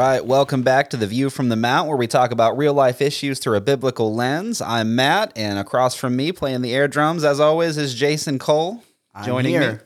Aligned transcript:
All 0.00 0.06
right, 0.06 0.24
welcome 0.24 0.62
back 0.62 0.88
to 0.90 0.96
the 0.96 1.06
View 1.06 1.28
from 1.28 1.50
the 1.50 1.56
Mount, 1.56 1.86
where 1.86 1.96
we 1.98 2.06
talk 2.06 2.30
about 2.30 2.56
real 2.56 2.72
life 2.72 3.02
issues 3.02 3.38
through 3.38 3.58
a 3.58 3.60
biblical 3.60 4.14
lens. 4.14 4.62
I'm 4.62 4.94
Matt, 4.96 5.30
and 5.36 5.58
across 5.58 5.94
from 5.94 6.16
me, 6.16 6.32
playing 6.32 6.62
the 6.62 6.74
air 6.74 6.88
drums, 6.88 7.22
as 7.22 7.38
always, 7.38 7.76
is 7.76 7.94
Jason 7.94 8.38
Cole 8.38 8.82
joining 9.26 9.60
me. 9.60 9.76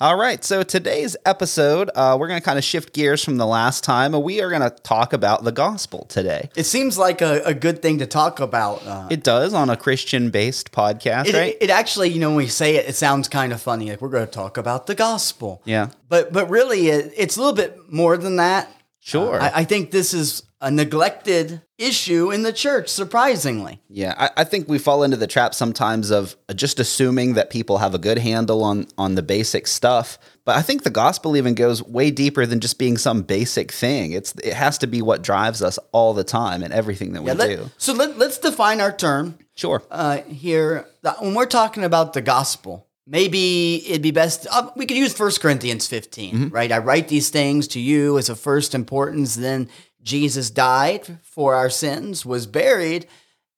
All 0.00 0.16
right, 0.16 0.42
so 0.42 0.64
today's 0.64 1.16
episode, 1.24 1.92
uh, 1.94 2.16
we're 2.18 2.26
going 2.26 2.40
to 2.40 2.44
kind 2.44 2.58
of 2.58 2.64
shift 2.64 2.92
gears 2.92 3.24
from 3.24 3.36
the 3.36 3.46
last 3.46 3.84
time, 3.84 4.14
and 4.14 4.24
we 4.24 4.42
are 4.42 4.50
going 4.50 4.68
to 4.68 4.70
talk 4.82 5.12
about 5.12 5.44
the 5.44 5.52
gospel 5.52 6.06
today. 6.06 6.50
It 6.56 6.64
seems 6.64 6.98
like 6.98 7.22
a, 7.22 7.40
a 7.44 7.54
good 7.54 7.82
thing 7.82 8.00
to 8.00 8.06
talk 8.06 8.40
about. 8.40 8.84
Uh, 8.84 9.06
It 9.12 9.22
does 9.22 9.54
on 9.54 9.70
a 9.70 9.76
Christian 9.76 10.30
based 10.30 10.72
podcast, 10.72 11.26
it, 11.26 11.34
right? 11.36 11.56
it 11.60 11.70
actually, 11.70 12.08
you 12.08 12.18
know, 12.18 12.30
when 12.30 12.38
we 12.38 12.48
say 12.48 12.74
it, 12.74 12.88
it 12.88 12.96
sounds 12.96 13.28
kind 13.28 13.52
of 13.52 13.62
funny. 13.62 13.90
Like 13.90 14.02
we're 14.02 14.08
going 14.08 14.26
to 14.26 14.32
talk 14.32 14.56
about 14.56 14.88
the 14.88 14.96
gospel. 14.96 15.62
yeah, 15.64 15.90
But 16.08 16.32
but 16.32 16.50
really, 16.50 16.88
it, 16.88 17.12
it's 17.16 17.36
a 17.36 17.40
little 17.40 17.54
bit 17.54 17.78
more 17.92 18.16
than 18.16 18.34
that. 18.36 18.68
Sure. 19.02 19.40
I, 19.42 19.50
I 19.56 19.64
think 19.64 19.90
this 19.90 20.14
is 20.14 20.44
a 20.60 20.70
neglected 20.70 21.60
issue 21.76 22.30
in 22.30 22.44
the 22.44 22.52
church, 22.52 22.88
surprisingly. 22.88 23.80
Yeah, 23.88 24.14
I, 24.16 24.30
I 24.42 24.44
think 24.44 24.68
we 24.68 24.78
fall 24.78 25.02
into 25.02 25.16
the 25.16 25.26
trap 25.26 25.54
sometimes 25.54 26.10
of 26.12 26.36
just 26.54 26.78
assuming 26.78 27.34
that 27.34 27.50
people 27.50 27.78
have 27.78 27.94
a 27.94 27.98
good 27.98 28.18
handle 28.18 28.62
on 28.62 28.86
on 28.96 29.16
the 29.16 29.22
basic 29.22 29.66
stuff. 29.66 30.18
But 30.44 30.56
I 30.56 30.62
think 30.62 30.84
the 30.84 30.90
gospel 30.90 31.36
even 31.36 31.54
goes 31.54 31.82
way 31.82 32.12
deeper 32.12 32.46
than 32.46 32.60
just 32.60 32.78
being 32.78 32.96
some 32.96 33.22
basic 33.22 33.72
thing. 33.72 34.12
It's 34.12 34.34
it 34.44 34.52
has 34.54 34.78
to 34.78 34.86
be 34.86 35.02
what 35.02 35.22
drives 35.22 35.62
us 35.62 35.80
all 35.90 36.14
the 36.14 36.24
time 36.24 36.62
and 36.62 36.72
everything 36.72 37.12
that 37.14 37.22
we 37.22 37.28
Yeah, 37.28 37.34
let- 37.34 37.56
do. 37.56 37.70
so 37.78 37.92
let, 37.92 38.16
let's 38.18 38.38
define 38.38 38.80
our 38.80 38.92
term 38.92 39.36
Sure. 39.56 39.82
uh, 39.90 40.18
here. 40.22 40.86
When 41.18 41.34
we're 41.34 41.46
talking 41.46 41.82
about 41.84 42.12
the 42.12 42.22
gospel, 42.22 42.86
maybe 43.06 43.82
it'd 43.88 44.02
be 44.02 44.10
best. 44.10 44.46
Uh, 44.50 44.70
we 44.76 44.86
could 44.86 44.96
use 44.96 45.18
1 45.18 45.32
Corinthians 45.40 45.86
15, 45.86 46.34
Mm-hmm. 46.34 46.48
right? 46.48 46.72
I 46.72 46.78
write 46.78 47.08
these 47.08 47.30
things 47.30 47.68
to 47.68 47.80
you 47.80 48.18
as 48.18 48.28
of 48.28 48.38
first 48.40 48.74
importance. 48.74 49.34
Then 49.34 49.68
Jesus 50.02 50.50
died 50.50 51.18
for 51.22 51.54
our 51.54 51.70
sins, 51.70 52.24
was 52.26 52.46
buried, 52.46 53.06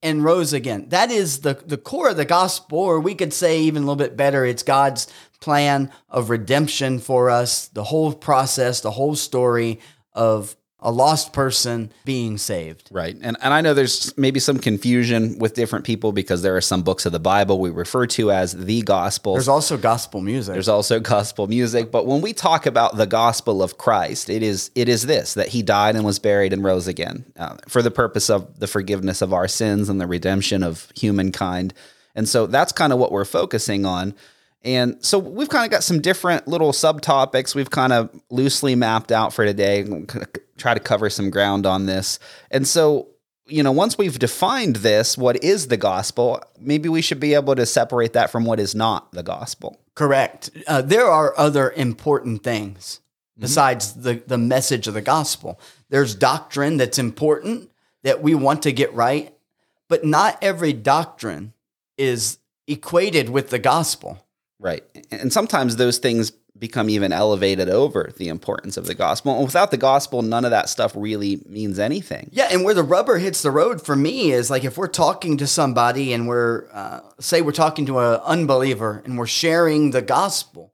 and 0.02 0.22
rose 0.22 0.52
again. 0.52 0.88
That 0.90 1.10
is 1.10 1.40
the, 1.40 1.54
the 1.66 1.78
core 1.78 2.10
of 2.10 2.16
the 2.18 2.26
gospel, 2.26 2.78
or 2.78 3.00
we 3.00 3.14
could 3.14 3.32
say 3.32 3.60
even 3.62 3.82
a 3.82 3.86
little 3.86 3.96
bit 3.96 4.16
better, 4.16 4.44
it's 4.44 4.62
God's 4.62 5.06
plan 5.40 5.90
of 6.10 6.28
redemption 6.30 6.98
for 6.98 7.30
us, 7.30 7.68
the 7.68 7.84
whole 7.84 8.12
process, 8.12 8.80
the 8.80 8.90
whole 8.90 9.14
story 9.14 9.80
of 10.12 10.56
a 10.84 10.92
lost 10.92 11.32
person 11.32 11.90
being 12.04 12.36
saved. 12.36 12.88
Right. 12.92 13.16
And 13.20 13.36
and 13.40 13.54
I 13.54 13.62
know 13.62 13.74
there's 13.74 14.16
maybe 14.18 14.38
some 14.38 14.58
confusion 14.58 15.38
with 15.38 15.54
different 15.54 15.86
people 15.86 16.12
because 16.12 16.42
there 16.42 16.56
are 16.56 16.60
some 16.60 16.82
books 16.82 17.06
of 17.06 17.12
the 17.12 17.18
Bible 17.18 17.58
we 17.58 17.70
refer 17.70 18.06
to 18.08 18.30
as 18.30 18.52
the 18.52 18.82
gospel. 18.82 19.32
There's 19.32 19.48
also 19.48 19.78
gospel 19.78 20.20
music. 20.20 20.52
There's 20.52 20.68
also 20.68 21.00
gospel 21.00 21.46
music, 21.46 21.90
but 21.90 22.06
when 22.06 22.20
we 22.20 22.34
talk 22.34 22.66
about 22.66 22.96
the 22.96 23.06
gospel 23.06 23.62
of 23.62 23.78
Christ, 23.78 24.28
it 24.28 24.42
is 24.42 24.70
it 24.74 24.88
is 24.88 25.06
this 25.06 25.34
that 25.34 25.48
He 25.48 25.62
died 25.62 25.96
and 25.96 26.04
was 26.04 26.18
buried 26.18 26.52
and 26.52 26.62
rose 26.62 26.86
again 26.86 27.24
uh, 27.38 27.56
for 27.66 27.80
the 27.80 27.90
purpose 27.90 28.28
of 28.28 28.60
the 28.60 28.66
forgiveness 28.66 29.22
of 29.22 29.32
our 29.32 29.48
sins 29.48 29.88
and 29.88 30.00
the 30.00 30.06
redemption 30.06 30.62
of 30.62 30.92
humankind. 30.94 31.72
And 32.14 32.28
so 32.28 32.46
that's 32.46 32.72
kind 32.72 32.92
of 32.92 32.98
what 32.98 33.10
we're 33.10 33.24
focusing 33.24 33.86
on. 33.86 34.14
And 34.64 35.04
so 35.04 35.18
we've 35.18 35.48
kind 35.48 35.64
of 35.64 35.70
got 35.70 35.84
some 35.84 36.00
different 36.00 36.48
little 36.48 36.72
subtopics 36.72 37.54
we've 37.54 37.70
kind 37.70 37.92
of 37.92 38.10
loosely 38.30 38.74
mapped 38.74 39.12
out 39.12 39.32
for 39.32 39.44
today. 39.44 39.84
We'll 39.84 40.06
kind 40.06 40.24
of 40.24 40.32
try 40.56 40.74
to 40.74 40.80
cover 40.80 41.10
some 41.10 41.30
ground 41.30 41.66
on 41.66 41.86
this. 41.86 42.18
And 42.50 42.66
so 42.66 43.08
you 43.46 43.62
know, 43.62 43.72
once 43.72 43.98
we've 43.98 44.18
defined 44.18 44.76
this, 44.76 45.18
what 45.18 45.42
is 45.44 45.68
the 45.68 45.76
gospel, 45.76 46.42
maybe 46.58 46.88
we 46.88 47.02
should 47.02 47.20
be 47.20 47.34
able 47.34 47.54
to 47.54 47.66
separate 47.66 48.14
that 48.14 48.30
from 48.30 48.44
what 48.44 48.58
is 48.58 48.74
not 48.74 49.12
the 49.12 49.22
gospel. 49.22 49.78
Correct. 49.94 50.50
Uh, 50.66 50.82
there 50.82 51.06
are 51.06 51.34
other 51.36 51.70
important 51.70 52.42
things 52.42 53.00
besides 53.38 53.94
the, 53.94 54.22
the 54.26 54.38
message 54.38 54.86
of 54.86 54.94
the 54.94 55.02
gospel. 55.02 55.60
There's 55.90 56.14
doctrine 56.14 56.76
that's 56.76 56.98
important 56.98 57.70
that 58.02 58.22
we 58.22 58.34
want 58.34 58.62
to 58.62 58.72
get 58.72 58.94
right, 58.94 59.34
but 59.88 60.04
not 60.04 60.38
every 60.42 60.72
doctrine 60.72 61.52
is 61.98 62.38
equated 62.66 63.28
with 63.28 63.50
the 63.50 63.58
gospel. 63.58 64.23
Right. 64.64 64.82
And 65.10 65.30
sometimes 65.30 65.76
those 65.76 65.98
things 65.98 66.32
become 66.58 66.88
even 66.88 67.12
elevated 67.12 67.68
over 67.68 68.12
the 68.16 68.28
importance 68.28 68.78
of 68.78 68.86
the 68.86 68.94
gospel. 68.94 69.34
And 69.34 69.44
without 69.44 69.70
the 69.70 69.76
gospel, 69.76 70.22
none 70.22 70.46
of 70.46 70.52
that 70.52 70.70
stuff 70.70 70.92
really 70.96 71.42
means 71.46 71.78
anything. 71.78 72.30
Yeah, 72.32 72.48
and 72.50 72.64
where 72.64 72.72
the 72.72 72.82
rubber 72.82 73.18
hits 73.18 73.42
the 73.42 73.50
road 73.50 73.84
for 73.84 73.94
me 73.94 74.32
is 74.32 74.48
like 74.48 74.64
if 74.64 74.78
we're 74.78 74.86
talking 74.86 75.36
to 75.36 75.46
somebody 75.46 76.14
and 76.14 76.26
we're, 76.26 76.66
uh, 76.72 77.00
say, 77.20 77.42
we're 77.42 77.52
talking 77.52 77.84
to 77.86 77.98
an 77.98 78.20
unbeliever 78.24 79.02
and 79.04 79.18
we're 79.18 79.26
sharing 79.26 79.90
the 79.90 80.00
gospel. 80.00 80.72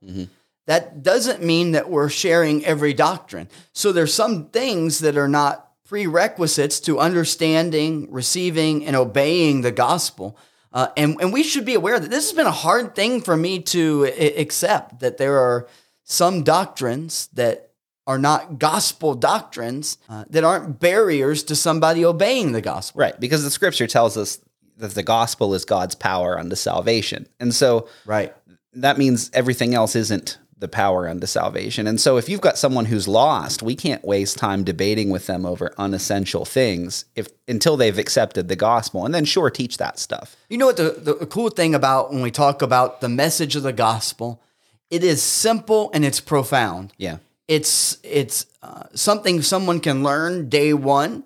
That 0.66 1.02
doesn't 1.02 1.42
mean 1.42 1.72
that 1.72 1.90
we're 1.90 2.10
sharing 2.10 2.64
every 2.64 2.94
doctrine. 2.94 3.48
So 3.72 3.90
there's 3.90 4.14
some 4.14 4.50
things 4.50 5.00
that 5.00 5.16
are 5.16 5.26
not 5.26 5.68
prerequisites 5.84 6.78
to 6.78 7.00
understanding, 7.00 8.06
receiving, 8.12 8.86
and 8.86 8.94
obeying 8.94 9.62
the 9.62 9.72
gospel. 9.72 10.38
Uh, 10.72 10.88
and, 10.96 11.16
and 11.20 11.32
we 11.32 11.42
should 11.42 11.64
be 11.64 11.74
aware 11.74 11.98
that 11.98 12.10
this 12.10 12.28
has 12.30 12.36
been 12.36 12.46
a 12.46 12.50
hard 12.52 12.94
thing 12.94 13.20
for 13.20 13.36
me 13.36 13.58
to 13.60 14.06
I- 14.06 14.34
accept 14.40 15.00
that 15.00 15.18
there 15.18 15.38
are 15.38 15.66
some 16.04 16.42
doctrines 16.44 17.28
that 17.34 17.70
are 18.06 18.18
not 18.18 18.58
gospel 18.58 19.14
doctrines 19.14 19.98
uh, 20.08 20.24
that 20.30 20.42
aren't 20.44 20.80
barriers 20.80 21.42
to 21.44 21.54
somebody 21.54 22.04
obeying 22.04 22.52
the 22.52 22.60
gospel. 22.60 23.00
Right. 23.00 23.18
Because 23.20 23.42
the 23.44 23.50
scripture 23.50 23.86
tells 23.86 24.16
us 24.16 24.38
that 24.78 24.92
the 24.94 25.02
gospel 25.02 25.54
is 25.54 25.64
God's 25.64 25.94
power 25.94 26.38
unto 26.38 26.56
salvation. 26.56 27.28
And 27.38 27.54
so 27.54 27.88
Right. 28.06 28.34
that 28.72 28.98
means 28.98 29.30
everything 29.32 29.74
else 29.74 29.94
isn't 29.94 30.38
the 30.60 30.68
power 30.68 31.08
unto 31.08 31.26
salvation. 31.26 31.86
And 31.86 32.00
so 32.00 32.16
if 32.16 32.28
you've 32.28 32.40
got 32.40 32.58
someone 32.58 32.84
who's 32.84 33.08
lost, 33.08 33.62
we 33.62 33.74
can't 33.74 34.04
waste 34.04 34.38
time 34.38 34.62
debating 34.62 35.10
with 35.10 35.26
them 35.26 35.44
over 35.44 35.72
unessential 35.78 36.44
things 36.44 37.06
if 37.16 37.28
until 37.48 37.76
they've 37.76 37.98
accepted 37.98 38.48
the 38.48 38.56
gospel. 38.56 39.04
And 39.04 39.14
then 39.14 39.24
sure 39.24 39.50
teach 39.50 39.78
that 39.78 39.98
stuff. 39.98 40.36
You 40.48 40.58
know 40.58 40.66
what 40.66 40.76
the, 40.76 41.14
the 41.18 41.26
cool 41.26 41.48
thing 41.48 41.74
about 41.74 42.12
when 42.12 42.22
we 42.22 42.30
talk 42.30 42.62
about 42.62 43.00
the 43.00 43.08
message 43.08 43.56
of 43.56 43.62
the 43.62 43.72
gospel, 43.72 44.42
it 44.90 45.02
is 45.02 45.22
simple 45.22 45.90
and 45.94 46.04
it's 46.04 46.20
profound. 46.20 46.92
Yeah. 46.98 47.18
It's 47.48 47.98
it's 48.04 48.46
uh, 48.62 48.84
something 48.94 49.42
someone 49.42 49.80
can 49.80 50.02
learn 50.04 50.48
day 50.48 50.72
one 50.72 51.24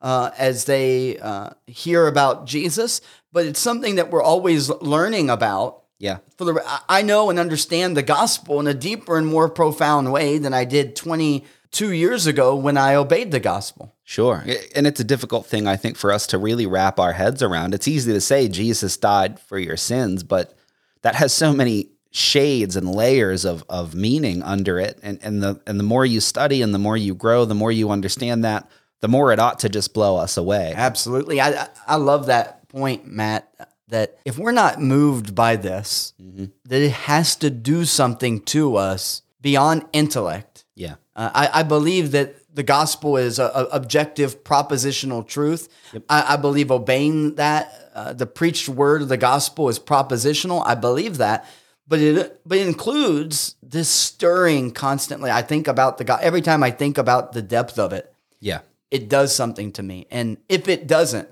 uh, 0.00 0.30
as 0.36 0.64
they 0.64 1.18
uh, 1.18 1.50
hear 1.66 2.08
about 2.08 2.46
Jesus, 2.46 3.00
but 3.32 3.46
it's 3.46 3.60
something 3.60 3.94
that 3.96 4.10
we're 4.10 4.22
always 4.22 4.68
learning 4.68 5.30
about. 5.30 5.81
Yeah. 6.02 6.18
For 6.36 6.44
the 6.44 6.60
I- 6.66 6.98
I 6.98 7.02
know 7.02 7.30
and 7.30 7.38
understand 7.38 7.96
the 7.96 8.02
gospel 8.02 8.58
in 8.58 8.66
a 8.66 8.74
deeper 8.74 9.16
and 9.16 9.26
more 9.26 9.48
profound 9.48 10.12
way 10.12 10.36
than 10.36 10.52
I 10.52 10.64
did 10.64 10.96
22 10.96 11.92
years 11.92 12.26
ago 12.26 12.56
when 12.56 12.76
I 12.76 12.96
obeyed 12.96 13.30
the 13.30 13.38
gospel. 13.38 13.94
Sure. 14.02 14.44
And 14.74 14.86
it's 14.86 14.98
a 14.98 15.04
difficult 15.04 15.46
thing, 15.46 15.68
I 15.68 15.76
think, 15.76 15.96
for 15.96 16.10
us 16.12 16.26
to 16.28 16.38
really 16.38 16.66
wrap 16.66 16.98
our 16.98 17.12
heads 17.12 17.40
around. 17.40 17.72
It's 17.72 17.86
easy 17.86 18.12
to 18.12 18.20
say 18.20 18.48
Jesus 18.48 18.96
died 18.96 19.38
for 19.38 19.58
your 19.58 19.76
sins, 19.76 20.24
but 20.24 20.54
that 21.02 21.14
has 21.14 21.32
so 21.32 21.52
many 21.52 21.90
shades 22.10 22.74
and 22.74 22.92
layers 22.92 23.44
of, 23.44 23.64
of 23.68 23.94
meaning 23.94 24.42
under 24.42 24.80
it. 24.80 24.98
And, 25.04 25.20
and 25.22 25.40
the 25.40 25.60
and 25.68 25.78
the 25.78 25.84
more 25.84 26.04
you 26.04 26.20
study 26.20 26.62
and 26.62 26.74
the 26.74 26.78
more 26.80 26.96
you 26.96 27.14
grow, 27.14 27.44
the 27.44 27.54
more 27.54 27.70
you 27.72 27.90
understand 27.90 28.44
that, 28.44 28.68
the 29.00 29.08
more 29.08 29.32
it 29.32 29.38
ought 29.38 29.60
to 29.60 29.68
just 29.68 29.94
blow 29.94 30.16
us 30.16 30.36
away. 30.36 30.74
Absolutely. 30.76 31.40
I 31.40 31.48
I- 31.62 31.68
I 31.86 31.96
love 31.96 32.26
that 32.26 32.68
point, 32.68 33.06
Matt, 33.06 33.48
that 33.92 34.18
if 34.24 34.38
we're 34.38 34.52
not 34.52 34.80
moved 34.80 35.34
by 35.34 35.56
this, 35.56 36.14
that 36.18 36.82
it 36.82 36.92
has 36.92 37.36
to 37.36 37.50
do 37.50 37.84
something 37.84 38.40
to 38.54 38.76
us 38.76 39.22
beyond 39.40 39.84
intellect. 39.92 40.64
Yeah. 40.74 40.94
Uh, 41.14 41.30
I, 41.34 41.60
I 41.60 41.62
believe 41.62 42.12
that 42.12 42.36
the 42.54 42.62
gospel 42.62 43.16
is 43.16 43.38
a, 43.38 43.44
a 43.44 43.64
objective 43.72 44.44
propositional 44.44 45.26
truth. 45.26 45.68
I, 46.08 46.34
I 46.34 46.36
believe 46.36 46.70
obeying 46.70 47.34
that, 47.36 47.90
uh, 47.94 48.12
the 48.14 48.26
preached 48.26 48.68
word 48.68 49.02
of 49.02 49.08
the 49.08 49.16
gospel 49.18 49.68
is 49.68 49.78
propositional. 49.78 50.62
I 50.66 50.74
believe 50.74 51.18
that, 51.18 51.46
but 51.86 51.98
it 52.00 52.40
but 52.46 52.56
it 52.58 52.66
includes 52.66 53.56
this 53.62 53.88
stirring 53.88 54.70
constantly. 54.70 55.30
I 55.30 55.42
think 55.42 55.68
about 55.68 55.98
the 55.98 56.04
God 56.04 56.20
every 56.22 56.40
time 56.40 56.62
I 56.62 56.70
think 56.70 56.96
about 56.98 57.32
the 57.32 57.42
depth 57.42 57.78
of 57.78 57.92
it 57.92 58.12
Yeah. 58.40 58.60
it 58.90 59.08
does 59.10 59.34
something 59.34 59.72
to 59.72 59.82
me. 59.82 60.06
And 60.10 60.38
if 60.48 60.68
it 60.68 60.86
doesn't, 60.86 61.28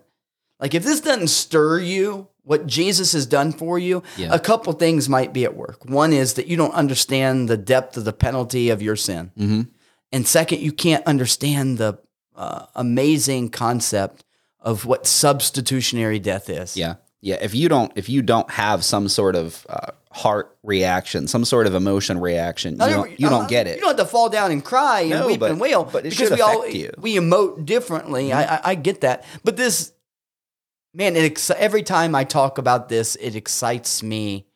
like 0.58 0.74
if 0.74 0.82
this 0.84 1.00
doesn't 1.00 1.28
stir 1.28 1.78
you, 1.80 2.28
what 2.44 2.66
Jesus 2.66 3.12
has 3.12 3.26
done 3.26 3.52
for 3.52 3.78
you, 3.78 4.02
Yeah. 4.16 4.28
a 4.32 4.38
couple 4.38 4.72
things 4.72 5.08
might 5.08 5.32
be 5.32 5.44
at 5.44 5.56
work. 5.56 5.84
One 5.88 6.12
is 6.12 6.34
that 6.34 6.46
you 6.46 6.56
don't 6.56 6.74
understand 6.74 7.48
the 7.48 7.56
depth 7.56 7.96
of 7.96 8.04
the 8.04 8.12
penalty 8.12 8.70
of 8.70 8.80
your 8.82 8.96
sin. 8.96 9.30
Mhm. 9.38 9.68
And 10.12 10.26
second, 10.26 10.60
you 10.60 10.72
can't 10.72 11.06
understand 11.06 11.78
the 11.78 11.98
uh, 12.36 12.66
amazing 12.74 13.50
concept 13.50 14.24
of 14.60 14.84
what 14.86 15.06
substitutionary 15.06 16.18
death 16.18 16.48
is. 16.48 16.76
Yeah. 16.76 16.94
Yeah. 17.20 17.36
If 17.40 17.54
you 17.54 17.68
don't 17.68 17.92
if 17.96 18.08
you 18.08 18.22
don't 18.22 18.50
have 18.50 18.82
some 18.84 19.08
sort 19.08 19.36
of 19.36 19.66
uh, 19.68 19.88
heart 20.10 20.56
reaction, 20.62 21.28
some 21.28 21.44
sort 21.44 21.66
of 21.66 21.74
emotion 21.74 22.18
reaction, 22.18 22.72
you 22.72 22.78
don't, 22.78 23.20
you 23.20 23.26
uh, 23.26 23.30
don't 23.30 23.48
get 23.48 23.66
it. 23.66 23.76
You 23.76 23.82
don't 23.82 23.96
have 23.98 24.06
to 24.06 24.10
fall 24.10 24.28
down 24.30 24.50
and 24.50 24.64
cry 24.64 25.00
and 25.02 25.10
No, 25.10 25.26
weep 25.26 25.40
but- 25.40 25.50
and 25.50 25.60
wail. 25.60 25.84
but 25.84 26.06
it 26.06 26.10
because 26.10 26.28
should 26.28 26.36
we 26.38 26.40
all 26.40 26.60
affect 26.62 26.74
you. 26.74 26.88
Mm-hmm. 26.88 27.02
we 27.02 27.14
emote 27.16 27.66
differently. 27.66 28.32
I, 28.32 28.56
I 28.56 28.60
I 28.70 28.74
get 28.74 29.02
that, 29.02 29.24
but 29.44 29.56
this 29.56 29.92
man, 30.94 31.16
it 31.16 31.32
exci- 31.34 31.56
every 31.56 31.82
time 31.82 32.14
I 32.14 32.24
talk 32.24 32.58
about 32.58 32.88
this, 32.88 33.16
it 33.16 33.34
excites 33.36 34.02
me. 34.02 34.46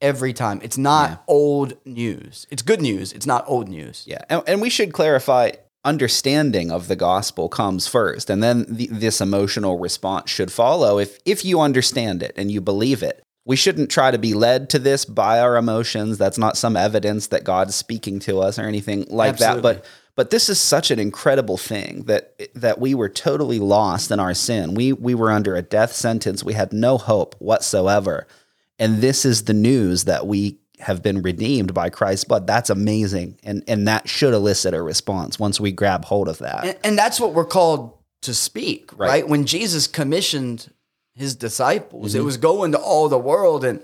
Every 0.00 0.32
time, 0.32 0.58
it's 0.64 0.76
not 0.78 1.10
Yeah. 1.10 1.16
old 1.28 1.74
news. 1.84 2.48
It's 2.50 2.62
good 2.62 2.80
news. 2.82 3.12
It's 3.12 3.26
not 3.26 3.44
old 3.46 3.68
news. 3.68 4.02
Yeah, 4.04 4.24
and, 4.28 4.42
and 4.48 4.60
we 4.60 4.68
should 4.68 4.92
clarify 4.92 5.52
understanding 5.84 6.70
of 6.72 6.88
the 6.88 6.96
gospel 6.96 7.48
comes 7.48 7.86
first 7.88 8.30
and 8.30 8.40
then 8.42 8.64
the, 8.68 8.86
this 8.86 9.20
emotional 9.20 9.78
response 9.80 10.30
should 10.30 10.52
follow 10.52 10.98
if 11.00 11.18
if 11.24 11.44
you 11.44 11.60
understand 11.60 12.22
it 12.22 12.32
and 12.36 12.52
you 12.52 12.60
believe 12.60 13.02
it 13.02 13.20
we 13.44 13.56
shouldn't 13.56 13.90
try 13.90 14.12
to 14.12 14.16
be 14.18 14.32
led 14.32 14.70
to 14.70 14.78
this 14.78 15.04
by 15.04 15.40
our 15.40 15.56
emotions 15.56 16.18
that's 16.18 16.38
not 16.38 16.56
some 16.56 16.76
evidence 16.76 17.26
that 17.26 17.42
god's 17.42 17.74
speaking 17.74 18.20
to 18.20 18.38
us 18.38 18.60
or 18.60 18.62
anything 18.62 19.04
like 19.10 19.30
Absolutely. 19.30 19.60
that 19.72 19.78
but 19.82 19.86
but 20.14 20.30
this 20.30 20.48
is 20.48 20.58
such 20.60 20.90
an 20.90 20.98
incredible 20.98 21.56
thing 21.56 22.04
that 22.04 22.34
that 22.54 22.78
we 22.78 22.94
were 22.94 23.08
totally 23.08 23.58
lost 23.58 24.10
in 24.10 24.20
our 24.20 24.34
sin 24.34 24.74
we 24.74 24.92
we 24.92 25.14
were 25.14 25.30
under 25.30 25.54
a 25.56 25.62
death 25.62 25.92
sentence 25.92 26.44
we 26.44 26.54
had 26.54 26.72
no 26.72 26.98
hope 26.98 27.34
whatsoever 27.38 28.26
and 28.78 28.98
this 29.00 29.24
is 29.24 29.44
the 29.44 29.54
news 29.54 30.04
that 30.04 30.26
we 30.26 30.58
have 30.80 31.02
been 31.02 31.22
redeemed 31.22 31.72
by 31.72 31.88
Christ's 31.90 32.24
blood. 32.24 32.44
That's 32.48 32.68
amazing. 32.68 33.38
And 33.44 33.62
and 33.68 33.86
that 33.86 34.08
should 34.08 34.34
elicit 34.34 34.74
a 34.74 34.82
response 34.82 35.38
once 35.38 35.60
we 35.60 35.70
grab 35.70 36.04
hold 36.04 36.26
of 36.26 36.38
that. 36.38 36.64
And, 36.64 36.78
and 36.82 36.98
that's 36.98 37.20
what 37.20 37.34
we're 37.34 37.44
called 37.44 37.96
to 38.22 38.34
speak, 38.34 38.90
right? 38.98 39.08
Right. 39.08 39.28
When 39.28 39.46
Jesus 39.46 39.86
commissioned 39.86 40.72
his 41.14 41.36
disciples, 41.36 42.12
Mm-hmm. 42.12 42.20
it 42.20 42.24
was 42.24 42.36
go 42.36 42.64
into 42.64 42.78
all 42.78 43.08
the 43.08 43.18
world 43.18 43.64
and 43.64 43.80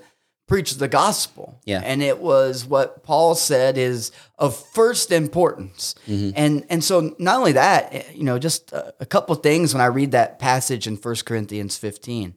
preach 0.49 0.75
the 0.77 0.89
gospel. 0.89 1.61
Yeah. 1.65 1.83
And 1.85 2.03
it 2.03 2.19
was 2.19 2.65
what 2.65 3.05
Paul 3.05 3.37
said 3.37 3.79
is 3.79 4.11
of 4.39 4.57
first 4.57 5.13
importance. 5.13 5.95
Mm-hmm. 6.09 6.31
And 6.35 6.67
and 6.69 6.83
so 6.83 7.15
not 7.19 7.37
only 7.39 7.53
that, 7.53 7.95
eh, 7.95 8.03
you 8.15 8.25
know, 8.25 8.39
just 8.39 8.73
a, 8.73 8.95
a 8.99 9.07
couple 9.07 9.35
things 9.37 9.73
when 9.73 9.81
I 9.81 9.87
read 9.87 10.11
that 10.13 10.41
passage 10.41 10.87
in 10.87 10.97
1 10.97 11.15
Corinthians 11.25 11.77
15. 11.77 12.35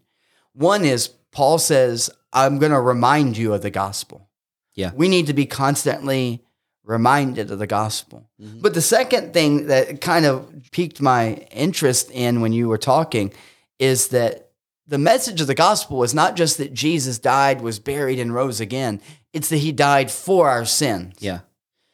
One 0.53 0.83
is 0.85 1.07
Paul 1.31 1.57
says, 1.57 2.09
I'm 2.33 2.59
going 2.59 2.73
to 2.73 2.81
remind 2.81 3.37
you 3.37 3.53
of 3.53 3.61
the 3.61 3.71
gospel. 3.71 4.29
Yeah. 4.75 4.91
We 4.93 5.07
need 5.07 5.27
to 5.27 5.33
be 5.33 5.45
constantly 5.45 6.43
reminded 6.83 7.49
of 7.51 7.59
the 7.59 7.67
gospel. 7.67 8.29
Mm-hmm. 8.41 8.59
But 8.59 8.73
the 8.73 8.81
second 8.81 9.33
thing 9.33 9.67
that 9.67 10.01
kind 10.01 10.25
of 10.25 10.51
piqued 10.71 11.01
my 11.01 11.35
interest 11.51 12.11
in 12.11 12.41
when 12.41 12.51
you 12.51 12.67
were 12.67 12.77
talking 12.77 13.31
is 13.79 14.09
that 14.09 14.50
the 14.91 14.97
message 14.97 15.39
of 15.39 15.47
the 15.47 15.55
gospel 15.55 16.03
is 16.03 16.13
not 16.13 16.35
just 16.35 16.57
that 16.57 16.73
Jesus 16.73 17.17
died, 17.17 17.61
was 17.61 17.79
buried, 17.79 18.19
and 18.19 18.33
rose 18.33 18.59
again. 18.59 18.99
It's 19.31 19.47
that 19.47 19.57
he 19.57 19.71
died 19.71 20.11
for 20.11 20.49
our 20.49 20.65
sins. 20.65 21.15
Yeah. 21.19 21.39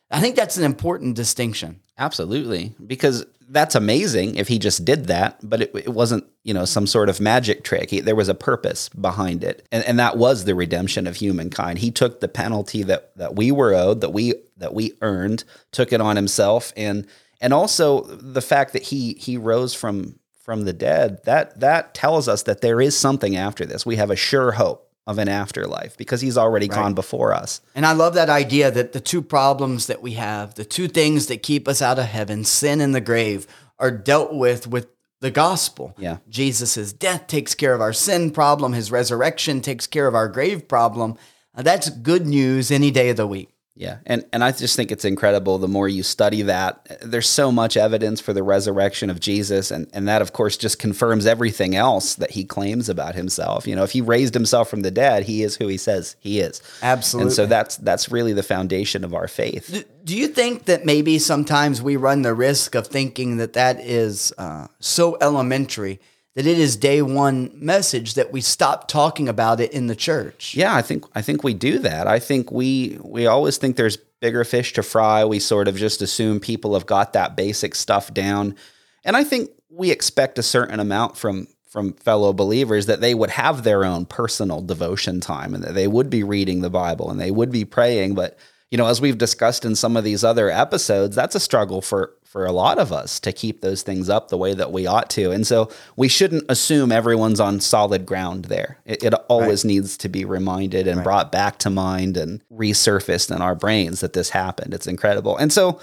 I 0.09 0.19
think 0.19 0.35
that's 0.35 0.57
an 0.57 0.63
important 0.63 1.15
distinction. 1.15 1.79
Absolutely. 1.99 2.73
Because 2.83 3.23
that's 3.49 3.75
amazing 3.75 4.35
if 4.35 4.47
he 4.47 4.57
just 4.57 4.83
did 4.83 5.05
that, 5.05 5.37
but 5.47 5.61
it, 5.61 5.71
it 5.75 5.89
wasn't, 5.89 6.25
you 6.43 6.55
know, 6.55 6.65
some 6.65 6.87
sort 6.87 7.07
of 7.07 7.21
magic 7.21 7.63
trick. 7.63 7.91
He, 7.91 7.99
there 7.99 8.15
was 8.15 8.29
a 8.29 8.35
purpose 8.35 8.89
behind 8.89 9.43
it. 9.43 9.67
And, 9.71 9.85
and 9.85 9.99
that 9.99 10.17
was 10.17 10.45
the 10.45 10.55
redemption 10.55 11.05
of 11.05 11.17
humankind. 11.17 11.77
He 11.77 11.91
took 11.91 12.19
the 12.19 12.27
penalty 12.27 12.81
that, 12.81 13.15
that 13.15 13.35
we 13.35 13.51
were 13.51 13.75
owed, 13.75 14.01
that 14.01 14.11
we 14.11 14.33
that 14.57 14.73
we 14.73 14.93
earned, 15.03 15.43
took 15.71 15.93
it 15.93 16.01
on 16.01 16.15
himself 16.15 16.73
and 16.75 17.05
and 17.39 17.53
also 17.53 18.01
the 18.01 18.41
fact 18.41 18.73
that 18.73 18.81
he 18.81 19.13
he 19.13 19.37
rose 19.37 19.75
from 19.75 20.17
from 20.47 20.63
the 20.63 20.71
dead, 20.71 21.19
that 21.25 21.59
that 21.59 21.93
tells 21.93 22.29
us 22.29 22.43
that 22.43 22.61
there 22.61 22.79
is 22.79 22.97
something 22.97 23.35
after 23.35 23.65
this. 23.65 23.85
We 23.85 23.97
have 23.97 24.09
a 24.09 24.15
sure 24.15 24.53
hope 24.53 24.89
of 25.05 25.17
an 25.17 25.27
afterlife 25.27 25.97
because 25.97 26.21
he's 26.21 26.37
already 26.37 26.69
gone 26.69 26.93
before 26.93 27.33
us. 27.33 27.59
And 27.75 27.85
I 27.85 27.91
love 27.91 28.13
that 28.13 28.29
idea 28.29 28.71
that 28.71 28.93
the 28.93 29.01
two 29.01 29.21
problems 29.21 29.87
that 29.87 30.01
we 30.01 30.13
have, 30.13 30.55
the 30.55 30.63
two 30.63 30.87
things 30.87 31.27
that 31.27 31.43
keep 31.43 31.67
us 31.67 31.81
out 31.81 31.99
of 31.99 32.05
heaven, 32.05 32.45
sin 32.45 32.79
and 32.79 32.95
the 32.95 33.01
grave, 33.01 33.45
are 33.77 33.91
dealt 33.91 34.33
with 34.33 34.67
with 34.67 34.87
the 35.19 35.31
gospel. 35.31 35.93
Yeah. 35.97 36.19
Jesus' 36.29 36.93
death 36.93 37.27
takes 37.27 37.53
care 37.53 37.73
of 37.73 37.81
our 37.81 37.93
sin 37.93 38.31
problem, 38.31 38.71
his 38.71 38.89
resurrection 38.89 39.59
takes 39.59 39.85
care 39.85 40.07
of 40.07 40.15
our 40.15 40.29
grave 40.29 40.69
problem. 40.69 41.17
Uh, 41.53 41.61
that's 41.61 41.89
good 41.89 42.25
news 42.25 42.71
any 42.71 42.89
day 42.89 43.09
of 43.09 43.17
the 43.17 43.27
week. 43.27 43.49
Yeah, 43.77 43.99
and 44.07 44.25
and 44.33 44.43
I 44.43 44.51
just 44.51 44.75
think 44.75 44.91
it's 44.91 45.05
incredible. 45.05 45.59
The 45.59 45.67
more 45.67 45.87
you 45.87 46.01
study 46.01 46.41
that, 46.41 46.99
there's 47.01 47.29
so 47.29 47.51
much 47.51 47.77
evidence 47.77 48.19
for 48.19 48.33
the 48.33 48.41
resurrection 48.41 49.11
of 49.11 49.19
Jesus, 49.19 49.69
and 49.69 49.87
and 49.93 50.07
that 50.07 50.23
of 50.23 50.33
course 50.33 50.57
just 50.57 50.79
confirms 50.79 51.27
everything 51.27 51.75
else 51.75 52.15
that 52.15 52.31
he 52.31 52.43
claims 52.43 52.89
about 52.89 53.13
himself. 53.13 53.67
You 53.67 53.75
know, 53.75 53.83
if 53.83 53.91
he 53.91 54.01
raised 54.01 54.33
himself 54.33 54.67
from 54.67 54.81
the 54.81 54.89
dead, 54.89 55.23
he 55.23 55.43
is 55.43 55.57
who 55.57 55.67
he 55.67 55.77
says 55.77 56.15
he 56.19 56.39
is. 56.39 56.59
Absolutely. 56.81 57.27
And 57.27 57.35
so 57.35 57.45
that's 57.45 57.77
that's 57.77 58.11
really 58.11 58.33
the 58.33 58.41
foundation 58.41 59.03
of 59.03 59.13
our 59.13 59.27
faith. 59.27 59.69
Do, 59.71 59.83
do 60.03 60.17
you 60.17 60.27
think 60.27 60.65
that 60.65 60.83
maybe 60.83 61.19
sometimes 61.19 61.79
we 61.79 61.97
run 61.97 62.23
the 62.23 62.33
risk 62.33 62.73
of 62.73 62.87
thinking 62.87 63.37
that 63.37 63.53
that 63.53 63.79
is 63.79 64.33
uh, 64.39 64.67
so 64.79 65.17
elementary 65.21 65.99
that 66.37 66.45
it 66.45 66.59
is 66.59 66.77
day 66.77 67.01
one 67.01 67.49
message 67.55 68.13
that 68.13 68.31
we 68.31 68.41
stop 68.41 68.87
talking 68.87 69.27
about 69.27 69.59
it 69.59 69.71
in 69.71 69.87
the 69.87 69.95
church? 69.95 70.53
Yeah, 70.53 70.75
I 70.75 70.83
think 70.83 71.03
I 71.15 71.23
think 71.23 71.43
we 71.43 71.55
do 71.55 71.79
that. 71.79 72.05
I 72.05 72.19
think 72.19 72.51
we 72.51 72.99
we 73.01 73.25
always 73.25 73.57
think 73.57 73.75
there's 73.75 73.97
bigger 73.97 74.43
fish 74.43 74.73
to 74.73 74.83
fry. 74.83 75.25
We 75.25 75.39
sort 75.39 75.67
of 75.67 75.75
just 75.75 75.99
assume 76.03 76.39
people 76.39 76.75
have 76.75 76.85
got 76.85 77.13
that 77.13 77.35
basic 77.35 77.73
stuff 77.73 78.13
down. 78.13 78.55
And 79.03 79.17
I 79.17 79.23
think 79.23 79.49
we 79.71 79.89
expect 79.89 80.37
a 80.37 80.43
certain 80.43 80.79
amount 80.79 81.17
from 81.17 81.47
from 81.67 81.93
fellow 81.93 82.33
believers 82.33 82.85
that 82.85 83.01
they 83.01 83.15
would 83.15 83.31
have 83.31 83.63
their 83.63 83.83
own 83.83 84.05
personal 84.05 84.61
devotion 84.61 85.19
time 85.19 85.55
and 85.55 85.63
that 85.63 85.73
they 85.73 85.87
would 85.87 86.11
be 86.11 86.21
reading 86.21 86.61
the 86.61 86.69
Bible 86.69 87.09
and 87.09 87.19
they 87.19 87.31
would 87.31 87.51
be 87.51 87.65
praying, 87.65 88.13
but 88.13 88.37
you 88.69 88.77
know, 88.77 88.87
as 88.87 88.99
we've 88.99 89.17
discussed 89.17 89.63
in 89.65 89.75
some 89.75 89.95
of 89.95 90.03
these 90.03 90.23
other 90.23 90.51
episodes, 90.51 91.15
that's 91.15 91.35
a 91.35 91.39
struggle 91.39 91.81
for 91.81 92.13
for 92.27 92.45
a 92.45 92.51
lot 92.51 92.77
of 92.77 92.91
us 92.91 93.21
to 93.21 93.31
keep 93.31 93.61
those 93.61 93.83
things 93.83 94.09
up 94.09 94.27
the 94.27 94.37
way 94.37 94.53
that 94.53 94.71
we 94.71 94.85
ought 94.85 95.09
to. 95.11 95.31
And 95.31 95.47
so 95.47 95.71
we 95.95 96.09
shouldn't 96.09 96.43
assume 96.49 96.91
everyone's 96.91 97.39
on 97.39 97.61
solid 97.61 98.05
ground 98.05 98.45
there. 98.45 98.79
It, 98.85 99.01
it 99.01 99.13
always 99.29 99.63
needs 99.63 99.95
to 99.97 100.09
be 100.09 100.25
reminded 100.25 100.87
and 100.87 101.03
brought 101.03 101.31
back 101.31 101.57
to 101.59 101.69
mind 101.69 102.17
and 102.17 102.41
resurfaced 102.53 103.33
in 103.33 103.41
our 103.41 103.55
brains 103.55 104.01
that 104.01 104.11
this 104.11 104.31
happened. 104.31 104.73
It's 104.73 104.87
incredible. 104.87 105.37
And 105.37 105.53
so 105.53 105.79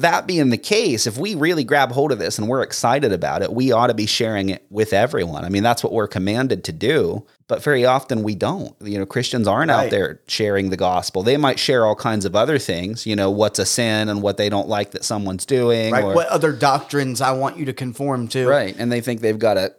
that 0.00 0.26
being 0.26 0.50
the 0.50 0.58
case, 0.58 1.06
if 1.06 1.16
we 1.18 1.34
really 1.34 1.64
grab 1.64 1.92
hold 1.92 2.12
of 2.12 2.18
this 2.18 2.38
and 2.38 2.48
we're 2.48 2.62
excited 2.62 3.12
about 3.12 3.42
it, 3.42 3.52
we 3.52 3.72
ought 3.72 3.88
to 3.88 3.94
be 3.94 4.06
sharing 4.06 4.48
it 4.48 4.64
with 4.70 4.92
everyone. 4.92 5.44
I 5.44 5.48
mean, 5.48 5.62
that's 5.62 5.82
what 5.84 5.92
we're 5.92 6.08
commanded 6.08 6.64
to 6.64 6.72
do. 6.72 7.24
But 7.46 7.62
very 7.62 7.84
often 7.86 8.22
we 8.22 8.34
don't. 8.34 8.74
You 8.82 8.98
know, 8.98 9.06
Christians 9.06 9.48
aren't 9.48 9.70
Right. 9.70 9.86
out 9.86 9.90
there 9.90 10.20
sharing 10.26 10.68
the 10.70 10.76
gospel. 10.76 11.22
They 11.22 11.36
might 11.38 11.58
share 11.58 11.86
all 11.86 11.94
kinds 11.94 12.24
of 12.26 12.36
other 12.36 12.58
things, 12.58 13.06
you 13.06 13.16
know, 13.16 13.30
what's 13.30 13.58
a 13.58 13.64
sin 13.64 14.08
and 14.10 14.20
what 14.20 14.36
they 14.36 14.48
don't 14.50 14.68
like 14.68 14.90
that 14.90 15.02
someone's 15.04 15.46
doing. 15.46 15.92
Right? 15.92 16.04
or- 16.04 16.14
What 16.14 16.28
other 16.28 16.52
doctrines 16.52 17.20
I 17.22 17.32
want 17.32 17.56
you 17.56 17.64
to 17.64 17.72
conform 17.72 18.28
to? 18.28 18.46
right. 18.46 18.74
And 18.78 18.92
they 18.92 19.00
think 19.00 19.22
they've 19.22 19.38
got 19.38 19.54
to 19.54 19.72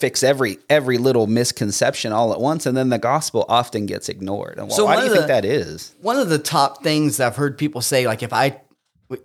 fix 0.00 0.24
every 0.24 0.58
every 0.68 0.98
little 0.98 1.28
misconception 1.28 2.12
all 2.12 2.32
at 2.32 2.40
once. 2.40 2.66
And 2.66 2.76
then 2.76 2.88
the 2.88 2.98
gospel 2.98 3.44
often 3.48 3.86
gets 3.86 4.08
ignored. 4.08 4.58
And 4.58 4.72
So 4.72 4.86
why 4.86 4.96
do 4.96 5.02
you 5.02 5.12
of 5.12 5.16
think 5.16 5.28
that 5.28 5.44
is? 5.44 5.94
One 6.00 6.18
of 6.18 6.28
the 6.28 6.38
top 6.40 6.82
things 6.82 7.18
that 7.18 7.28
I've 7.28 7.36
heard 7.36 7.56
people 7.56 7.80
say, 7.82 8.06
like 8.08 8.24
if 8.24 8.32
I, 8.32 8.60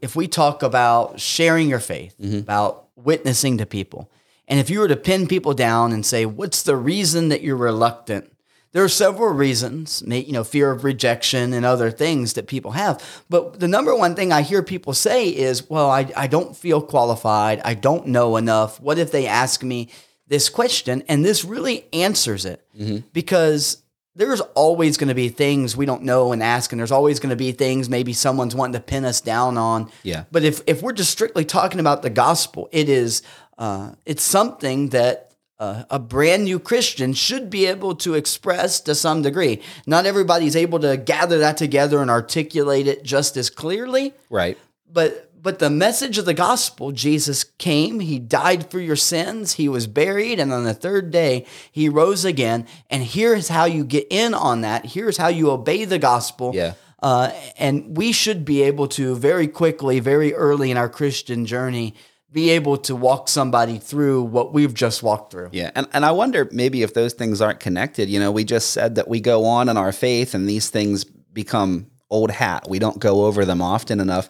if 0.01 0.15
we 0.15 0.27
talk 0.27 0.63
about 0.63 1.19
sharing 1.19 1.69
your 1.69 1.79
faith, 1.79 2.15
Mm-hmm. 2.21 2.39
about 2.39 2.85
witnessing 2.95 3.57
to 3.59 3.65
people, 3.65 4.09
and 4.47 4.59
if 4.59 4.69
you 4.69 4.79
were 4.79 4.87
to 4.87 4.95
pin 4.95 5.27
people 5.27 5.53
down 5.53 5.91
and 5.91 6.05
say, 6.05 6.25
what's 6.25 6.63
the 6.63 6.75
reason 6.75 7.29
that 7.29 7.41
you're 7.41 7.57
reluctant? 7.57 8.31
There 8.71 8.83
are 8.83 8.89
several 8.89 9.33
reasons, 9.33 10.03
you 10.05 10.31
know, 10.33 10.43
fear 10.43 10.71
of 10.71 10.83
rejection 10.83 11.53
and 11.53 11.65
other 11.65 11.89
things 11.89 12.33
that 12.33 12.47
people 12.47 12.71
have. 12.71 13.01
But 13.29 13.59
the 13.59 13.67
number 13.67 13.95
one 13.95 14.13
thing 14.15 14.31
I 14.31 14.41
hear 14.43 14.61
people 14.61 14.93
say 14.93 15.29
is, 15.29 15.69
well, 15.69 15.89
I, 15.89 16.11
I 16.15 16.27
don't 16.27 16.55
feel 16.55 16.81
qualified. 16.81 17.61
I 17.65 17.73
don't 17.73 18.07
know 18.07 18.35
enough. 18.37 18.79
What 18.79 18.97
if 18.99 19.11
they 19.11 19.25
ask 19.25 19.63
me 19.63 19.89
this 20.27 20.49
question? 20.49 21.01
And 21.07 21.25
this 21.25 21.43
really 21.45 21.85
answers 21.93 22.45
it 22.45 22.65
because 23.13 23.81
there's 24.17 24.41
always 24.41 24.97
going 24.97 25.09
to 25.09 25.15
be 25.15 25.29
things 25.29 25.77
we 25.77 25.85
don't 25.85 26.01
know 26.03 26.31
and 26.31 26.41
ask, 26.43 26.71
and 26.71 26.79
there's 26.79 26.91
always 26.91 27.19
going 27.19 27.29
to 27.29 27.35
be 27.35 27.51
things 27.51 27.87
maybe 27.89 28.13
someone's 28.13 28.55
wanting 28.55 28.73
to 28.73 28.79
pin 28.79 29.05
us 29.05 29.21
down 29.21 29.57
on. 29.57 29.91
Yeah. 30.03 30.23
But 30.31 30.43
if 30.43 30.61
if 30.67 30.81
we're 30.81 30.93
just 30.93 31.11
strictly 31.11 31.45
talking 31.45 31.79
about 31.79 32.01
the 32.01 32.09
gospel, 32.09 32.67
it 32.71 32.89
is 32.89 33.21
uh, 33.57 33.91
it's 34.05 34.23
something 34.23 34.89
that 34.89 35.31
uh, 35.59 35.83
a 35.89 35.99
brand 35.99 36.43
new 36.43 36.59
Christian 36.59 37.13
should 37.13 37.49
be 37.49 37.65
able 37.67 37.95
to 37.95 38.13
express 38.15 38.79
to 38.81 38.93
some 38.95 39.21
degree. 39.21 39.61
Not 39.87 40.05
everybody's 40.05 40.55
able 40.55 40.79
to 40.79 40.97
gather 40.97 41.39
that 41.39 41.57
together 41.57 41.99
and 42.01 42.09
articulate 42.11 42.87
it 42.87 43.03
just 43.03 43.37
as 43.37 43.49
clearly, 43.49 44.13
Right. 44.29 44.57
but 44.91 45.26
but 45.47 45.59
the 45.59 45.69
message 45.69 46.17
of 46.17 46.25
the 46.25 46.33
gospel 46.33 46.91
jesus 46.91 47.43
came 47.57 47.99
he 48.01 48.19
died 48.19 48.69
for 48.69 48.79
your 48.81 48.97
sins 48.97 49.53
he 49.53 49.69
was 49.69 49.87
buried 49.87 50.39
and 50.41 50.51
on 50.51 50.63
the 50.65 50.73
third 50.73 51.05
day 51.11 51.45
he 51.71 51.87
rose 51.87 52.25
again 52.25 52.65
and 52.89 53.01
here's 53.03 53.47
how 53.47 53.63
you 53.63 53.83
get 53.85 54.05
in 54.09 54.33
on 54.33 54.61
that 54.61 54.85
here's 54.95 55.15
how 55.17 55.29
you 55.29 55.49
obey 55.49 55.85
the 55.85 55.99
gospel 56.11 56.51
Yeah. 56.53 56.73
uh, 57.01 57.31
and 57.57 57.95
we 57.95 58.11
should 58.11 58.43
be 58.43 58.61
able 58.63 58.87
to 58.99 59.15
very 59.15 59.47
quickly 59.47 59.99
very 60.01 60.33
early 60.33 60.69
in 60.69 60.77
our 60.83 60.89
christian 60.89 61.45
journey 61.45 61.93
be 62.29 62.49
able 62.49 62.75
to 62.77 62.93
walk 62.93 63.29
somebody 63.29 63.77
through 63.77 64.21
what 64.23 64.53
we've 64.53 64.73
just 64.73 65.01
walked 65.01 65.31
through 65.31 65.49
Yeah. 65.53 65.71
And, 65.75 65.87
and 65.93 66.03
I 66.03 66.11
wonder 66.11 66.49
maybe 66.51 66.83
if 66.83 66.93
those 66.93 67.13
things 67.13 67.41
aren't 67.41 67.61
connected. 67.61 68.09
You 68.09 68.19
know, 68.19 68.31
we 68.33 68.43
just 68.43 68.71
said 68.71 68.95
that 68.95 69.07
we 69.07 69.21
go 69.21 69.45
on 69.45 69.69
in 69.69 69.77
our 69.77 69.93
faith 69.93 70.33
and 70.35 70.43
these 70.47 70.69
things 70.69 71.05
become 71.05 71.87
old 72.09 72.29
hat. 72.29 72.67
We 72.69 72.79
don't 72.79 72.99
go 72.99 73.25
over 73.25 73.45
them 73.45 73.61
often 73.61 74.01
enough. 74.01 74.27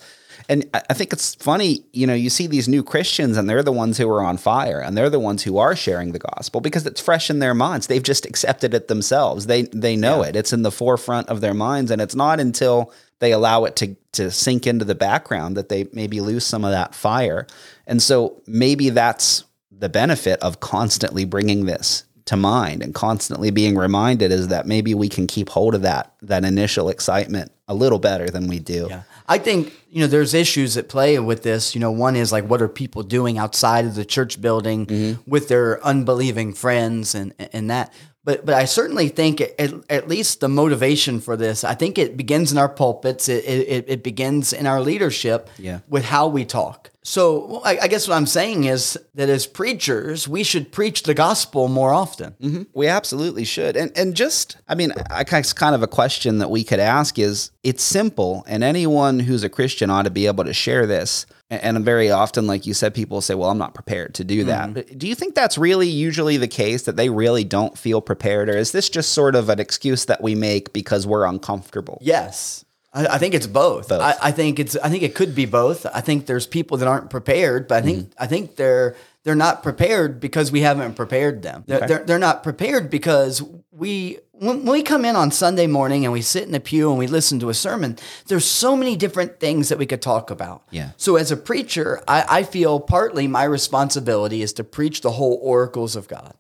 And 0.50 0.70
I 0.74 0.94
think 0.94 1.12
it's 1.12 1.36
funny, 1.36 1.84
you 1.92 2.08
know, 2.08 2.14
you 2.14 2.30
see 2.30 2.48
these 2.48 2.70
new 2.70 2.82
Christians 2.82 3.36
and 3.36 3.50
they're 3.50 3.64
the 3.64 3.72
ones 3.72 3.98
who 3.98 4.10
are 4.10 4.24
on 4.24 4.38
fire 4.38 4.80
and 4.80 4.98
they're 4.98 5.10
the 5.10 5.20
ones 5.20 5.44
who 5.44 5.58
are 5.58 5.76
sharing 5.76 6.14
the 6.14 6.20
gospel 6.20 6.62
because 6.62 6.86
it's 6.86 7.02
fresh 7.02 7.30
in 7.30 7.40
their 7.40 7.54
minds. 7.54 7.88
They've 7.88 8.02
just 8.02 8.26
accepted 8.26 8.74
it 8.74 8.88
themselves. 8.88 9.48
They 9.48 9.64
they 9.64 9.98
know 9.98 10.22
it. 10.22 10.38
It's 10.38 10.54
in 10.54 10.62
the 10.62 10.72
forefront 10.72 11.28
of 11.28 11.42
their 11.42 11.54
minds 11.54 11.92
and 11.92 12.02
it's 12.02 12.16
not 12.16 12.40
until 12.40 12.94
they 13.20 13.34
allow 13.34 13.66
it 13.66 13.76
to 13.78 13.96
to 14.14 14.32
sink 14.32 14.66
into 14.66 14.86
the 14.86 14.96
background 14.96 15.58
that 15.58 15.68
they 15.68 15.88
maybe 15.92 16.22
lose 16.22 16.46
some 16.46 16.64
of 16.64 16.72
that 16.72 16.96
fire. 16.96 17.46
And 17.86 18.02
so 18.02 18.42
maybe 18.48 18.90
that's 18.90 19.44
the 19.70 19.90
benefit 19.90 20.40
of 20.42 20.62
constantly 20.62 21.26
bringing 21.26 21.66
this 21.66 22.04
to 22.28 22.38
mind 22.38 22.84
and 22.84 22.94
constantly 22.94 23.52
being 23.52 23.76
reminded 23.76 24.32
is 24.32 24.50
that 24.50 24.68
maybe 24.68 24.94
we 24.94 25.10
can 25.10 25.28
keep 25.28 25.50
hold 25.50 25.74
of 25.74 25.82
that 25.82 26.14
that 26.22 26.46
initial 26.46 26.90
excitement 26.90 27.52
a 27.68 27.74
little 27.74 28.00
better 28.00 28.30
than 28.30 28.48
we 28.48 28.60
do. 28.60 28.88
Yeah. 28.90 29.04
I 29.28 29.38
think, 29.40 29.74
you 29.90 30.00
know, 30.00 30.08
there's 30.08 30.34
issues 30.34 30.78
at 30.78 30.88
play 30.88 31.20
with 31.20 31.44
this. 31.44 31.76
You 31.76 31.82
know, 31.82 31.92
one 31.92 32.16
is 32.16 32.32
like, 32.32 32.46
what 32.46 32.62
are 32.62 32.70
people 32.70 33.04
doing 33.04 33.38
outside 33.38 33.86
of 33.86 33.96
the 33.96 34.06
church 34.06 34.40
building 34.40 34.86
mm-hmm. 34.86 35.30
with 35.30 35.50
their 35.50 35.84
unbelieving 35.86 36.54
friends 36.54 37.14
and, 37.14 37.34
and 37.52 37.70
that. 37.70 37.94
But, 38.28 38.46
but 38.46 38.56
I 38.56 38.66
certainly 38.66 39.08
think 39.08 39.40
at, 39.40 39.74
at 39.90 40.10
least 40.10 40.42
the 40.42 40.50
motivation 40.50 41.22
for 41.22 41.38
this, 41.38 41.64
I 41.64 41.76
think 41.76 41.98
it 41.98 42.18
begins 42.18 42.52
in 42.52 42.58
our 42.58 42.68
pulpits. 42.68 43.30
It, 43.30 43.46
it, 43.46 43.86
it 43.88 44.04
begins 44.04 44.52
in 44.52 44.68
our 44.68 44.82
leadership 44.82 45.50
Yeah. 45.58 45.80
with 45.88 46.04
how 46.04 46.28
we 46.28 46.44
talk. 46.44 46.92
So 47.04 47.62
I, 47.64 47.78
I 47.84 47.88
guess 47.88 48.06
what 48.06 48.16
I'm 48.16 48.26
saying 48.26 48.66
is 48.66 49.00
that 49.16 49.30
as 49.30 49.48
preachers, 49.48 50.28
we 50.28 50.44
should 50.44 50.74
preach 50.74 51.04
the 51.04 51.14
gospel 51.14 51.70
more 51.70 51.94
often. 51.94 52.36
Mm-hmm. 52.42 52.64
We 52.74 52.88
absolutely 52.88 53.46
should. 53.46 53.78
And 53.78 53.98
and 53.98 54.14
just 54.14 54.58
I 54.68 54.76
mean, 54.76 54.92
I 55.10 55.24
it's 55.32 55.54
kind 55.54 55.74
of 55.74 55.82
a 55.82 55.88
question 55.88 56.40
that 56.40 56.50
we 56.52 56.66
could 56.66 56.82
ask 56.82 57.18
is 57.18 57.52
it's 57.64 57.82
simple 57.82 58.44
and 58.46 58.62
anyone 58.62 59.22
who's 59.22 59.44
a 59.46 59.50
Christian 59.50 59.90
ought 59.90 60.04
to 60.04 60.10
be 60.12 60.28
able 60.28 60.44
to 60.44 60.54
share 60.54 60.86
this. 60.86 61.26
And 61.50 61.86
very 61.86 62.12
often 62.12 62.46
like 62.46 62.66
you 62.66 62.74
said 62.74 62.94
people 62.94 63.22
say, 63.22 63.34
"Well, 63.34 63.50
I'm 63.50 63.58
not 63.58 63.74
prepared 63.74 64.14
to 64.16 64.26
do 64.26 64.44
that." 64.46 64.74
But 64.74 64.98
do 64.98 65.08
you 65.08 65.16
think 65.16 65.34
that's 65.34 65.58
really 65.58 65.88
usually 65.88 66.36
the 66.36 66.48
case 66.48 66.84
that 66.84 66.98
they 66.98 67.10
really 67.10 67.46
don't 67.46 67.78
feel 67.78 68.02
prepared 68.02 68.50
or 68.50 68.58
is 68.58 68.74
this 68.74 68.90
just 68.90 69.14
sort 69.14 69.34
of 69.36 69.48
an 69.48 69.60
excuse 69.60 70.06
that 70.06 70.22
we 70.22 70.36
make 70.36 70.74
because 70.74 71.08
we're 71.08 71.26
uncomfortable? 71.26 72.00
Yes. 72.02 72.66
I, 72.94 73.06
I 73.08 73.18
think 73.18 73.34
it's 73.34 73.48
both. 73.48 73.90
Both. 73.90 74.02
I, 74.02 74.16
I 74.22 74.32
think 74.32 74.60
it's. 74.60 74.76
I 74.78 74.90
think 74.90 75.04
it 75.04 75.14
could 75.16 75.36
be 75.36 75.46
both. 75.46 75.86
I 75.86 76.02
think 76.02 76.26
there's 76.26 76.48
people 76.48 76.78
that 76.78 76.88
aren't 76.88 77.10
prepared, 77.10 77.68
but 77.68 77.76
I 77.76 77.82
think 77.82 77.98
Mm-hmm. 77.98 78.24
I 78.24 78.28
think 78.28 78.56
they're 78.56 78.96
they're 79.24 79.36
not 79.36 79.64
prepared 79.64 80.20
because 80.20 80.52
we 80.52 80.62
haven't 80.62 80.96
prepared 80.96 81.44
them. 81.44 81.64
They're 81.68 81.88
they're, 81.88 82.04
they're 82.06 82.20
not 82.20 82.44
prepared 82.44 82.90
because 82.90 83.42
we 83.72 84.20
when, 84.40 84.66
we 84.66 84.84
come 84.84 85.06
in 85.06 85.16
on 85.16 85.32
Sunday 85.32 85.68
morning 85.68 86.06
and 86.06 86.14
we 86.14 86.22
sit 86.22 86.44
in 86.44 86.52
the 86.52 86.60
pew 86.60 86.90
and 86.90 87.00
we 87.00 87.08
listen 87.08 87.40
to 87.40 87.50
a 87.50 87.54
sermon. 87.54 87.98
There's 88.28 88.46
so 88.46 88.76
many 88.76 88.96
different 88.96 89.40
things 89.40 89.70
that 89.70 89.78
we 89.78 89.86
could 89.86 90.02
talk 90.02 90.30
about. 90.30 90.64
Yeah. 90.72 90.92
So 90.98 91.16
as 91.16 91.32
a 91.32 91.38
preacher, 91.38 92.04
I, 92.08 92.26
I 92.30 92.44
feel 92.44 92.80
partly 92.80 93.28
my 93.28 93.44
responsibility 93.44 94.42
is 94.42 94.54
to 94.54 94.64
preach 94.64 95.02
the 95.02 95.12
whole 95.12 95.40
oracles 95.42 95.96
of 95.96 96.08
God. 96.08 96.36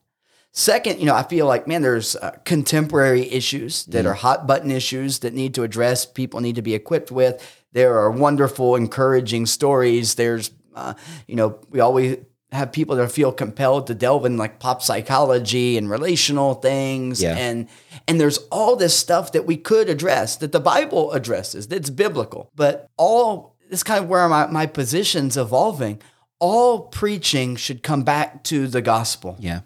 Second, 0.51 1.00
you 1.00 1.06
know, 1.06 1.16
I 1.16 1.24
feel 1.24 1.46
like, 1.46 1.68
man, 1.68 1.84
there's 1.84 2.16
uh, 2.16 2.32
contemporary 2.44 3.32
issues 3.32 3.86
that 3.86 4.08
are 4.08 4.16
hot 4.16 4.48
button 4.48 4.72
issues 4.72 5.20
that 5.20 5.34
need 5.34 5.54
to 5.54 5.63
address, 5.63 6.06
people 6.06 6.39
need 6.39 6.56
to 6.56 6.63
be 6.63 6.74
equipped 6.74 7.12
with. 7.12 7.63
There 7.74 8.00
are 8.00 8.10
wonderful, 8.10 8.75
encouraging 8.75 9.46
stories. 9.46 10.16
There's, 10.16 10.50
uh, 10.74 10.96
you 11.27 11.36
know, 11.36 11.60
we 11.70 11.80
always 11.80 12.18
have 12.51 12.72
people 12.72 12.96
that 12.96 13.12
feel 13.12 13.32
compelled 13.34 13.88
to 13.88 13.94
delve 13.94 14.25
in 14.25 14.38
like 14.38 14.60
pop 14.60 14.82
psychology 14.82 15.77
and 15.77 15.89
relational 15.89 16.54
things. 16.54 17.22
Yeah. 17.22 17.36
And, 17.36 17.68
and 18.08 18.22
there's 18.22 18.38
all 18.50 18.75
this 18.77 18.98
stuff 18.98 19.34
that 19.34 19.46
we 19.46 19.58
could 19.58 19.89
address 19.89 20.38
that 20.38 20.54
the 20.54 20.60
Bible 20.62 21.12
addresses, 21.12 21.68
that's 21.68 21.89
biblical. 21.89 22.50
But 22.56 22.89
all, 22.96 23.58
this 23.70 23.84
kind 23.84 24.04
of 24.04 24.10
where 24.10 24.27
my, 24.30 24.48
my 24.48 24.66
position's 24.66 25.36
evolving. 25.36 26.01
All 26.39 26.82
preaching 26.82 27.56
should 27.56 27.84
come 27.84 28.04
back 28.04 28.44
to 28.46 28.68
the 28.68 28.82
gospel 28.82 29.36
Yeah. 29.39 29.62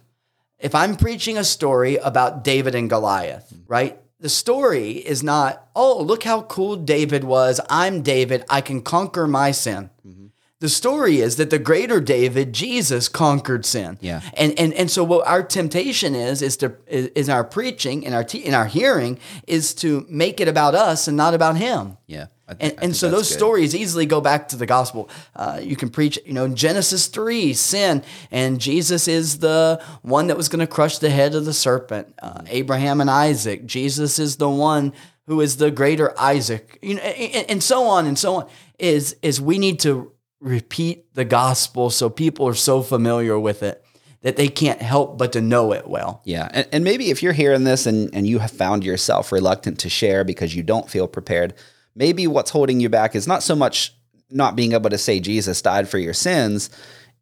if 0.58 0.74
I'm 0.74 0.96
preaching 0.96 1.38
a 1.38 1.44
story 1.44 1.98
about 1.98 2.44
David 2.44 2.76
and 2.76 2.90
Goliath, 2.90 3.54
mm. 3.54 3.64
right? 3.68 4.00
The 4.22 4.30
story 4.30 4.92
is 4.92 5.22
not, 5.22 5.68
oh, 5.76 6.02
look 6.02 6.24
how 6.24 6.44
cool 6.44 6.78
David 6.78 7.24
was. 7.24 7.60
I'm 7.70 8.02
David. 8.04 8.46
I 8.50 8.62
can 8.62 8.82
conquer 8.82 9.28
my 9.28 9.52
sin. 9.52 9.90
Mm-hmm. 10.08 10.21
The 10.62 10.70
story 10.70 11.20
is 11.20 11.36
that 11.38 11.50
the 11.50 11.60
greater 11.60 12.00
David, 12.00 12.54
Jesus, 12.54 13.10
conquered 13.10 13.66
sin. 13.66 13.98
Yeah. 14.00 14.22
And 14.38 14.58
and 14.60 14.74
and 14.76 14.90
so 14.92 15.04
what 15.04 15.28
our 15.28 15.44
temptation 15.44 16.16
is 16.16 16.42
is 16.42 16.56
to 16.58 16.76
is, 16.88 17.08
is 17.16 17.30
our 17.30 17.44
preaching 17.44 18.06
and 18.06 18.14
our 18.16 18.24
te- 18.24 18.46
in 18.46 18.54
our 18.54 18.68
hearing 18.68 19.20
is 19.48 19.74
to 19.76 20.06
make 20.08 20.40
it 20.40 20.48
about 20.48 20.76
us 20.76 21.08
and 21.08 21.18
not 21.18 21.34
about 21.34 21.58
him. 21.58 21.98
Yeah. 22.08 22.28
I 22.48 22.54
thi- 22.54 22.64
And, 22.66 22.74
and 22.84 22.96
so 22.96 23.10
those 23.10 23.28
good. 23.30 23.38
stories 23.40 23.74
easily 23.76 24.06
go 24.06 24.22
back 24.22 24.48
to 24.50 24.56
the 24.56 24.68
gospel. 24.68 25.10
Uh, 25.36 25.60
you 25.64 25.76
can 25.76 25.90
preach, 25.90 26.20
you 26.26 26.34
know, 26.34 26.46
in 26.46 26.56
Genesis 26.56 27.08
3, 27.08 27.54
sin, 27.54 28.04
and 28.30 28.60
Jesus 28.62 29.08
is 29.08 29.40
the 29.40 29.82
one 30.04 30.28
that 30.28 30.38
was 30.38 30.48
going 30.50 30.60
to 30.60 30.68
crush 30.68 31.00
the 31.00 31.10
head 31.10 31.34
of 31.34 31.46
the 31.46 31.54
serpent. 31.54 32.14
Uh, 32.22 32.42
Abraham 32.50 33.02
and 33.02 33.10
Isaac, 33.10 33.66
Jesus 33.66 34.20
is 34.20 34.36
the 34.36 34.50
one 34.50 34.94
who 35.28 35.42
is 35.42 35.58
the 35.58 35.72
greater 35.72 36.14
Isaac, 36.20 36.78
you 36.84 36.96
know, 36.96 37.02
and, 37.02 37.50
and 37.50 37.64
so 37.64 37.86
on 37.86 38.06
and 38.06 38.20
so 38.20 38.36
on. 38.36 38.48
Is 38.78 39.16
is 39.22 39.40
we 39.42 39.58
need 39.58 39.80
to 39.82 40.12
repeat 40.42 41.14
the 41.14 41.24
gospel 41.24 41.90
so 41.90 42.10
people 42.10 42.48
are 42.48 42.54
so 42.56 42.82
familiar 42.82 43.40
with 43.40 43.64
it 43.64 43.86
that 44.22 44.36
they 44.36 44.48
can't 44.48 44.82
help 44.82 45.18
but 45.18 45.32
to 45.34 45.42
know 45.42 45.72
it 45.72 45.88
well. 45.88 46.22
Yeah. 46.26 46.50
And, 46.52 46.68
and 46.72 46.84
maybe 46.84 47.10
if 47.10 47.24
you're 47.24 47.34
hearing 47.34 47.64
this 47.64 47.86
and, 47.86 48.14
and 48.14 48.28
you 48.28 48.40
have 48.40 48.52
found 48.52 48.84
yourself 48.84 49.32
reluctant 49.32 49.80
to 49.80 49.90
share 49.90 50.24
because 50.24 50.56
you 50.56 50.64
don't 50.64 50.90
feel 50.90 51.08
prepared, 51.08 51.54
maybe 51.96 52.28
what's 52.28 52.52
holding 52.52 52.80
you 52.80 52.90
back 52.90 53.16
is 53.16 53.28
not 53.28 53.44
so 53.44 53.56
much 53.56 53.96
not 54.30 54.56
being 54.56 54.74
able 54.74 54.90
to 54.90 54.98
say 54.98 55.20
Jesus 55.20 55.62
died 55.62 55.90
for 55.90 55.98
your 55.98 56.14
sins, 56.14 56.70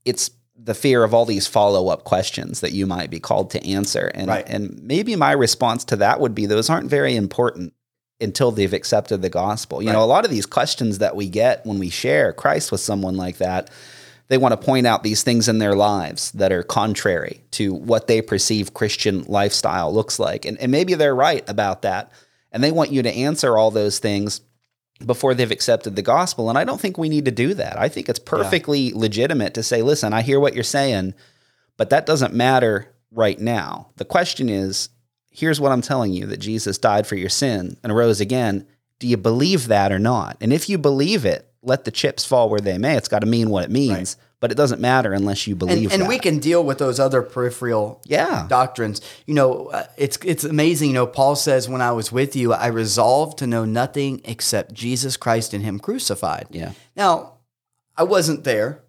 it's 0.06 0.32
the 0.62 0.74
fear 0.74 1.04
of 1.04 1.14
all 1.14 1.26
these 1.26 1.48
follow 1.48 1.88
up 1.88 2.04
questions 2.04 2.60
that 2.60 2.74
you 2.74 2.86
might 2.86 3.10
be 3.10 3.20
called 3.20 3.50
to 3.52 3.66
answer. 3.66 4.12
And, 4.14 4.28
Right. 4.28 4.48
and 4.48 4.80
maybe 4.84 5.16
my 5.16 5.32
response 5.32 5.86
to 5.86 5.96
that 5.98 6.20
would 6.20 6.36
be 6.36 6.46
those 6.46 6.70
aren't 6.70 6.90
very 6.90 7.16
important 7.16 7.74
until 8.22 8.52
they've 8.52 8.74
accepted 8.74 9.22
the 9.22 9.30
gospel. 9.30 9.82
You 9.82 9.92
know, 9.92 10.04
a 10.04 10.06
lot 10.06 10.26
of 10.26 10.32
these 10.32 10.46
questions 10.46 10.98
that 10.98 11.16
we 11.16 11.30
get 11.30 11.66
when 11.66 11.80
we 11.80 11.90
share 11.90 12.34
Christ 12.34 12.72
with 12.72 12.82
someone 12.82 13.16
like 13.16 13.38
that, 13.38 13.70
they 14.28 14.38
want 14.38 14.52
to 14.52 14.66
point 14.66 14.86
out 14.86 15.04
these 15.04 15.24
things 15.24 15.48
in 15.48 15.60
their 15.60 15.76
lives 15.76 16.32
that 16.34 16.52
are 16.52 16.64
contrary 16.64 17.42
to 17.52 17.74
what 17.74 18.08
they 18.08 18.22
perceive 18.22 18.74
Christian 18.74 19.24
lifestyle 19.24 19.94
looks 19.94 20.20
like. 20.20 20.46
And, 20.46 20.58
and 20.60 20.72
maybe 20.72 20.94
they're 20.94 21.16
right 21.16 21.48
about 21.50 21.82
that. 21.82 22.12
And 22.52 22.64
they 22.64 22.72
want 22.72 22.92
you 22.92 23.02
to 23.04 23.12
answer 23.12 23.58
all 23.58 23.72
those 23.72 24.00
things 24.00 24.42
before 25.06 25.34
they've 25.34 25.50
accepted 25.50 25.96
the 25.96 26.02
gospel. 26.02 26.50
And 26.50 26.58
I 26.58 26.64
don't 26.64 26.80
think 26.80 26.98
we 26.98 27.10
need 27.10 27.26
to 27.26 27.32
do 27.32 27.54
that. 27.54 27.80
I 27.80 27.90
think 27.90 28.10
it's 28.10 28.20
perfectly 28.20 28.92
legitimate 28.94 29.54
to 29.54 29.64
say, 29.64 29.82
listen, 29.82 30.14
I 30.14 30.22
hear 30.22 30.40
what 30.40 30.54
you're 30.54 30.64
saying, 30.64 31.14
but 31.78 31.90
that 31.90 32.06
doesn't 32.06 32.34
matter 32.34 32.94
right 33.12 33.40
now. 33.40 33.90
The 33.96 34.06
question 34.06 34.50
is, 34.50 34.90
here's 35.30 35.60
what 35.62 35.72
I'm 35.72 35.82
telling 35.82 36.14
you 36.14 36.26
that 36.28 36.38
Jesus 36.38 36.78
died 36.78 37.08
for 37.08 37.16
your 37.16 37.30
sin 37.30 37.78
and 37.84 37.96
rose 37.96 38.20
again. 38.22 38.66
Do 39.00 39.08
you 39.08 39.18
believe 39.18 39.68
that 39.68 39.92
or 39.92 40.00
not? 40.00 40.38
And 40.42 40.52
if 40.52 40.68
you 40.70 40.78
believe 40.78 41.26
it, 41.26 41.46
let 41.62 41.86
the 41.86 41.92
chips 41.92 42.26
fall 42.26 42.50
where 42.50 42.60
they 42.60 42.78
may. 42.78 42.96
It's 42.96 43.08
got 43.08 43.20
to 43.20 43.26
mean 43.26 43.50
what 43.50 43.64
it 43.66 43.70
means, 43.70 44.16
but 44.40 44.50
it 44.52 44.56
doesn't 44.56 44.80
matter 44.82 45.12
unless 45.14 45.46
you 45.46 45.56
believe 45.56 45.92
and, 45.92 45.94
and 45.94 46.02
that. 46.04 46.08
we 46.10 46.18
can 46.20 46.40
deal 46.40 46.64
with 46.64 46.78
those 46.78 47.00
other 47.02 47.22
peripheral 47.22 48.02
Yeah. 48.06 48.46
doctrines. 48.50 49.02
You 49.26 49.34
know, 49.34 49.66
uh, 49.68 49.86
it's 49.98 50.18
it's 50.24 50.46
amazing. 50.46 50.90
You 50.90 50.94
know, 50.94 51.08
Paul 51.08 51.36
says, 51.36 51.68
"When 51.68 51.82
I 51.82 51.92
was 51.92 52.12
with 52.14 52.36
you, 52.36 52.54
I 52.54 52.68
resolved 52.68 53.38
to 53.40 53.48
know 53.48 53.66
nothing 53.66 54.22
except 54.24 54.74
Jesus 54.74 55.18
Christ 55.18 55.54
and 55.54 55.64
Him 55.64 55.80
crucified." 55.80 56.48
Yeah. 56.52 56.72
Now, 56.96 57.34
I 57.98 58.04
wasn't 58.04 58.46
there, 58.46 58.82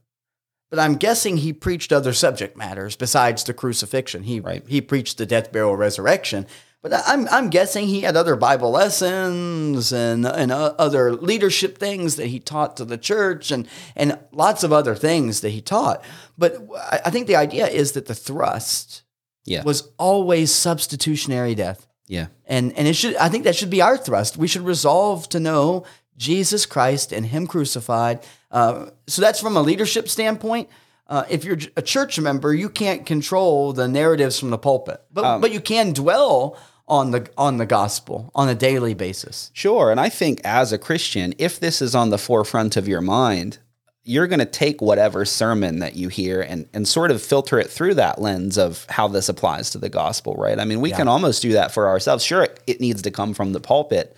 but 0.71 0.79
I'm 0.79 0.95
guessing 0.95 1.37
he 1.39 1.53
preached 1.53 1.93
other 1.93 2.13
subject 2.13 2.57
matters 2.57 2.97
besides 2.97 3.45
the 3.45 3.53
crucifixion. 3.55 4.23
He 4.23 4.41
Right. 4.41 4.63
he 4.69 4.81
preached 4.81 5.19
the 5.19 5.27
death, 5.27 5.53
burial, 5.53 5.77
resurrection. 5.77 6.47
But 6.83 6.95
I'm 7.07 7.29
I'm 7.29 7.51
guessing 7.51 7.89
he 7.89 8.01
had 8.01 8.17
other 8.17 8.37
Bible 8.37 8.71
lessons 8.71 9.93
and 9.93 10.25
and 10.27 10.51
uh, 10.51 10.75
other 10.79 11.13
leadership 11.13 11.77
things 11.77 12.17
that 12.17 12.27
he 12.29 12.39
taught 12.41 12.77
to 12.79 12.85
the 12.87 12.97
church 12.97 13.51
and 13.51 13.69
and 13.97 14.19
lots 14.33 14.63
of 14.65 14.73
other 14.73 14.95
things 14.95 15.41
that 15.43 15.51
he 15.51 15.61
taught. 15.61 16.03
But 16.39 16.57
I, 16.79 17.01
I 17.07 17.11
think 17.11 17.27
the 17.27 17.37
idea 17.37 17.67
is 17.67 17.93
that 17.93 18.07
the 18.07 18.15
thrust 18.15 19.03
Yeah. 19.45 19.63
was 19.63 19.91
always 19.99 20.55
substitutionary 20.55 21.55
death. 21.55 21.87
yeah. 22.09 22.29
And 22.47 22.73
and 22.79 22.89
it 22.89 22.95
should 22.97 23.15
I 23.17 23.29
think 23.29 23.45
that 23.45 23.57
should 23.57 23.71
be 23.71 23.83
our 23.83 23.99
thrust. 23.99 24.37
We 24.39 24.49
should 24.49 24.65
resolve 24.65 25.29
to 25.31 25.39
know 25.41 25.85
Jesus 26.17 26.65
Christ 26.67 27.13
and 27.13 27.27
Him 27.27 27.47
crucified. 27.47 28.21
Uh, 28.51 28.91
so 29.07 29.23
that's 29.23 29.41
from 29.41 29.57
a 29.57 29.63
leadership 29.63 30.09
standpoint. 30.09 30.69
Uh, 31.07 31.25
if 31.29 31.45
you're 31.45 31.59
a 31.77 31.83
church 31.83 32.19
member, 32.21 32.55
you 32.55 32.69
can't 32.69 33.05
control 33.05 33.73
the 33.73 33.89
narratives 33.89 34.39
from 34.39 34.51
the 34.51 34.59
pulpit, 34.59 35.03
but 35.13 35.41
but 35.41 35.53
you 35.53 35.61
can 35.61 35.93
dwell 35.93 36.57
on 36.87 37.13
the 37.13 37.29
on 37.37 37.57
the 37.57 37.67
gospel 37.67 38.31
on 38.35 38.49
a 38.49 38.55
daily 38.55 38.95
basis. 38.95 39.51
Sure. 39.55 39.91
And 39.91 40.01
I 40.01 40.09
think 40.09 40.41
as 40.45 40.73
a 40.73 40.79
Christian, 40.79 41.35
if 41.39 41.59
this 41.59 41.81
is 41.81 41.95
on 41.95 42.11
the 42.11 42.19
forefront 42.19 42.77
of 42.77 42.87
your 42.87 43.01
mind, 43.01 43.59
you're 44.03 44.27
going 44.27 44.41
to 44.41 44.47
take 44.47 44.81
whatever 44.81 45.25
sermon 45.25 45.79
that 45.79 45.95
you 45.95 46.09
hear 46.09 46.41
and, 46.41 46.69
and 46.73 46.89
sort 46.89 47.11
of 47.11 47.23
filter 47.23 47.59
it 47.59 47.71
through 47.71 47.95
that 47.95 48.21
lens 48.21 48.59
of 48.59 48.87
how 48.89 49.07
this 49.07 49.29
applies 49.29 49.71
to 49.71 49.79
the 49.79 49.89
gospel, 49.89 50.35
right? 50.35 50.59
I 50.59 50.65
mean, 50.65 50.81
we 50.81 50.91
can 50.91 51.07
almost 51.07 51.43
do 51.43 51.53
that 51.53 51.73
for 51.73 51.87
ourselves. 51.87 52.25
Sure, 52.25 52.43
it, 52.45 52.61
it 52.67 52.81
needs 52.81 53.03
to 53.03 53.11
come 53.11 53.35
from 53.35 53.53
the 53.53 53.61
pulpit, 53.61 54.17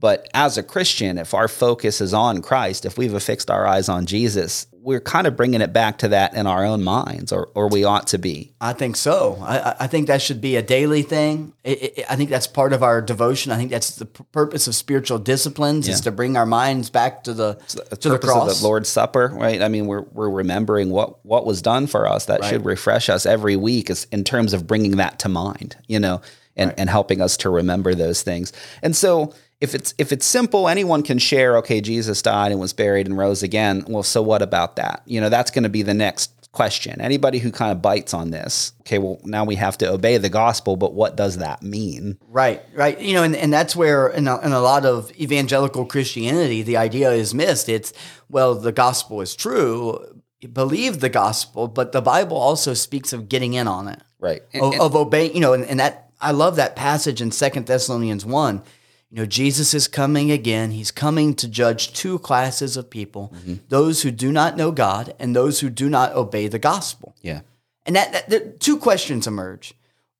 But 0.00 0.28
as 0.32 0.56
a 0.56 0.62
Christian, 0.62 1.18
if 1.18 1.34
our 1.34 1.48
focus 1.48 2.00
is 2.00 2.14
on 2.14 2.40
Christ, 2.40 2.84
if 2.84 2.96
we've 2.96 3.14
affixed 3.14 3.50
our 3.50 3.66
eyes 3.66 3.88
on 3.88 4.06
Jesus, 4.06 4.66
we're 4.80 5.00
kind 5.00 5.26
of 5.26 5.36
bringing 5.36 5.60
it 5.60 5.72
back 5.72 5.98
to 5.98 6.08
that 6.08 6.34
in 6.34 6.46
our 6.46 6.64
own 6.64 6.84
minds, 6.84 7.32
or, 7.32 7.50
or 7.54 7.68
we 7.68 7.82
ought 7.82 8.06
to 8.06 8.18
be. 8.18 8.54
I 8.60 8.72
think 8.72 8.96
so. 8.96 9.36
I, 9.42 9.74
I 9.80 9.86
think 9.88 10.06
that 10.06 10.22
should 10.22 10.40
be 10.40 10.54
a 10.54 10.62
daily 10.62 11.02
thing. 11.02 11.52
It, 11.64 11.98
it, 11.98 12.04
I 12.08 12.14
think 12.14 12.30
that's 12.30 12.46
part 12.46 12.72
of 12.72 12.82
our 12.84 13.02
devotion. 13.02 13.50
I 13.50 13.56
think 13.56 13.70
that's 13.70 13.96
the 13.96 14.06
purpose 14.06 14.68
of 14.68 14.74
spiritual 14.76 15.18
disciplines 15.18 15.88
is 15.88 16.00
to 16.02 16.12
bring 16.12 16.36
our 16.36 16.46
minds 16.46 16.90
back 16.90 17.24
to 17.24 17.34
the 17.34 17.58
the 17.90 17.96
to 17.96 18.08
the 18.08 18.14
purpose 18.14 18.30
of 18.30 18.36
cross. 18.36 18.60
the 18.60 18.66
Lord's 18.66 18.88
Supper, 18.88 19.32
right? 19.34 19.60
I 19.60 19.68
mean, 19.68 19.86
we're 19.86 20.02
we're 20.12 20.30
remembering 20.30 20.90
what 20.90 21.24
what 21.26 21.44
was 21.44 21.60
done 21.60 21.86
for 21.88 22.08
us. 22.08 22.26
That 22.26 22.44
should 22.44 22.64
refresh 22.64 23.08
us 23.08 23.26
every 23.26 23.56
week, 23.56 23.90
is 23.90 24.06
in 24.12 24.22
terms 24.22 24.52
of 24.54 24.66
bringing 24.66 24.96
that 24.96 25.18
to 25.18 25.28
mind, 25.28 25.76
you 25.88 25.98
know, 25.98 26.22
and 26.56 26.72
and 26.78 26.88
helping 26.88 27.20
us 27.20 27.36
to 27.38 27.50
remember 27.50 27.94
those 27.94 28.22
things. 28.22 28.52
And 28.80 28.96
so, 28.96 29.34
if 29.60 29.74
it's 29.74 29.94
if 29.98 30.12
it's 30.12 30.26
simple, 30.26 30.68
anyone 30.68 31.02
can 31.02 31.18
share. 31.18 31.56
Okay, 31.58 31.80
Jesus 31.80 32.22
died 32.22 32.52
and 32.52 32.60
was 32.60 32.72
buried 32.72 33.06
and 33.06 33.16
rose 33.18 33.42
again. 33.42 33.84
Well, 33.88 34.02
so 34.02 34.22
what 34.22 34.42
about 34.42 34.76
that? 34.76 35.02
You 35.06 35.20
know, 35.20 35.28
that's 35.28 35.50
going 35.50 35.64
to 35.64 35.68
be 35.68 35.82
the 35.82 35.94
next 35.94 36.32
question. 36.52 37.00
Anybody 37.00 37.38
who 37.38 37.50
kind 37.52 37.70
of 37.72 37.82
bites 37.82 38.14
on 38.14 38.30
this, 38.30 38.72
okay, 38.80 38.98
well, 38.98 39.20
now 39.24 39.44
we 39.44 39.54
have 39.56 39.76
to 39.78 39.90
obey 39.90 40.16
the 40.16 40.30
gospel, 40.30 40.76
but 40.76 40.94
what 40.94 41.14
does 41.16 41.36
that 41.38 41.62
mean? 41.62 42.18
Right, 42.26 42.62
right. 42.74 42.98
You 43.00 43.14
know, 43.14 43.22
and, 43.22 43.36
and 43.36 43.52
that's 43.52 43.76
where 43.76 44.08
in 44.08 44.26
a, 44.26 44.40
in 44.40 44.52
a 44.52 44.60
lot 44.60 44.86
of 44.86 45.12
evangelical 45.20 45.84
Christianity, 45.86 46.62
the 46.62 46.76
idea 46.76 47.10
is 47.12 47.34
missed. 47.34 47.68
It's, 47.68 47.92
well, 48.30 48.54
the 48.54 48.72
gospel 48.72 49.20
is 49.20 49.36
true, 49.36 50.22
believe 50.52 51.00
the 51.00 51.10
gospel, 51.10 51.68
but 51.68 51.92
the 51.92 52.00
Bible 52.02 52.36
also 52.38 52.74
speaks 52.74 53.12
of 53.12 53.28
getting 53.28 53.52
in 53.54 53.68
on 53.68 53.86
it, 53.88 54.00
Right. 54.18 54.42
And- 54.52 54.62
of, 54.64 54.72
and- 54.72 54.80
of 54.80 54.96
obeying, 54.96 55.34
you 55.34 55.40
know, 55.40 55.52
and, 55.52 55.64
and 55.64 55.78
that, 55.80 56.10
I 56.20 56.30
love 56.32 56.56
that 56.56 56.74
passage 56.76 57.20
in 57.20 57.30
Second 57.30 57.66
Thessalonians 57.66 58.24
1. 58.24 58.62
You 59.10 59.18
know, 59.18 59.26
Jesus 59.26 59.72
is 59.72 59.88
coming 59.88 60.30
again. 60.30 60.70
He's 60.72 60.90
coming 60.90 61.34
to 61.36 61.48
judge 61.48 61.92
two 61.94 62.18
classes 62.18 62.76
of 62.76 62.90
people 62.90 63.32
Mm-hmm. 63.38 63.54
those 63.68 64.02
who 64.02 64.10
do 64.10 64.30
not 64.32 64.56
know 64.56 64.70
God 64.70 65.14
and 65.18 65.34
those 65.34 65.60
who 65.60 65.70
do 65.70 65.88
not 65.88 66.12
obey 66.14 66.46
the 66.48 66.58
gospel. 66.58 67.14
yeah. 67.22 67.40
And 67.86 67.96
that, 67.96 68.12
that 68.12 68.28
the 68.28 68.40
two 68.58 68.76
questions 68.76 69.26
emerge. 69.26 69.72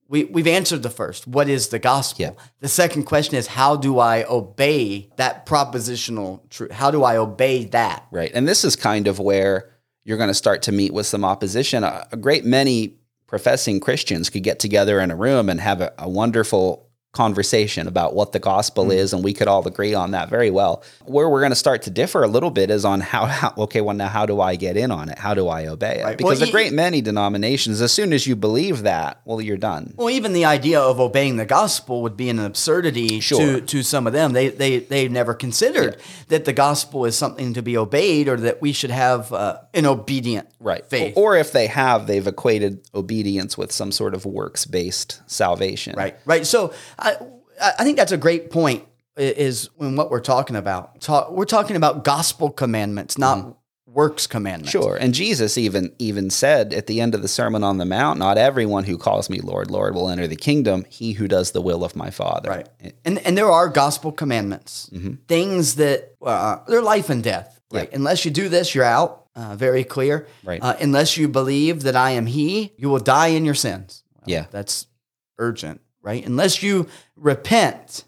We, 0.08 0.24
we've 0.24 0.46
answered 0.46 0.82
the 0.82 0.88
first. 0.88 1.26
What 1.26 1.50
is 1.50 1.68
the 1.68 1.78
gospel? 1.78 2.22
Yeah. 2.22 2.30
The 2.60 2.68
second 2.68 3.02
question 3.04 3.36
is 3.36 3.46
how 3.46 3.76
do 3.76 3.98
I 3.98 4.24
obey 4.24 5.10
that 5.16 5.44
propositional 5.44 6.48
truth? 6.48 6.70
How 6.72 6.90
do 6.90 7.04
I 7.04 7.18
obey 7.18 7.64
that? 7.66 8.06
Right. 8.10 8.30
And 8.32 8.48
this 8.48 8.64
is 8.64 8.74
kind 8.74 9.06
of 9.06 9.18
where 9.18 9.68
you're 10.04 10.16
going 10.16 10.28
to 10.30 10.34
start 10.34 10.62
to 10.62 10.72
meet 10.72 10.94
with 10.94 11.04
some 11.06 11.26
opposition. 11.26 11.84
A, 11.84 12.08
a 12.10 12.16
great 12.16 12.46
many 12.46 12.94
professing 13.26 13.80
Christians 13.80 14.30
could 14.30 14.42
get 14.42 14.58
together 14.58 14.98
in 15.00 15.10
a 15.10 15.16
room 15.16 15.50
and 15.50 15.60
have 15.60 15.82
a, 15.82 15.92
a 15.98 16.08
wonderful 16.08 16.87
conversation 17.12 17.88
about 17.88 18.14
what 18.14 18.32
the 18.32 18.38
gospel 18.38 18.86
Mm. 18.86 18.94
is, 18.94 19.12
and 19.12 19.24
we 19.24 19.32
could 19.32 19.48
all 19.48 19.66
agree 19.66 19.94
on 19.94 20.10
that 20.12 20.28
very 20.28 20.50
well. 20.50 20.82
Where 21.06 21.28
we're 21.28 21.40
going 21.40 21.50
to 21.52 21.56
start 21.56 21.82
to 21.82 21.90
differ 21.90 22.22
a 22.22 22.28
little 22.28 22.50
bit 22.50 22.70
is 22.70 22.84
on 22.84 23.00
how, 23.00 23.24
how 23.26 23.54
okay, 23.58 23.80
well, 23.80 23.96
now 23.96 24.08
how 24.08 24.26
do 24.26 24.40
I 24.40 24.56
get 24.56 24.76
in 24.76 24.90
on 24.90 25.08
it? 25.08 25.18
How 25.18 25.32
do 25.34 25.48
I 25.48 25.66
obey 25.66 26.00
it? 26.00 26.04
Right. 26.04 26.16
Because 26.18 26.40
Well, 26.40 26.48
a 26.48 26.52
great 26.52 26.72
many 26.72 27.00
denominations, 27.00 27.80
as 27.80 27.92
soon 27.92 28.12
as 28.12 28.26
you 28.26 28.36
believe 28.36 28.82
that, 28.82 29.20
well, 29.24 29.40
you're 29.40 29.56
done. 29.56 29.94
Well, 29.96 30.10
even 30.10 30.32
the 30.34 30.44
idea 30.44 30.80
of 30.80 31.00
obeying 31.00 31.36
the 31.36 31.46
gospel 31.46 32.02
would 32.02 32.16
be 32.16 32.28
an 32.28 32.38
absurdity 32.38 33.20
Sure. 33.20 33.38
to, 33.40 33.60
to 33.62 33.82
some 33.82 34.06
of 34.06 34.12
them. 34.12 34.32
They, 34.32 34.48
they, 34.50 34.78
they've 34.80 35.10
never 35.10 35.32
considered 35.34 35.96
that 36.28 36.44
the 36.44 36.52
gospel 36.52 37.04
is 37.06 37.16
something 37.16 37.54
to 37.54 37.62
be 37.62 37.76
obeyed 37.76 38.28
or 38.28 38.36
that 38.36 38.60
we 38.60 38.72
should 38.72 38.90
have 38.90 39.32
uh, 39.32 39.58
an 39.74 39.86
obedient 39.86 40.46
Right. 40.60 40.84
faith. 40.84 41.14
Or 41.16 41.36
if 41.36 41.52
they 41.52 41.68
have, 41.68 42.06
they've 42.06 42.26
equated 42.26 42.80
obedience 42.94 43.56
with 43.56 43.72
some 43.72 43.92
sort 43.92 44.14
of 44.14 44.26
works 44.26 44.66
based 44.66 45.20
salvation. 45.26 45.94
Right, 45.96 46.16
right. 46.26 46.46
So 46.46 46.72
I, 46.98 47.16
I 47.60 47.84
think 47.84 47.96
that's 47.96 48.12
a 48.12 48.16
great 48.16 48.50
point. 48.50 48.84
Is 49.16 49.68
when 49.76 49.96
what 49.96 50.12
we're 50.12 50.20
talking 50.20 50.54
about. 50.54 51.00
Talk, 51.00 51.32
we're 51.32 51.44
talking 51.44 51.74
about 51.74 52.04
gospel 52.04 52.50
commandments, 52.50 53.18
not 53.18 53.56
works 53.84 54.28
commandments. 54.28 54.72
Mm-hmm. 54.72 54.82
Sure. 54.82 54.96
And 54.96 55.12
Jesus 55.12 55.58
even 55.58 55.92
even 55.98 56.30
said 56.30 56.72
at 56.72 56.86
the 56.86 57.00
end 57.00 57.16
of 57.16 57.22
the 57.22 57.26
Sermon 57.26 57.64
on 57.64 57.78
the 57.78 57.84
Mount, 57.84 58.20
not 58.20 58.38
everyone 58.38 58.84
who 58.84 58.96
calls 58.96 59.28
me 59.28 59.40
Lord, 59.40 59.72
Lord 59.72 59.94
will 59.96 60.08
enter 60.08 60.28
the 60.28 60.36
kingdom, 60.36 60.84
he 60.88 61.12
who 61.12 61.26
does 61.26 61.50
the 61.50 61.60
will 61.60 61.82
of 61.82 61.96
my 61.96 62.10
Father. 62.10 62.48
Right. 62.48 62.68
And 63.04 63.18
and 63.26 63.36
there 63.36 63.50
are 63.50 63.68
gospel 63.68 64.12
commandments, 64.12 64.88
things 65.26 65.74
that 65.76 66.14
uh, 66.22 66.58
they're 66.68 66.82
life 66.82 67.10
and 67.10 67.22
death. 67.24 67.60
Right. 67.72 67.92
Unless 67.92 68.24
you 68.24 68.30
do 68.30 68.48
this, 68.48 68.74
you're 68.74 68.84
out. 68.84 69.26
Uh, 69.34 69.56
very 69.56 69.84
clear. 69.84 70.26
Right. 70.44 70.62
Uh, 70.62 70.76
unless 70.80 71.16
you 71.16 71.28
believe 71.28 71.82
that 71.82 71.96
I 71.96 72.10
am 72.12 72.26
He, 72.26 72.72
you 72.76 72.88
will 72.88 72.98
die 72.98 73.28
in 73.28 73.44
your 73.44 73.54
sins. 73.54 74.04
Well, 74.14 74.24
Yeah. 74.26 74.46
That's 74.50 74.86
urgent. 75.38 75.80
Right. 76.08 76.24
Unless 76.26 76.62
you 76.62 76.88
repent, 77.16 78.04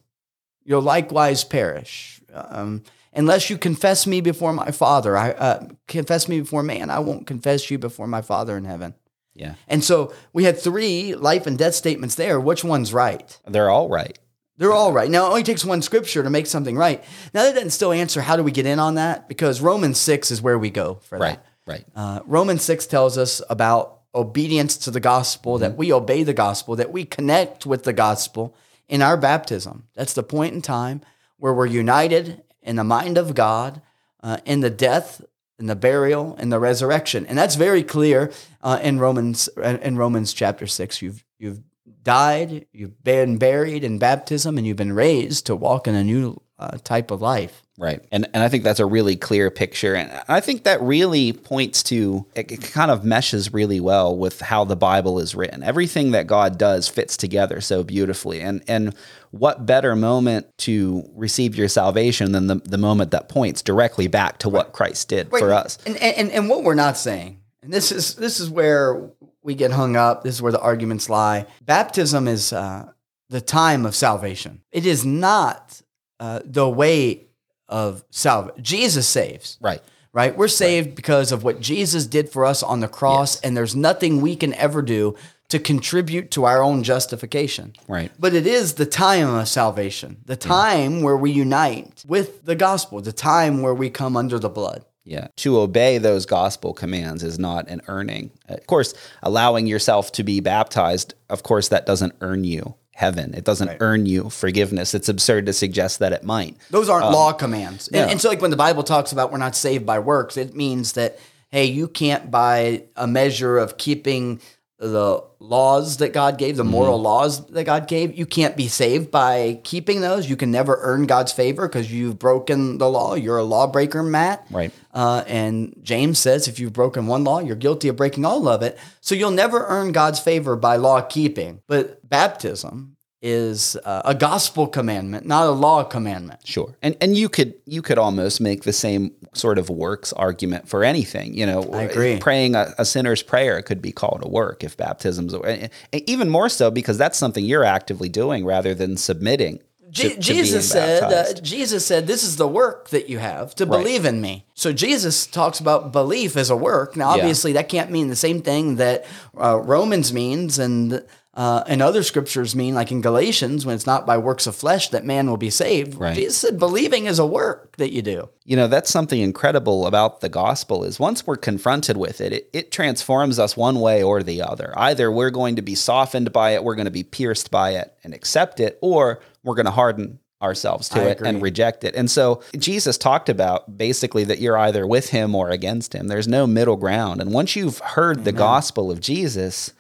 you'll 0.65 0.81
likewise 0.81 1.45
perish. 1.45 2.23
Um, 2.33 2.83
unless 3.13 3.51
you 3.51 3.59
confess 3.59 4.07
me 4.07 4.23
before 4.23 4.55
my 4.55 4.71
Father, 4.71 5.19
I 5.19 5.33
uh, 5.33 5.67
confess 5.87 6.27
me 6.27 6.41
before 6.41 6.63
man. 6.63 6.89
I 6.89 7.01
won't 7.01 7.27
confess 7.27 7.71
you 7.71 7.77
before 7.79 8.07
my 8.07 8.23
Father 8.23 8.57
in 8.57 8.65
heaven. 8.65 8.95
Yeah. 9.35 9.57
And 9.69 9.85
so 9.85 10.15
we 10.33 10.45
had 10.45 10.59
three 10.59 11.15
life 11.15 11.47
and 11.47 11.59
death 11.59 11.75
statements 11.75 12.15
there. 12.15 12.41
Which 12.41 12.65
one's 12.65 12.95
right? 12.95 13.39
They're 13.47 13.69
all 13.69 13.91
right. 13.91 14.19
They're 14.57 14.73
all 14.73 14.93
right. 14.93 15.11
Now, 15.11 15.27
it 15.27 15.29
only 15.29 15.43
takes 15.43 15.63
one 15.65 15.83
scripture 15.83 16.23
to 16.23 16.31
make 16.31 16.47
something 16.47 16.77
right. 16.79 17.05
Now, 17.35 17.43
that 17.43 17.55
doesn't 17.55 17.71
still 17.71 17.93
answer 17.93 18.23
how 18.23 18.37
do 18.37 18.43
we 18.43 18.51
get 18.51 18.65
in 18.65 18.79
on 18.79 18.95
that 18.95 19.29
because 19.29 19.61
Romans 19.61 19.99
6 19.99 20.31
is 20.31 20.41
where 20.41 20.59
we 20.59 20.71
go 20.71 21.01
for 21.03 21.19
Right. 21.19 21.37
that. 21.37 21.47
Right. 21.67 21.85
Uh, 21.95 22.21
Romans 22.25 22.63
6 22.63 22.87
tells 22.87 23.19
us 23.19 23.43
about 23.51 24.00
obedience 24.15 24.77
to 24.79 24.91
the 24.91 25.01
gospel, 25.01 25.59
that 25.59 25.77
we 25.77 25.93
obey 25.93 26.23
the 26.23 26.35
gospel, 26.35 26.77
that 26.77 26.93
we 26.93 27.05
connect 27.05 27.67
with 27.67 27.85
the 27.85 27.93
gospel 27.93 28.55
in 28.89 29.03
our 29.03 29.17
baptism. 29.17 29.85
That's 29.95 30.15
the 30.15 30.23
point 30.23 30.55
in 30.55 30.63
time 30.63 31.01
where 31.37 31.55
we're 31.55 31.67
united 31.67 32.43
in 32.63 32.77
the 32.77 32.85
mind 32.85 33.17
of 33.17 33.35
God 33.35 33.81
uh, 34.23 34.39
in 34.45 34.61
the 34.61 34.71
death, 34.71 35.23
in 35.59 35.67
the 35.67 35.77
burial, 35.77 36.37
in 36.37 36.51
the 36.51 36.59
resurrection. 36.59 37.25
And 37.27 37.39
that's 37.39 37.55
very 37.55 37.83
clear 37.83 38.33
uh, 38.63 38.81
in 38.83 38.99
Romans 38.99 39.49
in 39.57 39.97
Romans 39.97 40.33
chapter 40.33 40.67
6. 40.67 41.03
You've 41.03 41.25
you've 41.39 41.63
died, 42.03 42.67
you've 42.73 43.03
been 43.03 43.39
buried 43.39 43.85
in 43.85 43.99
baptism, 43.99 44.59
and 44.59 44.67
you've 44.67 44.77
been 44.77 44.93
raised 44.93 45.47
to 45.47 45.57
walk 45.57 45.87
in 45.87 45.95
a 45.95 46.05
new 46.05 46.41
uh, 46.61 46.77
type 46.85 47.11
of 47.11 47.23
life. 47.23 47.63
Right. 47.79 48.05
And 48.13 48.29
and 48.35 48.43
I 48.43 48.49
think 48.51 48.63
that's 48.63 48.79
a 48.79 48.85
really 48.85 49.17
clear 49.17 49.51
picture. 49.51 49.95
And 49.95 50.23
I 50.29 50.41
think 50.41 50.65
that 50.65 50.83
really 50.83 51.33
points 51.33 51.83
to 51.85 52.27
it, 52.35 52.53
it 52.53 52.61
kind 52.61 52.91
of 52.91 53.05
meshes 53.05 53.55
really 53.55 53.81
well 53.81 54.15
with 54.15 54.43
how 54.43 54.65
the 54.65 54.77
Bible 54.77 55.19
is 55.19 55.35
written. 55.35 55.63
Everything 55.63 56.11
that 56.11 56.27
God 56.27 56.59
does 56.59 56.89
fits 56.89 57.17
together 57.17 57.63
so 57.63 57.83
beautifully. 57.83 58.43
And 58.43 58.63
and 58.69 58.95
what 59.31 59.65
better 59.65 59.97
moment 59.97 60.47
to 60.59 61.09
receive 61.15 61.57
your 61.57 61.69
salvation 61.69 62.33
than 62.33 62.49
the, 62.49 62.57
the 62.57 62.77
moment 62.77 63.13
that 63.13 63.31
points 63.31 63.63
directly 63.63 64.09
back 64.09 64.39
to 64.39 64.51
what 64.51 64.73
Christ 64.73 65.09
did 65.09 65.31
for 65.31 65.51
us. 65.51 65.79
And, 65.87 65.97
and 65.97 66.31
and 66.31 66.51
what 66.51 66.65
we're 66.65 66.75
not 66.75 66.99
saying, 66.99 67.41
and 67.63 67.73
this 67.73 67.91
is 67.91 68.15
this 68.17 68.41
is 68.41 68.51
where 68.51 69.11
we 69.43 69.55
get 69.55 69.71
hung 69.71 69.97
up. 69.97 70.23
This 70.23 70.35
is 70.35 70.43
where 70.43 70.53
the 70.53 70.61
arguments 70.61 71.09
lie. 71.09 71.47
Baptism 71.65 72.29
is 72.29 72.53
uh, 72.53 72.93
the 73.31 73.41
time 73.41 73.87
of 73.87 73.95
salvation. 73.95 74.61
It 74.71 74.85
is 74.85 75.07
not 75.07 75.81
uh, 76.21 76.41
the 76.45 76.69
way 76.69 77.27
of 77.69 78.05
salvation. 78.11 78.63
Jesus 78.63 79.09
saves. 79.09 79.59
Right. 79.61 79.83
Right? 80.13 80.37
We're 80.37 80.49
saved 80.49 80.95
because 80.95 81.33
of 81.33 81.45
what 81.45 81.61
Jesus 81.61 82.07
did 82.07 82.29
for 82.29 82.45
us 82.45 82.63
on 82.63 82.81
the 82.81 82.89
cross, 82.89 83.41
and 83.41 83.57
there's 83.57 83.77
nothing 83.77 84.21
we 84.21 84.37
can 84.37 84.53
ever 84.55 84.83
do 84.83 85.17
to 85.49 85.59
contribute 85.59 86.31
to 86.33 86.45
our 86.45 86.63
own 86.63 86.83
justification. 86.83 87.75
Right. 87.89 88.11
But 88.19 88.35
it 88.35 88.47
is 88.47 88.75
the 88.75 88.87
time 88.87 89.29
of 89.29 89.49
salvation, 89.49 90.19
the 90.27 90.37
time 90.37 91.03
where 91.03 91.17
we 91.17 91.31
unite 91.31 92.05
with 92.07 92.45
the 92.45 92.55
gospel, 92.55 93.01
the 93.01 93.13
time 93.13 93.63
where 93.63 93.75
we 93.75 93.91
come 93.91 94.17
under 94.17 94.39
the 94.39 94.49
blood. 94.49 94.85
Yeah. 95.05 95.29
To 95.39 95.59
obey 95.59 95.99
those 95.99 96.27
gospel 96.27 96.73
commands 96.73 97.23
is 97.23 97.39
not 97.39 97.69
an 97.69 97.81
earning. 97.89 98.31
Of 98.49 98.67
course, 98.67 98.95
allowing 99.23 99.67
yourself 99.67 100.13
to 100.13 100.23
be 100.23 100.41
baptized, 100.41 101.15
of 101.29 101.43
course, 101.43 101.69
that 101.69 101.87
doesn't 101.87 102.15
earn 102.21 102.45
you 102.45 102.75
heaven. 102.95 103.33
It 103.35 103.45
doesn't 103.45 103.79
earn 103.81 104.07
you 104.07 104.29
forgiveness. 104.31 104.95
It's 104.95 105.09
absurd 105.09 105.47
to 105.47 105.53
suggest 105.53 105.99
that 106.01 106.13
it 106.13 106.23
might. 106.25 106.57
Those 106.71 106.89
aren't 106.89 107.11
law 107.11 107.33
commands. 107.33 107.89
And, 107.89 107.97
Um, 107.97 108.03
yeah. 108.07 108.11
and 108.13 108.21
so, 108.21 108.29
like 108.29 108.43
when 108.43 108.51
the 108.51 108.57
Bible 108.57 108.83
talks 108.83 109.13
about 109.13 109.33
we're 109.33 109.39
not 109.39 109.57
saved 109.57 109.87
by 109.87 109.99
works, 109.99 110.37
it 110.37 110.55
means 110.55 110.93
that, 110.93 111.19
hey, 111.51 111.65
you 111.65 111.89
can't, 111.89 112.31
by 112.31 112.85
a 112.97 113.07
measure 113.07 113.57
of 113.59 113.79
keeping 113.79 114.41
the 114.81 115.23
laws 115.41 115.99
that 115.99 116.15
God 116.15 116.39
gave, 116.39 116.57
the 116.57 116.65
moral 116.65 116.95
Mm-hmm. 116.95 117.05
laws 117.05 117.47
that 117.49 117.65
God 117.65 117.87
gave, 117.87 118.17
you 118.19 118.25
can't 118.25 118.57
be 118.57 118.67
saved 118.67 119.11
by 119.11 119.61
keeping 119.63 120.01
those. 120.01 120.29
You 120.29 120.37
can 120.37 120.51
never 120.51 120.79
earn 120.81 121.05
God's 121.07 121.33
favor 121.33 121.69
because 121.69 121.93
you've 121.93 122.19
broken 122.19 122.79
the 122.79 122.89
law. 122.89 123.15
You're 123.15 123.37
a 123.37 123.45
lawbreaker, 123.45 124.03
Matt. 124.03 124.47
Right. 124.51 124.73
Uh, 124.93 125.23
and 125.27 125.75
James 125.83 126.19
says 126.19 126.49
if 126.49 126.59
you've 126.59 126.73
broken 126.73 127.07
one 127.07 127.25
law, 127.25 127.41
you're 127.41 127.57
guilty 127.57 127.89
of 127.89 127.97
breaking 127.97 128.25
all 128.25 128.49
of 128.49 128.63
it. 128.63 128.79
So 129.03 129.15
you'll 129.15 129.31
never 129.31 129.67
earn 129.67 129.93
God's 129.93 130.19
favor 130.19 130.57
by 130.57 130.77
law 130.77 131.03
keeping. 131.03 131.61
But 131.67 132.09
baptism 132.09 132.97
is 133.23 133.77
uh, 133.85 134.03
a 134.05 134.15
gospel 134.15 134.67
commandment, 134.67 135.27
not 135.27 135.47
a 135.47 135.51
law 135.51 135.85
commandment. 135.85 136.41
Sure. 136.45 136.75
And 136.83 136.97
and 137.01 137.17
you 137.17 137.29
could 137.29 137.55
you 137.67 137.83
could 137.83 137.99
almost 137.99 138.41
make 138.41 138.63
the 138.63 138.73
same 138.73 139.13
sort 139.35 139.59
of 139.59 139.69
works 139.69 140.13
argument 140.15 140.69
for 140.69 140.85
anything. 140.85 141.35
You 141.35 141.47
know, 141.47 141.63
I 141.73 141.83
agree. 141.83 142.19
Praying 142.19 142.55
a, 142.55 142.75
a 142.79 142.85
sinner's 142.85 143.23
prayer 143.23 143.61
could 143.63 143.83
be 143.83 143.93
called 143.93 144.23
a 144.25 144.29
work 144.29 144.65
if 144.65 144.77
baptism's 144.77 145.35
and 145.35 145.71
even 145.93 146.29
more 146.31 146.49
so 146.49 146.71
because 146.71 146.97
that's 146.99 147.19
something 147.19 147.45
you're 147.45 147.65
actively 147.65 148.09
doing 148.09 148.45
rather 148.45 148.75
than 148.75 148.97
submitting. 148.97 149.61
Je- 149.91 150.11
to- 150.11 150.15
to 150.15 150.21
Jesus 150.21 150.71
said, 150.71 151.03
uh. 151.03 151.33
Jesus 151.43 151.85
said, 151.85 152.07
this 152.07 152.23
is 152.23 152.37
the 152.37 152.47
work 152.47 152.91
that 152.91 153.09
you 153.11 153.19
have 153.19 153.57
to 153.57 153.67
believe 153.67 154.05
in 154.05 154.21
me. 154.21 154.47
So 154.55 154.73
Jesus 154.73 155.27
talks 155.27 155.59
about 155.59 155.91
belief 155.91 156.37
as 156.37 156.49
a 156.49 156.55
work. 156.57 156.97
Now, 156.97 157.09
Yeah. 157.17 157.23
obviously, 157.23 157.53
that 157.55 157.69
can't 157.69 157.91
mean 157.91 158.07
the 158.09 158.15
same 158.15 158.41
thing 158.41 158.77
that 158.77 159.05
uh, 159.37 159.59
Romans 159.59 160.13
means 160.13 160.61
and 160.61 161.05
uh, 161.35 161.63
and 161.69 161.81
other 161.81 162.03
scriptures 162.03 162.57
mean, 162.57 162.75
like 162.75 162.91
in 162.91 163.01
Galatians, 163.01 163.65
when 163.65 163.77
it's 163.77 163.87
not 163.87 164.05
by 164.05 164.19
works 164.19 164.49
of 164.49 164.57
flesh 164.57 164.89
that 164.89 165.05
man 165.05 165.29
will 165.31 165.37
be 165.37 165.51
saved. 165.51 165.95
Right. 165.95 166.15
Jesus 166.15 166.37
said, 166.39 166.59
believing 166.59 167.07
is 167.07 167.21
a 167.21 167.27
work 167.27 167.77
that 167.77 167.93
you 167.93 168.03
do. 168.03 168.29
you 168.45 168.57
know 168.57 168.67
that's 168.67 168.91
something 168.91 169.21
incredible 169.21 169.87
about 169.87 170.21
the 170.21 170.29
gospel 170.29 170.83
is 170.83 170.99
once 170.99 171.27
we're 171.27 171.37
confronted 171.37 171.97
with 171.97 172.21
it, 172.21 172.33
it 172.33 172.51
it 172.53 172.73
transforms 172.73 173.39
us 173.39 173.57
one 173.57 173.79
way 173.81 174.03
or 174.03 174.23
the 174.23 174.43
other 174.43 174.73
either 174.77 175.11
we're 175.11 175.31
going 175.31 175.55
to 175.57 175.63
be 175.63 175.75
softened 175.77 176.33
by 176.33 176.51
it 176.51 176.65
we're 176.65 176.75
going 176.75 176.85
to 176.87 176.91
be 176.91 177.05
pierced 177.05 177.51
by 177.51 177.71
it 177.71 177.95
and 178.03 178.13
accept 178.13 178.59
it 178.59 178.77
or 178.83 179.21
we're 179.45 179.55
going 179.55 179.67
to 179.67 179.71
harden 179.71 180.19
ourselves 180.43 180.89
to 180.89 181.01
I 181.01 181.11
it 181.11 181.21
and 181.21 181.41
reject 181.41 181.85
it 181.85 181.95
and 181.95 182.11
so 182.11 182.43
jesus 182.59 182.99
talked 182.99 183.29
about 183.29 183.79
basically 183.79 184.25
that 184.25 184.41
you're 184.41 184.59
either 184.59 184.87
with 184.87 185.11
him 185.11 185.35
or 185.35 185.51
against 185.51 185.95
him 185.95 186.09
there's 186.09 186.29
no 186.29 186.47
middle 186.47 186.77
ground 186.77 187.21
and 187.21 187.33
once 187.33 187.55
you've 187.57 187.79
heard 187.79 188.25
the 188.25 188.33
gospel 188.33 188.91
of 188.91 189.01
jesus 189.01 189.73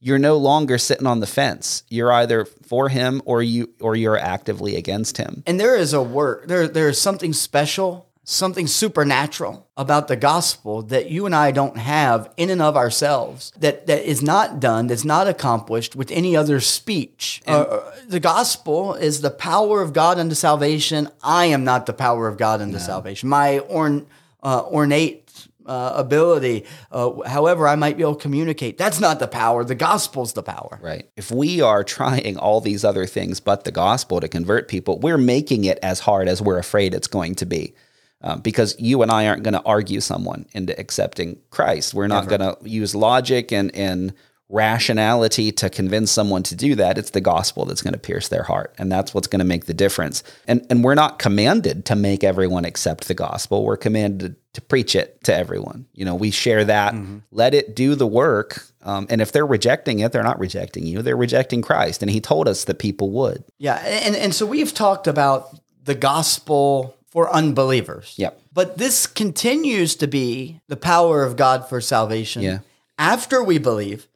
you're 0.00 0.18
no 0.18 0.36
longer 0.36 0.78
sitting 0.78 1.06
on 1.06 1.20
the 1.20 1.26
fence 1.26 1.82
you're 1.88 2.12
either 2.12 2.44
for 2.44 2.88
him 2.88 3.22
or 3.24 3.42
you 3.42 3.68
or 3.80 3.96
you're 3.96 4.18
actively 4.18 4.76
against 4.76 5.16
him 5.16 5.42
And 5.46 5.58
there 5.60 5.76
is 5.76 5.92
a 5.92 6.02
work, 6.02 6.46
there, 6.46 6.68
there 6.68 6.88
is 6.88 7.00
something 7.00 7.32
special, 7.32 8.08
something 8.24 8.66
supernatural 8.66 9.66
about 9.76 10.08
the 10.08 10.16
gospel 10.16 10.82
that 10.82 11.10
you 11.10 11.26
and 11.26 11.34
I 11.34 11.52
don't 11.52 11.78
have 11.78 12.32
in 12.36 12.50
and 12.50 12.60
of 12.60 12.76
ourselves, 12.76 13.52
that, 13.58 13.86
that 13.86 14.02
is 14.02 14.22
not 14.22 14.60
done, 14.60 14.88
that's 14.88 15.04
not 15.04 15.28
accomplished 15.28 15.94
with 15.94 16.10
any 16.10 16.36
other 16.36 16.60
speech. 16.60 17.42
Uh, 17.46 17.80
the 18.08 18.20
gospel 18.20 18.94
is 18.94 19.20
the 19.20 19.30
power 19.30 19.80
of 19.80 19.92
God 19.92 20.18
unto 20.18 20.34
salvation. 20.34 21.08
I 21.22 21.46
am 21.46 21.64
not 21.64 21.86
the 21.86 21.92
power 21.92 22.26
of 22.26 22.36
God 22.36 22.60
unto 22.60 22.78
salvation. 22.78 23.28
My 23.28 23.60
orn, 23.60 24.06
uh, 24.42 24.62
ornate 24.64 25.25
uh, 25.66 25.92
ability, 25.96 26.64
uh, 26.90 27.22
however 27.26 27.68
I 27.68 27.76
might 27.76 27.96
be 27.96 28.02
able 28.02 28.14
to 28.14 28.22
communicate, 28.22 28.78
that's 28.78 29.00
not 29.00 29.18
the 29.18 29.28
power. 29.28 29.64
The 29.64 29.74
gospel's 29.74 30.32
the 30.32 30.42
power. 30.42 30.78
Right. 30.82 31.08
If 31.16 31.30
we 31.30 31.60
are 31.60 31.84
trying 31.84 32.38
all 32.38 32.60
these 32.60 32.84
other 32.84 33.06
things 33.06 33.40
but 33.40 33.64
the 33.64 33.72
gospel 33.72 34.20
to 34.20 34.28
convert 34.28 34.68
people, 34.68 34.98
we're 34.98 35.18
making 35.18 35.64
it 35.64 35.78
as 35.82 36.00
hard 36.00 36.28
as 36.28 36.40
we're 36.40 36.58
afraid 36.58 36.94
it's 36.94 37.08
going 37.08 37.34
to 37.36 37.46
be. 37.46 37.74
Um, 38.22 38.40
because 38.40 38.74
you 38.80 39.02
and 39.02 39.10
I 39.10 39.26
aren't 39.26 39.42
going 39.42 39.54
to 39.54 39.62
argue 39.64 40.00
someone 40.00 40.46
into 40.52 40.78
accepting 40.80 41.38
Christ. 41.50 41.92
We're 41.92 42.06
not 42.06 42.28
going 42.28 42.40
to 42.40 42.56
use 42.62 42.94
logic 42.94 43.52
and, 43.52 43.72
and 43.76 44.14
rationality 44.48 45.50
to 45.50 45.68
convince 45.68 46.10
someone 46.10 46.42
to 46.44 46.54
do 46.54 46.74
that. 46.76 46.98
It's 46.98 47.10
the 47.10 47.20
gospel 47.20 47.64
that's 47.64 47.82
going 47.82 47.94
to 47.94 47.98
pierce 47.98 48.28
their 48.28 48.44
heart. 48.44 48.74
And 48.78 48.90
that's 48.90 49.12
what's 49.12 49.26
going 49.26 49.40
to 49.40 49.44
make 49.44 49.66
the 49.66 49.74
difference. 49.74 50.22
And, 50.46 50.64
and 50.70 50.84
we're 50.84 50.94
not 50.94 51.18
commanded 51.18 51.84
to 51.86 51.96
make 51.96 52.22
everyone 52.22 52.64
accept 52.64 53.08
the 53.08 53.14
gospel. 53.14 53.64
We're 53.64 53.76
commanded 53.76 54.36
to 54.52 54.60
preach 54.60 54.94
it 54.94 55.22
to 55.24 55.34
everyone. 55.34 55.86
You 55.94 56.04
know, 56.04 56.14
we 56.14 56.30
share 56.30 56.64
that, 56.64 56.94
let 57.30 57.54
it 57.54 57.74
do 57.74 57.94
the 57.94 58.06
work. 58.06 58.64
Um, 58.82 59.06
and 59.10 59.20
if 59.20 59.32
they're 59.32 59.44
rejecting 59.46 59.98
it, 59.98 60.12
they're 60.12 60.22
not 60.22 60.38
rejecting 60.38 60.86
you, 60.86 61.02
they're 61.02 61.16
rejecting 61.16 61.60
Christ. 61.60 62.02
And 62.02 62.10
he 62.10 62.20
told 62.20 62.48
us 62.48 62.64
that 62.64 62.78
people 62.78 63.10
would. 63.10 63.44
Yeah, 63.58 63.74
and 63.84 64.14
and 64.14 64.34
so 64.34 64.46
we've 64.46 64.72
talked 64.72 65.08
about 65.08 65.58
the 65.84 65.94
gospel 65.94 66.96
for 67.08 67.32
unbelievers. 67.32 68.14
Yep. 68.16 68.40
But 68.52 68.78
this 68.78 69.06
continues 69.06 69.96
to 69.96 70.06
be 70.06 70.60
the 70.68 70.76
power 70.76 71.24
of 71.24 71.36
God 71.36 71.68
for 71.68 71.80
salvation. 71.80 72.42
Yeah. 72.42 72.58
After 72.98 73.42
we 73.42 73.58
believe, 73.58 74.06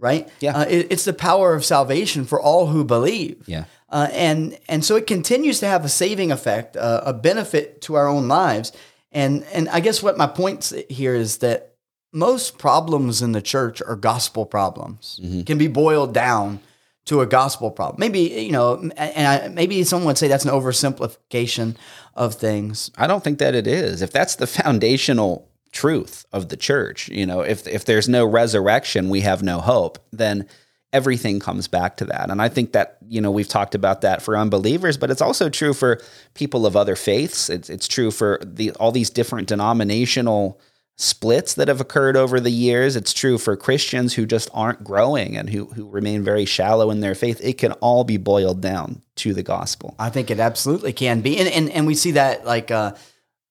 right? 0.00 0.28
Yeah. 0.40 0.56
Uh, 0.56 0.64
it- 0.68 0.88
it's 0.90 1.04
the 1.04 1.12
power 1.12 1.54
of 1.54 1.64
salvation 1.64 2.24
for 2.24 2.40
all 2.40 2.66
who 2.68 2.82
believe. 2.84 3.36
Yeah. 3.46 3.64
Uh, 3.88 4.08
and 4.12 4.58
and 4.68 4.84
so 4.84 4.96
it 4.96 5.06
continues 5.06 5.60
to 5.60 5.66
have 5.66 5.84
a 5.84 5.88
saving 5.88 6.32
effect, 6.32 6.76
uh, 6.76 7.02
a 7.04 7.12
benefit 7.12 7.80
to 7.82 7.94
our 7.94 8.08
own 8.08 8.26
lives. 8.28 8.72
And 9.12 9.44
and 9.52 9.68
I 9.68 9.80
guess 9.80 10.02
what 10.02 10.16
my 10.16 10.26
point 10.28 10.72
here 10.88 11.14
is 11.14 11.38
that 11.38 11.74
most 12.12 12.58
problems 12.58 13.22
in 13.22 13.32
the 13.32 13.42
church 13.42 13.80
are 13.82 13.96
gospel 13.96 14.46
problems. 14.46 15.20
Can 15.46 15.58
be 15.58 15.68
boiled 15.68 16.14
down 16.14 16.60
to 17.06 17.20
a 17.20 17.26
gospel 17.26 17.70
problem. 17.72 17.98
Maybe 17.98 18.20
you 18.20 18.52
know, 18.52 18.74
and 18.96 19.26
I, 19.26 19.48
maybe 19.48 19.82
someone 19.84 20.06
would 20.06 20.18
say 20.18 20.28
that's 20.28 20.44
an 20.44 20.52
oversimplification 20.52 21.76
of 22.14 22.34
things. 22.34 22.90
I 22.96 23.06
don't 23.08 23.24
think 23.24 23.38
that 23.38 23.54
it 23.56 23.66
is. 23.66 24.02
If 24.02 24.12
that's 24.12 24.36
the 24.36 24.46
foundational 24.60 25.48
truth 25.72 26.26
of 26.32 26.48
the 26.48 26.56
church, 26.56 27.08
you 27.08 27.26
know, 27.26 27.40
if 27.40 27.66
if 27.66 27.84
there's 27.84 28.08
no 28.08 28.24
resurrection, 28.24 29.08
we 29.08 29.20
have 29.20 29.42
no 29.42 29.60
hope, 29.60 29.98
then 30.12 30.46
everything 30.92 31.38
comes 31.38 31.68
back 31.68 31.96
to 31.98 32.04
that. 32.06 32.30
And 32.30 32.42
I 32.42 32.48
think 32.48 32.72
that, 32.72 32.98
you 33.06 33.20
know, 33.20 33.30
we've 33.30 33.48
talked 33.48 33.74
about 33.74 34.00
that 34.00 34.22
for 34.22 34.36
unbelievers, 34.36 34.96
but 34.96 35.10
it's 35.10 35.22
also 35.22 35.48
true 35.48 35.72
for 35.72 36.00
people 36.34 36.66
of 36.66 36.76
other 36.76 36.96
faiths. 36.96 37.48
It's 37.48 37.70
it's 37.70 37.88
true 37.88 38.10
for 38.10 38.40
the 38.44 38.72
all 38.72 38.92
these 38.92 39.10
different 39.10 39.48
denominational 39.48 40.60
splits 40.96 41.54
that 41.54 41.68
have 41.68 41.80
occurred 41.80 42.16
over 42.16 42.40
the 42.40 42.50
years. 42.50 42.94
It's 42.94 43.14
true 43.14 43.38
for 43.38 43.56
Christians 43.56 44.14
who 44.14 44.26
just 44.26 44.50
aren't 44.52 44.84
growing 44.84 45.36
and 45.36 45.48
who 45.48 45.66
who 45.66 45.88
remain 45.88 46.24
very 46.24 46.44
shallow 46.44 46.90
in 46.90 47.00
their 47.00 47.14
faith. 47.14 47.40
It 47.42 47.58
can 47.58 47.72
all 47.74 48.04
be 48.04 48.16
boiled 48.16 48.60
down 48.60 49.02
to 49.16 49.32
the 49.32 49.42
gospel. 49.42 49.94
I 49.98 50.10
think 50.10 50.30
it 50.30 50.40
absolutely 50.40 50.92
can 50.92 51.20
be, 51.20 51.38
and 51.38 51.48
and, 51.48 51.70
and 51.70 51.86
we 51.86 51.94
see 51.94 52.12
that 52.12 52.44
like 52.44 52.70
uh, 52.70 52.94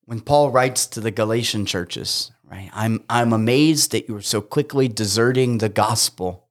when 0.09 0.21
Paul 0.21 0.49
writes 0.49 0.87
to 0.87 1.01
the 1.01 1.11
Galatian 1.11 1.67
churches, 1.67 2.31
right? 2.49 2.71
I'm 2.73 3.03
I'm 3.11 3.31
amazed 3.31 3.91
that 3.91 4.09
you 4.09 4.15
are 4.15 4.23
so 4.23 4.41
quickly 4.41 4.87
deserting 4.87 5.59
the 5.59 5.69
gospel 5.69 6.47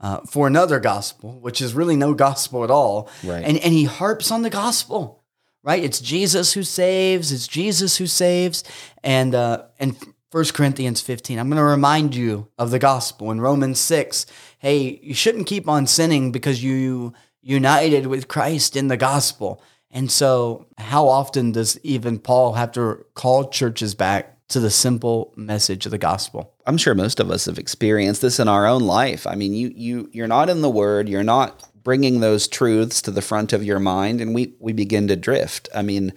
uh, 0.00 0.20
for 0.28 0.46
another 0.46 0.78
gospel, 0.80 1.40
which 1.40 1.62
is 1.62 1.72
really 1.72 1.96
no 1.96 2.12
gospel 2.12 2.62
at 2.62 2.70
all. 2.70 3.08
Right. 3.24 3.42
And 3.42 3.56
and 3.56 3.72
he 3.72 3.84
harps 3.84 4.30
on 4.30 4.42
the 4.42 4.50
gospel, 4.50 5.24
right? 5.62 5.82
It's 5.82 5.98
Jesus 5.98 6.52
who 6.52 6.62
saves. 6.62 7.32
It's 7.32 7.48
Jesus 7.48 7.96
who 7.96 8.06
saves, 8.06 8.62
and 9.02 9.34
uh, 9.34 9.64
and. 9.80 9.96
1 10.30 10.46
Corinthians 10.46 11.00
15. 11.00 11.38
I'm 11.38 11.48
going 11.48 11.58
to 11.58 11.62
remind 11.62 12.16
you 12.16 12.48
of 12.58 12.72
the 12.72 12.80
gospel 12.80 13.30
in 13.30 13.40
Romans 13.40 13.78
6. 13.78 14.26
Hey, 14.58 14.98
you 15.00 15.14
shouldn't 15.14 15.46
keep 15.46 15.68
on 15.68 15.86
sinning 15.86 16.32
because 16.32 16.60
you 16.60 17.12
united 17.40 18.08
with 18.08 18.26
Christ 18.26 18.74
in 18.74 18.88
the 18.88 18.96
gospel. 18.96 19.62
And 19.94 20.10
so, 20.10 20.66
how 20.76 21.08
often 21.08 21.52
does 21.52 21.78
even 21.84 22.18
Paul 22.18 22.54
have 22.54 22.72
to 22.72 23.06
call 23.14 23.48
churches 23.48 23.94
back 23.94 24.46
to 24.48 24.58
the 24.58 24.70
simple 24.70 25.32
message 25.36 25.86
of 25.86 25.92
the 25.92 25.98
gospel? 25.98 26.52
I'm 26.66 26.76
sure 26.76 26.96
most 26.96 27.20
of 27.20 27.30
us 27.30 27.44
have 27.46 27.58
experienced 27.60 28.20
this 28.20 28.40
in 28.40 28.48
our 28.48 28.66
own 28.66 28.82
life. 28.82 29.24
I 29.24 29.36
mean, 29.36 29.54
you 29.54 29.72
you 29.74 30.10
you're 30.12 30.26
not 30.26 30.50
in 30.50 30.62
the 30.62 30.70
word, 30.70 31.08
you're 31.08 31.22
not 31.22 31.62
bringing 31.84 32.18
those 32.18 32.48
truths 32.48 33.00
to 33.02 33.12
the 33.12 33.22
front 33.22 33.52
of 33.52 33.62
your 33.62 33.78
mind 33.78 34.20
and 34.20 34.34
we 34.34 34.54
we 34.58 34.72
begin 34.72 35.06
to 35.08 35.16
drift. 35.16 35.68
I 35.72 35.82
mean, 35.82 36.12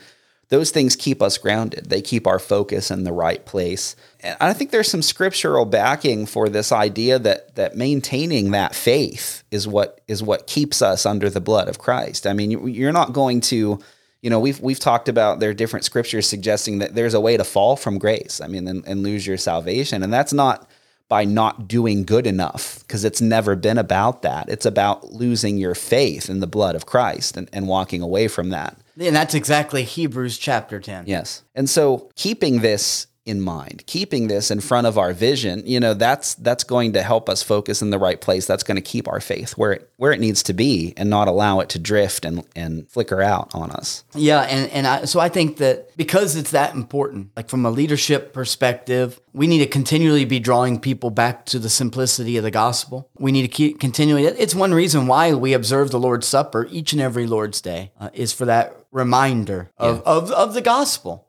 those 0.49 0.71
things 0.71 0.95
keep 0.95 1.21
us 1.21 1.37
grounded. 1.37 1.89
They 1.89 2.01
keep 2.01 2.25
our 2.25 2.39
focus 2.39 2.89
in 2.89 3.03
the 3.03 3.13
right 3.13 3.45
place. 3.45 3.95
And 4.23 4.35
I 4.39 4.53
think 4.53 4.71
there's 4.71 4.89
some 4.89 5.01
scriptural 5.01 5.65
backing 5.65 6.25
for 6.25 6.49
this 6.49 6.71
idea 6.71 7.19
that 7.19 7.55
that 7.55 7.75
maintaining 7.75 8.51
that 8.51 8.73
faith 8.75 9.43
is 9.51 9.67
what 9.67 10.01
is 10.07 10.23
what 10.23 10.47
keeps 10.47 10.81
us 10.81 11.05
under 11.05 11.29
the 11.29 11.41
blood 11.41 11.67
of 11.67 11.79
Christ. 11.79 12.25
I 12.25 12.33
mean, 12.33 12.51
you- 12.51 12.67
you're 12.67 12.91
not 12.91 13.13
going 13.13 13.41
to 13.41 13.79
you 14.23 14.31
know, 14.31 14.39
we've 14.39 14.59
we've 14.59 14.79
talked 14.79 15.07
about 15.09 15.39
there 15.39 15.51
are 15.51 15.53
different 15.53 15.85
scriptures 15.85 16.27
suggesting 16.27 16.79
that 16.79 16.95
there's 16.95 17.13
a 17.13 17.19
way 17.21 17.37
to 17.37 17.43
fall 17.43 17.75
from 17.75 17.99
grace. 17.99 18.41
I 18.41 18.47
mean, 18.47 18.67
and, 18.67 18.83
and 18.87 19.03
lose 19.03 19.27
your 19.27 19.37
salvation, 19.37 20.01
and 20.01 20.11
that's 20.11 20.33
not 20.33 20.67
by 21.07 21.23
not 21.23 21.67
doing 21.67 22.03
good 22.03 22.27
enough, 22.27 22.79
because 22.81 23.05
it's 23.05 23.21
never 23.21 23.55
been 23.55 23.77
about 23.77 24.23
that. 24.23 24.49
It's 24.49 24.65
about 24.65 25.13
losing 25.13 25.57
your 25.57 25.75
faith 25.75 26.29
in 26.29 26.41
the 26.41 26.47
blood 26.47 26.75
of 26.75 26.85
Christ 26.85 27.37
and, 27.37 27.47
and 27.53 27.67
walking 27.67 28.01
away 28.01 28.27
from 28.27 28.49
that. 28.49 28.75
And 28.99 29.15
that's 29.15 29.33
exactly 29.35 29.83
Hebrews 29.83 30.37
chapter 30.37 30.79
10. 30.81 31.05
Yes. 31.07 31.43
And 31.55 31.69
so 31.69 32.09
keeping 32.15 32.59
this 32.59 33.07
in 33.27 33.41
mind, 33.41 33.83
keeping 33.85 34.27
this 34.27 34.49
in 34.49 34.59
front 34.61 34.87
of 34.87 34.97
our 34.97 35.13
vision, 35.13 35.63
you 35.65 35.79
know, 35.79 35.93
that's 35.93 36.35
that's 36.35 36.63
going 36.63 36.93
to 36.93 37.03
help 37.03 37.29
us 37.29 37.43
focus 37.43 37.81
in 37.81 37.89
the 37.89 37.99
right 37.99 38.19
place. 38.21 38.45
That's 38.45 38.63
going 38.63 38.75
to 38.75 38.81
keep 38.81 39.07
our 39.07 39.19
faith 39.19 39.51
where 39.57 39.73
it 39.73 39.91
where 39.97 40.11
it 40.11 40.19
needs 40.19 40.41
to 40.43 40.53
be 40.53 40.93
and 40.95 41.09
not 41.09 41.27
allow 41.27 41.59
it 41.59 41.69
to 41.69 41.79
drift 41.79 42.25
and 42.25 42.43
and 42.55 42.89
flicker 42.89 43.21
out 43.21 43.53
on 43.53 43.71
us. 43.71 44.03
Yeah, 44.15 44.41
and, 44.41 44.71
and 44.71 44.87
I, 44.87 45.05
so 45.05 45.19
I 45.19 45.29
think 45.29 45.57
that 45.57 45.95
because 45.97 46.35
it's 46.35 46.51
that 46.51 46.73
important, 46.73 47.31
like 47.35 47.49
from 47.49 47.65
a 47.65 47.71
leadership 47.71 48.33
perspective, 48.33 49.19
we 49.33 49.47
need 49.47 49.59
to 49.59 49.67
continually 49.67 50.25
be 50.25 50.39
drawing 50.39 50.79
people 50.79 51.09
back 51.09 51.45
to 51.47 51.59
the 51.59 51.69
simplicity 51.69 52.37
of 52.37 52.43
the 52.43 52.51
gospel. 52.51 53.09
We 53.19 53.31
need 53.31 53.43
to 53.43 53.47
keep 53.47 53.79
continually. 53.79 54.25
It's 54.25 54.55
one 54.55 54.73
reason 54.73 55.07
why 55.07 55.33
we 55.33 55.53
observe 55.53 55.91
the 55.91 55.99
Lord's 55.99 56.27
Supper 56.27 56.67
each 56.71 56.93
and 56.93 57.01
every 57.01 57.27
Lord's 57.27 57.61
Day 57.61 57.91
uh, 57.99 58.09
is 58.13 58.33
for 58.33 58.45
that 58.45 58.75
reminder 58.91 59.69
of, 59.77 60.01
of, 60.03 60.31
of 60.31 60.53
the 60.53 60.61
gospel. 60.61 61.26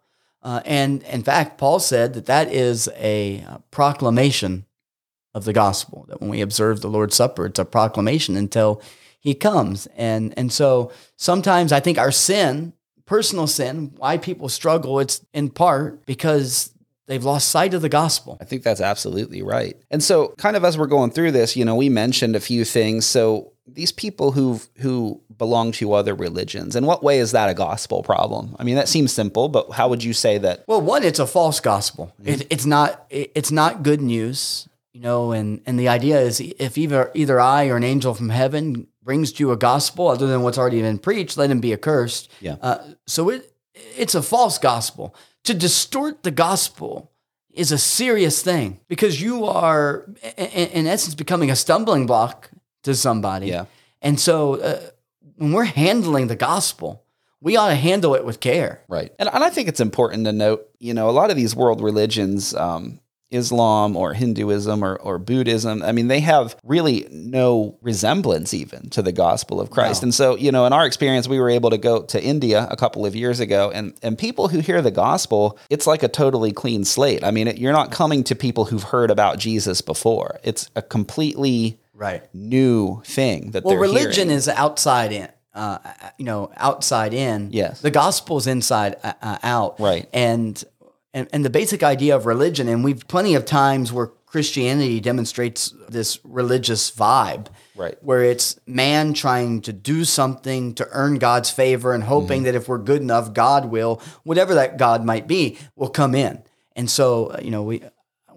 Uh, 0.49 0.63
and 0.65 1.03
in 1.03 1.23
fact, 1.23 1.59
Paul 1.59 1.79
said 1.79 2.15
that 2.15 2.25
that 2.25 2.51
is 2.51 2.89
a 2.97 3.43
uh, 3.43 3.59
proclamation 3.71 4.65
of 5.35 5.45
the 5.45 5.53
gospel. 5.53 6.07
That 6.09 6.23
when 6.23 6.31
we 6.31 6.41
observe 6.41 6.81
the 6.81 6.89
Lord's 6.89 7.17
Supper, 7.17 7.45
it's 7.45 7.59
a 7.59 7.67
proclamation 7.67 8.35
until 8.35 8.81
He 9.21 9.35
comes. 9.35 9.89
And 9.95 10.33
and 10.39 10.51
so 10.51 10.91
sometimes 11.17 11.71
I 11.71 11.81
think 11.81 11.99
our 11.99 12.11
sin, 12.11 12.73
personal 13.05 13.47
sin, 13.47 13.93
why 13.99 14.17
people 14.17 14.49
struggle, 14.49 15.01
it's 15.01 15.23
in 15.35 15.51
part 15.51 16.07
because 16.07 16.73
they've 17.09 17.27
lost 17.27 17.51
sight 17.51 17.75
of 17.75 17.83
the 17.83 17.91
gospel. 17.91 18.39
I 18.41 18.47
think 18.47 18.63
that's 18.63 18.81
absolutely 18.81 19.43
right. 19.43 19.77
And 19.91 20.03
so, 20.03 20.35
kind 20.39 20.57
of 20.57 20.65
as 20.65 20.79
we're 20.79 20.87
going 20.87 21.11
through 21.11 21.33
this, 21.33 21.57
you 21.57 21.67
know, 21.67 21.77
we 21.77 21.91
mentioned 21.91 22.37
a 22.37 22.41
few 22.41 22.65
things. 22.65 23.05
So, 23.05 23.53
these 23.75 23.93
people 23.93 24.33
who 24.33 24.61
who 24.79 25.21
belong 25.37 25.73
to 25.73 25.93
other 25.93 26.15
religions. 26.15 26.75
In 26.75 26.87
what 26.87 27.03
way 27.03 27.19
is 27.19 27.33
that 27.33 27.49
a 27.49 27.55
gospel 27.55 28.03
problem? 28.03 28.57
I 28.59 28.65
mean, 28.65 28.77
that 28.77 28.89
seems 28.89 29.13
simple, 29.13 29.49
but 29.49 29.73
how 29.73 29.89
would 29.89 30.03
you 30.03 30.13
say 30.13 30.39
that? 30.39 30.65
Well, 30.67 30.81
one, 30.81 31.05
it's 31.05 31.19
a 31.19 31.27
false 31.27 31.61
gospel. 31.61 32.13
It, 32.25 32.47
it's 32.51 32.67
not. 32.67 33.07
It, 33.11 33.33
it's 33.35 33.51
not 33.51 33.83
good 33.83 34.01
news. 34.01 34.69
You 34.93 35.01
know, 35.01 35.33
and 35.33 35.61
and 35.67 35.79
the 35.79 35.89
idea 35.89 36.21
is 36.21 36.41
if 36.41 36.77
either 36.77 37.11
either 37.15 37.41
I 37.41 37.69
or 37.69 37.77
an 37.77 37.85
angel 37.85 38.15
from 38.15 38.31
heaven 38.31 38.89
brings 39.03 39.33
to 39.33 39.45
you 39.45 39.53
a 39.53 39.57
gospel 39.57 40.09
other 40.09 40.27
than 40.27 40.43
what's 40.43 40.59
already 40.59 40.81
been 40.81 40.99
preached, 40.99 41.37
let 41.37 41.51
him 41.51 41.61
be 41.61 41.73
accursed. 41.73 42.31
Yeah. 42.41 42.57
Uh, 42.61 42.79
so 43.07 43.29
it 43.29 43.53
it's 43.75 44.15
a 44.15 44.23
false 44.23 44.59
gospel. 44.59 45.15
To 45.45 45.55
distort 45.55 46.25
the 46.25 46.31
gospel 46.31 47.13
is 47.53 47.73
a 47.73 47.79
serious 47.79 48.43
thing 48.43 48.81
because 48.89 49.21
you 49.21 49.45
are, 49.45 50.09
in 50.37 50.87
essence, 50.87 51.15
becoming 51.15 51.51
a 51.51 51.57
stumbling 51.57 52.07
block 52.07 52.51
to 52.83 52.95
somebody. 52.95 53.49
Yeah. 53.49 53.67
And 54.03 54.19
so 54.19 54.61
uh, 54.61 54.81
when 55.37 55.53
we're 55.53 55.65
handling 55.65 56.29
the 56.29 56.37
gospel, 56.37 57.05
we 57.41 57.57
ought 57.57 57.69
to 57.69 57.75
handle 57.75 58.15
it 58.15 58.25
with 58.25 58.41
care. 58.41 58.83
Right. 58.89 59.13
And, 59.19 59.29
and 59.33 59.45
I 59.45 59.51
think 59.51 59.69
it's 59.69 59.81
important 59.81 60.25
to 60.25 60.33
note, 60.33 60.69
you 60.79 60.95
know, 60.95 61.09
a 61.09 61.13
lot 61.13 61.31
of 61.31 61.37
these 61.37 61.55
world 61.55 61.81
religions, 61.81 62.55
um, 62.55 63.01
Islam 63.31 63.95
or 63.95 64.15
Hinduism 64.15 64.83
or, 64.83 64.97
or 64.97 65.19
Buddhism, 65.19 65.83
I 65.83 65.93
mean, 65.93 66.09
they 66.09 66.21
have 66.21 66.57
really 66.65 67.07
no 67.11 67.77
resemblance 67.83 68.55
even 68.55 68.89
to 68.91 69.03
the 69.03 69.13
gospel 69.13 69.61
of 69.61 69.71
Christ. 69.71 70.03
No. 70.03 70.07
And 70.07 70.15
so, 70.15 70.37
you 70.37 70.51
know, 70.51 70.65
in 70.65 70.73
our 70.73 70.87
experience, 70.87 71.29
we 71.29 71.39
were 71.39 71.51
able 71.51 71.71
to 71.71 71.79
go 71.79 72.03
to 72.03 72.23
India 72.23 72.67
a 72.71 72.77
couple 72.77 73.05
of 73.05 73.15
years 73.15 73.39
ago, 73.39 73.71
and, 73.71 73.93
and 74.03 74.17
people 74.17 74.49
who 74.49 74.61
hear 74.61 74.81
the 74.81 74.91
gospel, 74.91 75.59
it's 75.69 75.87
like 75.87 76.03
a 76.03 76.09
totally 76.09 76.53
clean 76.53 76.87
slate. 76.87 77.23
I 77.23 77.31
mean, 77.31 77.49
it, 77.49 77.59
you're 77.59 77.75
not 77.75 77.93
coming 77.93 78.25
to 78.25 78.35
people 78.35 78.65
who've 78.65 78.83
heard 78.83 79.11
about 79.11 79.39
Jesus 79.39 79.83
before, 79.83 80.41
it's 80.43 80.71
a 80.75 80.81
completely 80.81 81.79
Right. 81.99 82.23
new 82.33 83.03
thing 83.05 83.51
that 83.51 83.65
Well, 83.65 83.77
religion 83.77 84.29
hearing. 84.29 84.39
is 84.39 84.49
outside 84.49 85.13
in. 85.13 85.29
Uh, 85.55 85.79
you 86.19 86.25
know, 86.25 86.53
outside 86.57 87.13
in. 87.13 87.49
Yes. 87.53 87.81
The 87.81 87.91
gospel's 87.91 88.47
inside 88.47 88.95
uh, 89.03 89.15
uh, 89.21 89.39
out. 89.43 89.81
Right. 89.81 90.09
And, 90.13 90.63
and 91.13 91.27
and 91.33 91.45
the 91.45 91.51
basic 91.51 91.83
idea 91.83 92.15
of 92.15 92.27
religion, 92.27 92.69
and 92.69 92.85
we've 92.85 93.07
plenty 93.09 93.35
of 93.35 93.45
times 93.45 93.93
where 93.93 94.07
Christianity 94.27 95.01
demonstrates 95.01 95.75
this 95.89 96.19
religious 96.23 96.91
vibe. 96.93 97.49
Right. 97.75 97.97
Where 98.03 98.23
it's 98.23 98.59
man 98.67 99.15
trying 99.15 99.63
to 99.63 99.73
do 99.73 100.05
something 100.05 100.75
to 100.75 100.87
earn 100.93 101.19
God's 101.19 101.51
favor 101.51 101.93
and 101.95 102.05
hoping 102.05 102.45
that 102.45 102.55
if 102.55 102.69
we're 102.69 102.79
good 102.79 103.01
enough, 103.01 103.33
God 103.33 103.65
will, 103.67 104.01
whatever 104.23 104.55
that 104.55 104.77
God 104.79 105.05
might 105.05 105.27
be, 105.27 105.59
will 105.77 105.89
come 105.91 106.15
in. 106.15 106.43
And 106.77 106.89
so, 106.91 107.29
uh, 107.29 107.41
you 107.43 107.51
know, 107.51 107.63
we 107.65 107.83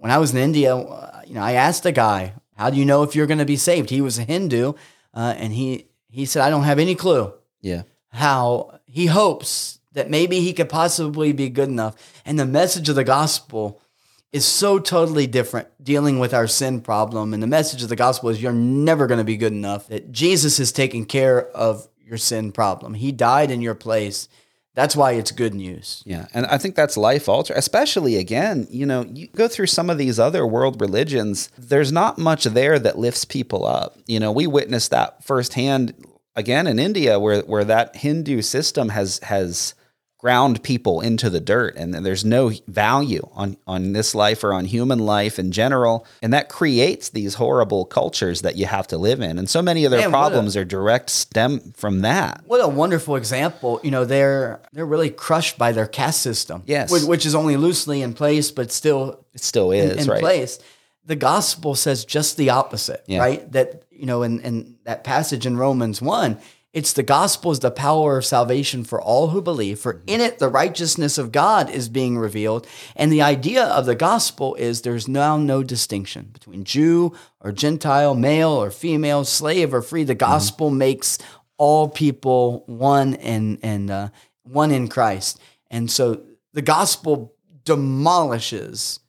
when 0.00 0.10
I 0.10 0.18
was 0.18 0.32
in 0.32 0.38
India, 0.38 0.74
uh, 0.74 1.22
you 1.26 1.34
know, 1.34 1.42
I 1.42 1.52
asked 1.52 1.86
a 1.86 1.92
guy, 1.92 2.32
"How 2.56 2.70
do 2.70 2.76
you 2.76 2.84
know 2.84 3.02
if 3.02 3.14
you're 3.14 3.26
going 3.26 3.38
to 3.38 3.44
be 3.44 3.56
saved?" 3.56 3.90
He 3.90 4.00
was 4.00 4.18
a 4.18 4.24
Hindu, 4.24 4.74
uh, 5.14 5.34
and 5.36 5.52
he 5.52 5.86
he 6.08 6.24
said, 6.24 6.42
"I 6.42 6.50
don't 6.50 6.64
have 6.64 6.78
any 6.78 6.94
clue 6.94 7.32
yeah. 7.60 7.82
how 8.08 8.80
he 8.84 9.06
hopes 9.06 9.78
that 9.92 10.10
maybe 10.10 10.40
he 10.40 10.52
could 10.52 10.68
possibly 10.68 11.32
be 11.32 11.48
good 11.48 11.68
enough." 11.68 11.94
And 12.24 12.38
the 12.38 12.46
message 12.46 12.88
of 12.88 12.96
the 12.96 13.04
gospel 13.04 13.80
is 14.32 14.46
so 14.46 14.78
totally 14.78 15.26
different 15.26 15.68
dealing 15.82 16.18
with 16.18 16.32
our 16.32 16.46
sin 16.46 16.80
problem. 16.80 17.34
And 17.34 17.42
the 17.42 17.46
message 17.46 17.82
of 17.82 17.90
the 17.90 17.96
gospel 17.96 18.30
is 18.30 18.42
you're 18.42 18.52
never 18.52 19.06
going 19.06 19.18
to 19.18 19.24
be 19.24 19.36
good 19.36 19.52
enough. 19.52 19.88
That 19.88 20.10
Jesus 20.10 20.58
is 20.58 20.72
taking 20.72 21.04
care 21.04 21.48
of 21.48 21.86
your 22.04 22.18
sin 22.18 22.52
problem. 22.52 22.94
He 22.94 23.12
died 23.12 23.50
in 23.50 23.60
your 23.60 23.74
place. 23.74 24.28
That's 24.74 24.96
why 24.96 25.12
it's 25.12 25.30
good 25.30 25.54
news. 25.54 26.02
Yeah, 26.06 26.28
and 26.32 26.46
I 26.46 26.56
think 26.56 26.74
that's 26.74 26.96
life 26.96 27.28
altering. 27.28 27.58
Especially 27.58 28.16
again, 28.16 28.66
you 28.70 28.86
know, 28.86 29.04
you 29.04 29.26
go 29.28 29.46
through 29.46 29.66
some 29.66 29.90
of 29.90 29.98
these 29.98 30.18
other 30.18 30.46
world 30.46 30.80
religions. 30.80 31.50
There's 31.58 31.92
not 31.92 32.16
much 32.16 32.44
there 32.44 32.78
that 32.78 32.98
lifts 32.98 33.26
people 33.26 33.66
up. 33.66 33.98
You 34.06 34.18
know, 34.18 34.32
we 34.32 34.46
witnessed 34.46 34.90
that 34.90 35.22
firsthand 35.24 35.94
again 36.34 36.66
in 36.66 36.78
India, 36.78 37.20
where 37.20 37.42
where 37.42 37.64
that 37.64 37.96
Hindu 37.96 38.40
system 38.40 38.88
has 38.88 39.18
has 39.24 39.74
ground 40.22 40.62
people 40.62 41.00
into 41.00 41.28
the 41.28 41.40
dirt, 41.40 41.74
and 41.76 41.92
there's 41.92 42.24
no 42.24 42.52
value 42.68 43.28
on 43.34 43.56
on 43.66 43.92
this 43.92 44.14
life 44.14 44.44
or 44.44 44.52
on 44.54 44.64
human 44.64 45.00
life 45.00 45.36
in 45.38 45.50
general, 45.50 46.06
and 46.22 46.32
that 46.32 46.48
creates 46.48 47.08
these 47.10 47.34
horrible 47.34 47.84
cultures 47.84 48.42
that 48.42 48.54
you 48.56 48.64
have 48.66 48.86
to 48.86 48.96
live 48.96 49.20
in. 49.20 49.36
And 49.36 49.50
so 49.50 49.60
many 49.60 49.84
of 49.84 49.90
their 49.90 50.00
Man, 50.00 50.12
what 50.12 50.18
a- 50.18 50.22
problems 50.30 50.56
are 50.56 50.64
direct 50.64 51.10
stem 51.10 51.72
from 51.76 52.00
that. 52.02 52.42
What 52.46 52.60
a 52.64 52.68
wonderful 52.68 53.16
example. 53.16 53.80
You 53.82 53.90
know, 53.90 54.04
they're 54.04 54.60
they're 54.72 54.86
really 54.86 55.10
crushed 55.10 55.58
by 55.58 55.72
their 55.72 55.88
caste 55.88 56.22
system. 56.22 56.62
Yes. 56.66 56.90
Which, 56.92 57.02
which 57.02 57.26
is 57.26 57.34
only 57.34 57.56
loosely 57.56 58.00
in 58.00 58.14
place, 58.14 58.52
but 58.52 58.70
still 58.70 59.24
It 59.34 59.40
still 59.42 59.72
in, 59.72 59.90
is 59.98 60.06
in 60.06 60.10
right. 60.12 60.20
place. 60.20 60.60
The 61.04 61.16
gospel 61.16 61.74
says 61.74 62.04
just 62.04 62.36
the 62.36 62.50
opposite, 62.50 63.02
Yeah. 63.08 63.18
right? 63.18 63.50
That 63.52 63.82
you 63.90 64.06
know, 64.06 64.22
in, 64.22 64.38
in 64.40 64.76
that 64.84 65.02
passage 65.02 65.46
in 65.46 65.56
Romans 65.56 66.00
one, 66.00 66.38
it's 66.72 66.94
the 66.94 67.02
gospel 67.02 67.50
is 67.50 67.60
the 67.60 67.70
power 67.70 68.16
of 68.16 68.24
salvation 68.24 68.82
for 68.82 69.00
all 69.00 69.28
who 69.28 69.42
believe. 69.42 69.78
For 69.78 70.00
in 70.06 70.22
it 70.22 70.38
the 70.38 70.48
righteousness 70.48 71.18
of 71.18 71.30
God 71.30 71.68
is 71.68 71.90
being 71.90 72.16
revealed. 72.16 72.66
And 72.96 73.12
the 73.12 73.20
idea 73.20 73.64
of 73.64 73.84
the 73.84 73.94
gospel 73.94 74.54
is 74.54 74.80
there's 74.80 75.06
now 75.06 75.36
no 75.36 75.62
distinction 75.62 76.30
between 76.32 76.64
Jew 76.64 77.14
or 77.40 77.52
Gentile, 77.52 78.14
male 78.14 78.50
or 78.50 78.70
female, 78.70 79.24
slave 79.24 79.74
or 79.74 79.82
free. 79.82 80.04
The 80.04 80.14
gospel 80.14 80.70
makes 80.70 81.18
all 81.58 81.88
people 81.88 82.64
one 82.66 83.14
and 83.16 83.58
and 83.62 83.90
uh, 83.90 84.08
one 84.42 84.70
in 84.70 84.88
Christ. 84.88 85.38
And 85.70 85.90
so 85.90 86.22
the 86.54 86.62
gospel 86.62 87.34
demolishes 87.64 89.00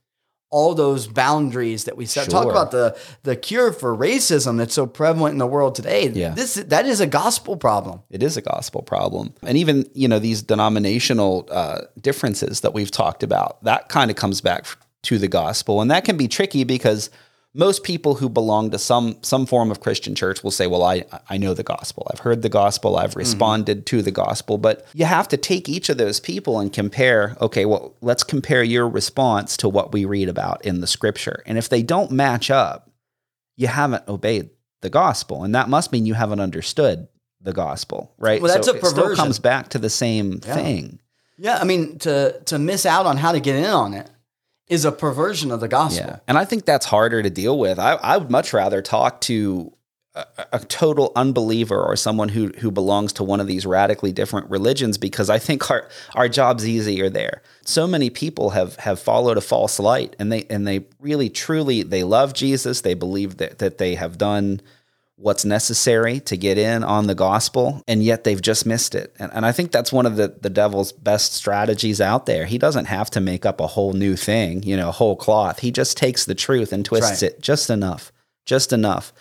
all 0.54 0.76
those 0.76 1.08
boundaries 1.08 1.86
that 1.86 1.98
we 1.98 2.06
set. 2.06 2.30
Talk 2.30 2.46
about 2.46 2.70
the 2.70 2.96
the 3.24 3.36
cure 3.36 3.74
for 3.74 3.98
racism 3.98 4.58
that's 4.58 4.76
so 4.76 4.86
prevalent 4.86 5.34
in 5.34 5.39
the 5.39 5.48
world 5.48 5.74
today. 5.74 6.10
Yeah. 6.10 6.30
This 6.36 6.54
that 6.54 6.86
is 6.86 7.02
a 7.02 7.08
gospel 7.08 7.58
problem. 7.58 8.04
It 8.12 8.22
is 8.22 8.38
a 8.38 8.42
gospel 8.42 8.84
problem. 8.84 9.34
And 9.42 9.58
even, 9.58 9.89
you 9.94 10.08
know, 10.08 10.20
these 10.20 10.44
denominational 10.44 11.48
uh, 11.50 11.82
differences 12.00 12.62
that 12.62 12.74
we've 12.74 12.92
talked 12.92 13.24
about, 13.24 13.63
that 13.63 13.89
kind 13.89 14.12
of 14.12 14.16
comes 14.16 14.42
back 14.42 14.68
to 15.04 15.18
the 15.18 15.28
gospel. 15.28 15.82
And 15.82 15.89
that 15.89 16.06
can 16.06 16.18
be 16.18 16.28
tricky 16.28 16.63
because 16.63 17.10
most 17.54 17.84
people 17.84 18.16
who 18.16 18.30
belong 18.30 18.72
to 18.72 18.80
some 18.80 19.18
some 19.22 19.46
form 19.46 19.70
of 19.70 19.80
Christian 19.80 20.16
church 20.16 20.44
will 20.44 20.52
say, 20.52 20.66
"Well, 20.66 20.84
I 20.84 21.04
I 21.30 21.38
know 21.38 21.54
the 21.54 21.63
gospel. 21.63 22.08
I've 22.12 22.20
heard 22.20 22.42
the 22.42 22.50
gospel. 22.50 22.98
I've 22.98 23.12
mm-hmm. 23.12 23.20
responded 23.20 23.86
to 23.88 24.02
the 24.02 24.12
gospel." 24.12 24.58
But 24.58 24.86
you 24.94 25.06
have 25.06 25.28
to 25.30 25.38
take 25.38 25.70
each 25.70 25.89
of 25.89 25.98
those 25.98 26.20
people 26.20 26.60
and 26.60 26.74
compare, 26.74 27.38
okay, 27.39 27.66
well, 27.66 27.96
let's 28.02 28.24
compare 28.24 28.63
your 28.63 28.89
response 28.89 29.56
to 29.58 29.70
what 29.70 29.92
we 29.94 30.06
read 30.06 30.30
about 30.30 30.66
in 30.66 30.82
the 30.82 30.88
scripture. 30.88 31.44
And 31.46 31.58
if 31.58 31.70
they 31.70 31.84
don't 31.84 32.12
match 32.12 32.50
up, 32.50 32.89
you 33.56 33.68
haven't 33.68 34.08
obeyed 34.08 34.50
the 34.82 34.89
gospel, 34.89 35.44
and 35.44 35.54
that 35.54 35.70
must 35.70 35.92
mean 35.92 36.06
you 36.06 36.16
haven't 36.16 36.39
understood 36.39 37.08
the 37.39 37.54
gospel, 37.54 38.13
right? 38.18 38.42
Well, 38.42 38.54
that's 38.54 38.68
a 38.68 38.76
it 38.76 38.86
still 38.86 39.16
comes 39.16 39.38
back 39.38 39.70
to 39.70 39.80
the 39.80 39.89
same 39.89 40.39
thing. 40.39 41.00
Yeah, 41.38 41.58
I 41.60 41.66
mean 41.66 42.00
to 42.00 42.39
to 42.46 42.58
miss 42.58 42.86
out 42.86 43.06
on 43.06 43.18
how 43.18 43.32
to 43.32 43.39
get 43.39 43.56
in 43.56 43.66
on 43.66 43.94
it 43.94 44.10
is 44.67 44.86
a 44.86 44.91
perversion 44.91 45.52
of 45.52 45.60
the 45.60 45.67
gospel. 45.67 46.08
Yeah, 46.08 46.19
and 46.28 46.38
I 46.38 46.45
think 46.45 46.65
that's 46.65 46.86
harder 46.86 47.21
to 47.21 47.30
deal 47.30 47.58
with. 47.58 47.80
I, 47.80 47.93
I 47.93 48.17
would 48.17 48.32
much 48.32 48.54
rather 48.54 48.82
talk 48.82 49.21
to 49.21 49.73
a, 50.15 50.26
a 50.54 50.60
total 50.60 51.12
unbeliever 51.15 51.82
or 51.82 51.95
someone 51.95 52.30
who 52.30 52.49
who 52.60 52.71
belongs 52.71 53.13
to 53.13 53.23
one 53.23 53.39
of 53.39 53.47
these 53.47 53.65
radically 53.65 54.12
different 54.12 54.49
religions 54.49 54.97
because 54.97 55.30
I 55.30 55.39
think 55.39 55.69
our 55.69 55.88
our 56.15 56.30
job's 56.30 56.67
easier 56.67 57.10
there. 57.10 57.41
So 57.65 57.88
many 57.88 58.10
people 58.10 58.52
have 58.52 58.76
have 58.78 58.99
followed 58.99 59.38
a 59.38 59.41
false 59.41 59.80
light, 59.80 60.15
and 60.19 60.32
they 60.32 60.45
and 60.49 60.67
they 60.67 60.86
really 60.99 61.30
truly 61.30 61.84
they 61.84 62.04
love 62.04 62.34
Jesus. 62.34 62.82
They 62.82 62.93
believe 62.93 63.38
that 63.38 63.60
that 63.60 63.78
they 63.78 63.95
have 63.95 64.17
done 64.17 64.62
what's 65.24 65.46
necessary 65.46 66.20
to 66.20 66.36
get 66.36 66.58
in 66.58 66.84
on 66.84 67.08
the 67.08 67.16
gospel, 67.16 67.82
and 67.88 68.04
yet 68.04 68.26
they've 68.26 68.42
just 68.42 68.66
missed 68.66 68.94
it. 68.94 69.16
And, 69.18 69.32
and 69.34 69.46
I 69.46 69.54
think 69.54 69.72
that's 69.72 69.94
one 69.94 70.06
of 70.06 70.18
the, 70.18 70.36
the 70.42 70.50
devil's 70.50 70.92
best 70.92 71.34
strategies 71.34 72.02
out 72.02 72.26
there. 72.26 72.46
He 72.46 72.58
doesn't 72.58 72.86
have 72.86 73.10
to 73.12 73.22
make 73.22 73.46
up 73.46 73.62
a 73.62 73.68
whole 73.68 73.94
new 73.94 74.18
thing, 74.18 74.64
you 74.64 74.76
know, 74.76 74.90
a 74.90 74.92
whole 74.92 75.16
cloth. 75.16 75.60
He 75.60 75.72
just 75.72 75.96
takes 75.96 76.26
the 76.26 76.36
truth 76.36 76.74
and 76.74 76.84
twists 76.84 77.22
right. 77.22 77.32
it 77.32 77.42
just 77.42 77.70
enough, 77.70 78.12
just 78.46 78.74
enough 78.74 79.14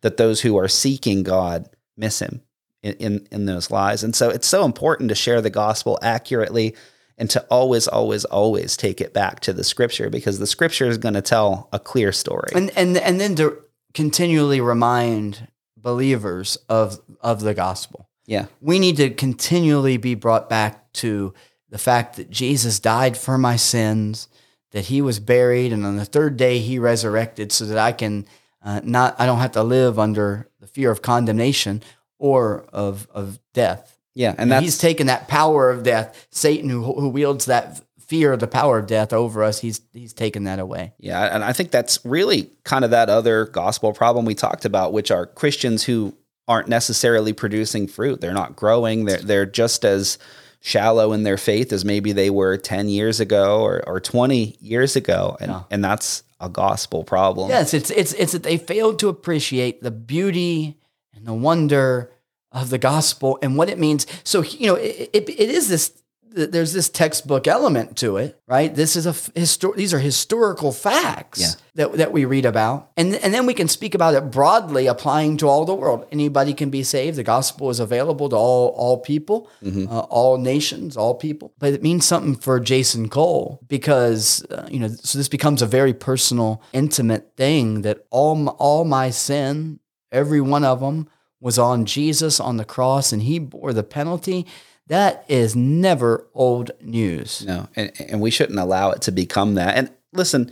that 0.00 0.16
those 0.16 0.40
who 0.40 0.56
are 0.56 0.66
seeking 0.66 1.22
God 1.22 1.68
miss 1.96 2.18
him 2.18 2.42
in, 2.82 2.94
in, 2.94 3.28
in 3.30 3.46
those 3.46 3.70
lies. 3.70 4.02
And 4.02 4.14
so 4.14 4.30
it's 4.30 4.48
so 4.48 4.64
important 4.64 5.08
to 5.10 5.14
share 5.14 5.40
the 5.40 5.50
gospel 5.50 6.00
accurately 6.02 6.74
and 7.16 7.30
to 7.30 7.40
always, 7.44 7.86
always, 7.86 8.24
always 8.24 8.76
take 8.76 9.00
it 9.00 9.14
back 9.14 9.38
to 9.40 9.52
the 9.52 9.62
scripture 9.62 10.10
because 10.10 10.40
the 10.40 10.48
scripture 10.48 10.88
is 10.88 10.98
going 10.98 11.14
to 11.14 11.22
tell 11.22 11.68
a 11.72 11.78
clear 11.78 12.10
story. 12.10 12.50
And 12.54 12.72
and 12.76 12.96
and 12.96 13.20
then 13.20 13.36
to 13.36 13.63
continually 13.94 14.60
remind 14.60 15.48
believers 15.76 16.58
of 16.68 17.00
of 17.20 17.40
the 17.40 17.54
gospel. 17.54 18.08
yeah. 18.26 18.46
We 18.60 18.78
need 18.78 18.96
to 18.96 19.10
continually 19.10 19.96
be 19.96 20.14
brought 20.14 20.48
back 20.48 20.92
to 20.94 21.32
the 21.70 21.78
fact 21.78 22.16
that 22.16 22.30
Jesus 22.30 22.78
died 22.80 23.16
for 23.16 23.38
my 23.38 23.56
sins, 23.56 24.28
that 24.70 24.86
he 24.86 25.02
was 25.02 25.20
buried, 25.20 25.72
and 25.72 25.84
on 25.84 25.96
the 25.96 26.04
third 26.04 26.36
day 26.36 26.58
he 26.58 26.78
resurrected 26.78 27.52
so 27.52 27.64
that 27.66 27.78
I 27.78 27.92
can 27.92 28.26
uh, 28.62 28.80
not, 28.82 29.14
I 29.18 29.26
don't 29.26 29.38
have 29.38 29.52
to 29.52 29.62
live 29.62 29.98
under 29.98 30.48
the 30.60 30.66
fear 30.66 30.90
of 30.90 31.02
condemnation 31.02 31.82
or 32.18 32.64
of, 32.72 33.08
of 33.12 33.38
death. 33.52 33.98
Yeah. 34.14 34.30
And 34.30 34.40
And 34.40 34.52
that's, 34.52 34.64
he's 34.64 34.78
taken 34.78 35.08
that 35.08 35.28
power 35.28 35.70
of 35.70 35.82
death, 35.82 36.26
Satan 36.30 36.70
who, 36.70 36.82
who 36.82 37.08
wields 37.08 37.44
that 37.46 37.82
fear, 38.06 38.32
of 38.32 38.40
the 38.40 38.46
power 38.46 38.78
of 38.78 38.86
death 38.86 39.12
over 39.12 39.42
us, 39.42 39.60
he's, 39.60 39.80
he's 39.92 40.12
taken 40.12 40.44
that 40.44 40.58
away. 40.58 40.92
Yeah, 40.98 41.34
and 41.34 41.44
I 41.44 41.52
think 41.52 41.70
that's 41.70 41.98
really 42.04 42.50
kind 42.64 42.84
of 42.84 42.90
that 42.90 43.08
other 43.08 43.46
gospel 43.46 43.92
problem 43.92 44.24
we 44.24 44.34
talked 44.34 44.64
about, 44.64 44.92
which 44.92 45.10
are 45.10 45.26
Christians 45.26 45.84
who 45.84 46.14
aren't 46.46 46.68
necessarily 46.68 47.32
producing 47.32 47.86
fruit. 47.86 48.20
They're 48.20 48.32
not 48.32 48.54
growing. 48.56 49.06
They're 49.06 49.18
they're 49.18 49.46
just 49.46 49.84
as 49.84 50.18
shallow 50.60 51.12
in 51.12 51.24
their 51.24 51.36
faith 51.36 51.72
as 51.72 51.84
maybe 51.84 52.12
they 52.12 52.30
were 52.30 52.56
10 52.56 52.88
years 52.88 53.20
ago 53.20 53.60
or, 53.60 53.86
or 53.86 54.00
20 54.00 54.56
years 54.60 54.96
ago. 54.96 55.36
And, 55.38 55.54
and 55.70 55.84
that's 55.84 56.22
a 56.40 56.48
gospel 56.48 57.04
problem. 57.04 57.50
Yes, 57.50 57.74
it's 57.74 57.90
it's 57.90 58.12
it's 58.14 58.32
that 58.32 58.42
they 58.42 58.56
failed 58.56 58.98
to 59.00 59.08
appreciate 59.08 59.82
the 59.82 59.90
beauty 59.90 60.78
and 61.14 61.26
the 61.26 61.34
wonder 61.34 62.10
of 62.50 62.70
the 62.70 62.78
gospel 62.78 63.38
and 63.42 63.56
what 63.56 63.68
it 63.68 63.78
means. 63.78 64.06
So 64.24 64.42
you 64.42 64.68
know, 64.68 64.74
it, 64.76 65.10
it, 65.12 65.28
it 65.28 65.50
is 65.50 65.68
this. 65.68 66.00
There's 66.36 66.72
this 66.72 66.88
textbook 66.88 67.46
element 67.46 67.96
to 67.98 68.16
it, 68.16 68.40
right? 68.48 68.74
This 68.74 68.96
is 68.96 69.06
a 69.06 69.12
histor- 69.12 69.76
These 69.76 69.94
are 69.94 70.00
historical 70.00 70.72
facts 70.72 71.40
Yeah. 71.40 71.48
that, 71.76 71.92
that 71.98 72.12
we 72.12 72.24
read 72.24 72.44
about, 72.44 72.90
and 72.96 73.14
and 73.14 73.32
then 73.32 73.46
we 73.46 73.54
can 73.54 73.68
speak 73.68 73.94
about 73.94 74.14
it 74.14 74.30
broadly, 74.32 74.88
applying 74.88 75.36
to 75.38 75.48
all 75.48 75.64
the 75.64 75.74
world. 75.74 76.06
Anybody 76.10 76.52
can 76.52 76.70
be 76.70 76.82
saved. 76.82 77.16
The 77.16 77.22
gospel 77.22 77.70
is 77.70 77.78
available 77.78 78.28
to 78.30 78.36
all 78.36 78.68
all 78.76 78.98
people, 78.98 79.48
uh, 79.64 80.00
all 80.10 80.36
nations, 80.38 80.96
all 80.96 81.14
people. 81.14 81.52
But 81.60 81.72
it 81.72 81.82
means 81.82 82.04
something 82.04 82.34
for 82.36 82.58
Jason 82.58 83.08
Cole 83.08 83.60
because 83.68 84.44
uh, 84.50 84.66
you 84.70 84.80
know. 84.80 84.88
So 84.88 85.18
this 85.18 85.28
becomes 85.28 85.62
a 85.62 85.66
very 85.66 85.94
personal, 85.94 86.60
intimate 86.72 87.36
thing 87.36 87.82
that 87.82 87.98
all 88.10 88.34
my, 88.34 88.52
all 88.58 88.84
my 88.84 89.10
sin, 89.10 89.78
every 90.10 90.40
one 90.40 90.64
of 90.64 90.80
them, 90.80 91.08
was 91.40 91.58
on 91.58 91.84
Jesus 91.84 92.40
on 92.40 92.56
the 92.56 92.64
cross, 92.64 93.12
and 93.12 93.22
He 93.22 93.38
bore 93.38 93.72
the 93.72 93.84
penalty. 93.84 94.46
That 94.88 95.24
is 95.28 95.56
never 95.56 96.26
old 96.34 96.70
news. 96.80 97.44
No, 97.46 97.68
and, 97.74 97.92
and 97.98 98.20
we 98.20 98.30
shouldn't 98.30 98.58
allow 98.58 98.90
it 98.90 99.02
to 99.02 99.12
become 99.12 99.54
that. 99.54 99.76
And 99.76 99.90
listen, 100.12 100.50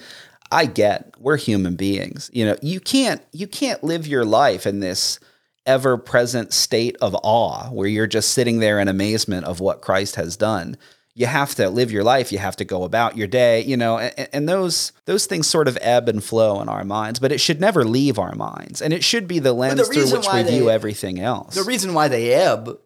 I 0.50 0.66
get 0.66 1.14
we're 1.18 1.36
human 1.36 1.76
beings. 1.76 2.30
You 2.32 2.46
know, 2.46 2.56
you 2.62 2.80
can't 2.80 3.22
you 3.32 3.46
can't 3.46 3.82
live 3.84 4.06
your 4.06 4.24
life 4.24 4.66
in 4.66 4.80
this 4.80 5.18
ever 5.66 5.96
present 5.96 6.52
state 6.52 6.96
of 7.00 7.16
awe 7.22 7.68
where 7.70 7.86
you're 7.86 8.06
just 8.06 8.32
sitting 8.32 8.58
there 8.58 8.80
in 8.80 8.88
amazement 8.88 9.46
of 9.46 9.60
what 9.60 9.80
Christ 9.80 10.16
has 10.16 10.36
done. 10.36 10.76
You 11.14 11.26
have 11.26 11.54
to 11.56 11.68
live 11.68 11.92
your 11.92 12.04
life. 12.04 12.32
You 12.32 12.38
have 12.38 12.56
to 12.56 12.64
go 12.64 12.84
about 12.84 13.18
your 13.18 13.26
day, 13.26 13.62
you 13.62 13.76
know, 13.76 13.98
and, 13.98 14.28
and 14.32 14.48
those 14.48 14.92
those 15.04 15.26
things 15.26 15.46
sort 15.46 15.68
of 15.68 15.76
ebb 15.82 16.08
and 16.08 16.24
flow 16.24 16.62
in 16.62 16.70
our 16.70 16.84
minds, 16.84 17.18
but 17.18 17.32
it 17.32 17.38
should 17.38 17.60
never 17.60 17.84
leave 17.84 18.18
our 18.18 18.34
minds, 18.34 18.80
and 18.80 18.94
it 18.94 19.04
should 19.04 19.28
be 19.28 19.38
the 19.38 19.52
lens 19.52 19.86
through 19.88 20.10
which 20.10 20.26
we 20.32 20.42
view 20.42 20.70
everything 20.70 21.20
else. 21.20 21.54
The 21.54 21.64
reason 21.64 21.92
why 21.92 22.08
they 22.08 22.32
ebb 22.32 22.78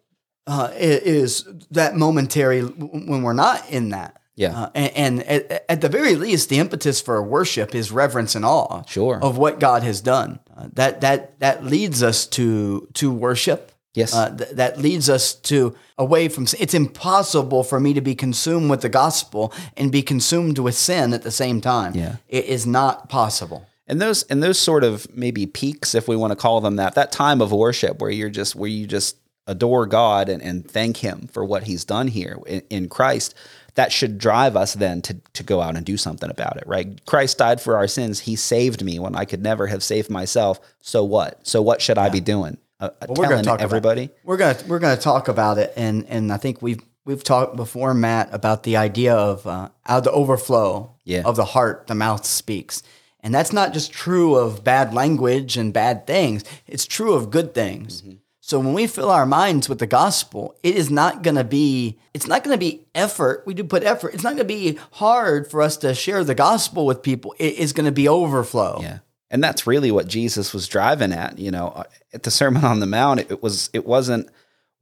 uh, 0.47 0.69
is 0.73 1.45
that 1.71 1.95
momentary 1.95 2.61
when 2.61 3.21
we're 3.21 3.33
not 3.33 3.69
in 3.69 3.89
that. 3.89 4.19
Yeah. 4.35 4.55
Uh, 4.63 4.69
and 4.75 4.91
and 4.95 5.23
at, 5.23 5.65
at 5.69 5.81
the 5.81 5.89
very 5.89 6.15
least, 6.15 6.49
the 6.49 6.59
impetus 6.59 7.01
for 7.01 7.21
worship 7.23 7.73
is 7.75 7.91
reverence 7.91 8.35
and 8.35 8.45
awe 8.45 8.83
Sure. 8.87 9.19
of 9.21 9.37
what 9.37 9.59
God 9.59 9.83
has 9.83 9.99
done. 10.01 10.39
Uh, 10.55 10.67
that 10.73 11.01
that 11.01 11.39
that 11.39 11.63
leads 11.65 12.01
us 12.03 12.27
to 12.27 12.87
to 12.93 13.11
worship. 13.11 13.71
Yes. 13.95 14.13
Uh, 14.13 14.29
th- 14.37 14.51
that 14.51 14.77
leads 14.77 15.09
us 15.09 15.33
to 15.49 15.75
away 15.97 16.29
from. 16.29 16.45
sin. 16.45 16.59
It's 16.61 16.75
impossible 16.75 17.63
for 17.63 17.79
me 17.79 17.93
to 17.95 18.01
be 18.01 18.13
consumed 18.13 18.69
with 18.69 18.81
the 18.81 18.89
gospel 18.89 19.51
and 19.75 19.91
be 19.91 20.03
consumed 20.03 20.59
with 20.59 20.75
sin 20.75 21.13
at 21.13 21.23
the 21.23 21.31
same 21.31 21.59
time. 21.61 21.95
Yeah. 21.95 22.17
It 22.27 22.45
is 22.45 22.67
not 22.67 23.09
possible. 23.09 23.65
and 23.87 23.99
those 23.99 24.21
and 24.29 24.43
those 24.43 24.59
sort 24.59 24.83
of 24.83 25.07
maybe 25.15 25.47
peaks 25.47 25.95
if 25.95 26.07
we 26.07 26.15
want 26.15 26.31
to 26.31 26.35
call 26.35 26.61
them 26.61 26.75
that 26.75 26.93
that 26.93 27.11
time 27.11 27.41
of 27.41 27.51
worship 27.51 27.99
where 28.01 28.11
you're 28.11 28.29
just 28.29 28.55
where 28.55 28.69
you 28.69 28.85
just 28.85 29.15
adore 29.47 29.85
god 29.87 30.29
and, 30.29 30.41
and 30.43 30.69
thank 30.69 30.97
him 30.97 31.27
for 31.31 31.43
what 31.43 31.63
he's 31.63 31.83
done 31.85 32.07
here 32.07 32.37
in, 32.45 32.61
in 32.69 32.89
christ 32.89 33.33
that 33.75 33.91
should 33.91 34.17
drive 34.17 34.55
us 34.55 34.73
then 34.73 35.01
to, 35.03 35.15
to 35.33 35.43
go 35.43 35.61
out 35.61 35.75
and 35.75 35.85
do 35.85 35.97
something 35.97 36.29
about 36.31 36.57
it 36.57 36.63
right? 36.65 37.05
Christ 37.05 37.37
died 37.37 37.61
for 37.61 37.75
our 37.77 37.87
sins. 37.87 38.19
He 38.21 38.35
saved 38.35 38.83
me 38.83 38.97
when 38.97 39.15
i 39.15 39.23
could 39.23 39.43
never 39.43 39.67
have 39.67 39.83
saved 39.83 40.09
myself. 40.09 40.59
So 40.81 41.03
what? 41.03 41.45
So 41.45 41.61
what 41.61 41.79
should 41.79 41.99
i 41.99 42.09
be 42.09 42.19
doing? 42.19 42.57
Uh, 42.79 42.89
uh, 43.01 43.05
we're 43.09 43.15
gonna 43.15 43.27
telling 43.29 43.43
talk 43.43 43.55
about- 43.59 43.63
everybody? 43.63 44.09
We're 44.23 44.37
gonna 44.37 44.57
we're 44.67 44.79
gonna 44.79 44.97
talk 44.97 45.27
about 45.27 45.59
it, 45.59 45.73
and 45.77 46.05
and 46.09 46.33
I 46.33 46.37
think 46.37 46.59
we've 46.63 46.79
we've 47.05 47.23
talked 47.23 47.55
before, 47.55 47.93
Matt, 47.93 48.29
about 48.33 48.63
the 48.63 48.77
idea 48.77 49.13
of 49.15 49.45
uh, 49.45 49.69
out 49.85 49.97
of 49.99 50.03
the 50.05 50.11
overflow 50.11 50.95
Yeah. 51.05 51.21
of 51.23 51.35
the 51.35 51.45
heart, 51.45 51.85
the 51.85 51.93
mouth 51.95 52.25
speaks, 52.25 52.81
and 53.21 53.31
that's 53.33 53.53
not 53.53 53.73
just 53.73 53.91
true 53.91 54.33
of 54.35 54.63
bad 54.63 54.91
language 54.93 55.55
and 55.55 55.71
bad 55.71 56.07
things. 56.07 56.43
It's 56.65 56.87
true 56.87 57.13
of 57.13 57.29
good 57.29 57.53
things. 57.53 58.01
Mm-hmm. 58.01 58.15
So 58.47 58.61
when 58.61 58.73
we 58.73 58.87
fill 58.87 59.11
our 59.11 59.25
minds 59.25 59.67
with 59.67 59.79
the 59.79 59.87
gospel, 59.87 60.55
it 60.63 60.73
is 60.75 60.89
not 60.89 61.21
going 61.21 61.35
to 61.35 61.43
be 61.43 61.99
it's 62.13 62.27
not 62.27 62.45
going 62.45 62.53
to 62.53 62.57
be 62.57 62.85
effort. 62.95 63.43
We 63.45 63.53
do 63.53 63.65
put 63.65 63.83
effort. 63.83 64.13
It's 64.13 64.23
not 64.23 64.37
going 64.37 64.37
to 64.37 64.45
be 64.45 64.79
hard 64.93 65.51
for 65.51 65.61
us 65.61 65.75
to 65.77 65.93
share 65.93 66.23
the 66.23 66.33
gospel 66.33 66.85
with 66.85 67.03
people. 67.03 67.35
It 67.39 67.55
is 67.55 67.73
going 67.73 67.87
to 67.87 67.91
be 67.91 68.07
overflow. 68.07 68.79
Yeah. 68.81 68.99
And 69.29 69.43
that's 69.43 69.67
really 69.67 69.91
what 69.91 70.07
Jesus 70.07 70.53
was 70.53 70.69
driving 70.69 71.11
at, 71.11 71.37
you 71.37 71.51
know, 71.51 71.73
uh, 71.75 71.83
at 72.13 72.23
the 72.23 72.31
Sermon 72.31 72.63
on 72.63 72.79
the 72.79 72.85
Mount, 72.85 73.19
it 73.19 73.43
was 73.43 73.69
it 73.73 73.85
wasn't 73.85 74.29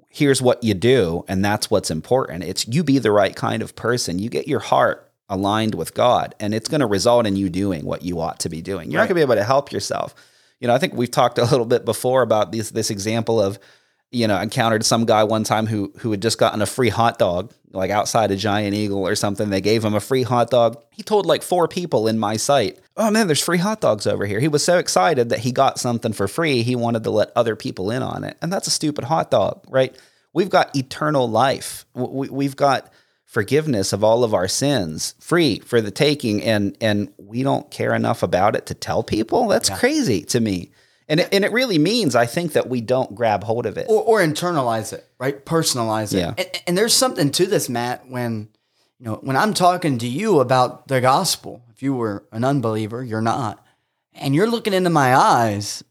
here's 0.10 0.44
what 0.44 0.64
you 0.64 0.76
do 0.76 1.26
and 1.28 1.44
that's 1.44 1.72
what's 1.72 1.90
important. 1.90 2.44
It's 2.44 2.68
you 2.68 2.84
be 2.84 3.00
the 3.00 3.12
right 3.12 3.36
kind 3.36 3.64
of 3.64 3.76
person. 3.76 4.20
You 4.20 4.30
get 4.30 4.48
your 4.48 4.60
heart 4.60 5.12
aligned 5.28 5.74
with 5.74 5.96
God 5.96 6.36
and 6.40 6.54
it's 6.54 6.70
going 6.70 6.82
to 6.82 6.88
result 6.88 7.26
in 7.26 7.36
you 7.36 7.50
doing 7.50 7.84
what 7.84 8.04
you 8.04 8.20
ought 8.20 8.42
to 8.42 8.50
be 8.50 8.62
doing. 8.62 8.92
You're 8.92 9.02
not 9.02 9.08
going 9.08 9.20
to 9.20 9.26
be 9.26 9.34
able 9.34 9.42
to 9.42 9.44
help 9.44 9.72
yourself. 9.72 10.14
You 10.66 10.70
know, 10.70 10.74
I 10.74 10.80
think 10.80 10.96
we've 10.96 11.12
talked 11.12 11.38
a 11.38 11.46
little 11.46 11.68
bit 11.68 11.86
before 11.86 12.24
about 12.24 12.52
this 12.52 12.72
this 12.72 12.90
example 12.90 13.40
of 13.40 13.60
you 14.12 14.28
know, 14.28 14.36
I 14.36 14.44
encountered 14.44 14.84
some 14.84 15.06
guy 15.06 15.24
one 15.24 15.44
time 15.44 15.68
who 15.68 15.94
who 16.00 16.10
had 16.10 16.24
just 16.24 16.40
gotten 16.40 16.60
a 16.64 16.66
free 16.66 16.90
hot 16.90 17.20
dog, 17.20 17.54
like 17.72 17.92
outside 17.92 18.32
a 18.32 18.36
Giant 18.36 18.74
Eagle 18.74 19.06
or 19.08 19.14
something. 19.14 19.52
They 19.52 19.62
gave 19.62 19.86
him 19.86 19.94
a 19.94 20.00
free 20.00 20.24
hot 20.24 20.50
dog. 20.50 20.82
He 20.90 21.04
told 21.04 21.28
like 21.28 21.44
four 21.44 21.68
people 21.68 22.08
in 22.08 22.18
my 22.18 22.38
sight, 22.38 22.80
"Oh 22.98 23.12
man, 23.12 23.28
there's 23.28 23.44
free 23.44 23.60
hot 23.60 23.80
dogs 23.80 24.08
over 24.08 24.26
here." 24.26 24.40
He 24.40 24.48
was 24.48 24.66
so 24.66 24.80
excited 24.80 25.30
that 25.30 25.40
he 25.40 25.52
got 25.52 25.78
something 25.78 26.14
for 26.14 26.28
free. 26.28 26.64
He 26.64 26.76
wanted 26.76 27.04
to 27.04 27.12
let 27.12 27.32
other 27.36 27.56
people 27.56 27.92
in 27.92 28.02
on 28.02 28.24
it, 28.24 28.36
and 28.42 28.52
that's 28.52 28.66
a 28.66 28.72
stupid 28.72 29.04
hot 29.04 29.30
dog, 29.30 29.64
right? 29.70 29.96
We've 30.34 30.50
got 30.50 30.76
eternal 30.76 31.30
life. 31.30 31.86
We, 31.94 32.30
we've 32.30 32.56
got 32.56 32.92
forgiveness 33.36 33.92
of 33.92 34.02
all 34.02 34.24
of 34.24 34.34
our 34.34 34.48
sins, 34.48 35.14
free 35.20 35.60
for 35.60 35.82
the 35.82 35.92
taking, 35.92 36.42
and 36.42 36.76
and 36.80 37.12
we 37.18 37.44
don't 37.44 37.70
care 37.70 37.94
enough 37.94 38.24
about 38.24 38.56
it 38.56 38.66
to 38.68 38.74
tell 38.74 39.04
people. 39.04 39.50
That's 39.50 39.70
crazy 39.70 40.22
to 40.24 40.40
me. 40.40 40.72
And 41.10 41.20
it, 41.20 41.30
and 41.34 41.44
it 41.46 41.52
really 41.52 41.78
means, 41.78 42.16
I 42.16 42.26
think, 42.26 42.54
that 42.54 42.70
we 42.70 42.80
don't 42.82 43.14
grab 43.14 43.44
hold 43.44 43.66
of 43.68 43.78
it. 43.78 43.88
or, 43.90 44.02
or 44.04 44.20
internalize 44.26 44.94
it, 44.94 45.06
right? 45.20 45.46
Personalize 45.46 46.14
it. 46.14 46.20
Yeah. 46.20 46.34
And, 46.38 46.50
and 46.68 46.78
there's 46.78 46.94
something 46.96 47.30
to 47.32 47.46
this, 47.46 47.68
Matt, 47.70 48.08
when 48.10 48.48
you 49.00 49.06
know, 49.08 49.16
when 49.22 49.36
I'm 49.36 49.54
talking 49.54 49.98
to 50.00 50.08
you 50.08 50.40
about 50.40 50.88
the 50.88 51.02
gospel, 51.02 51.62
if 51.74 51.84
you 51.84 51.94
were 51.94 52.24
an 52.32 52.44
unbeliever, 52.46 53.04
you're 53.04 53.22
not, 53.22 53.64
and 54.14 54.34
you're 54.34 54.50
looking 54.50 54.74
into 54.74 54.90
my 54.90 55.14
eyes 55.14 55.84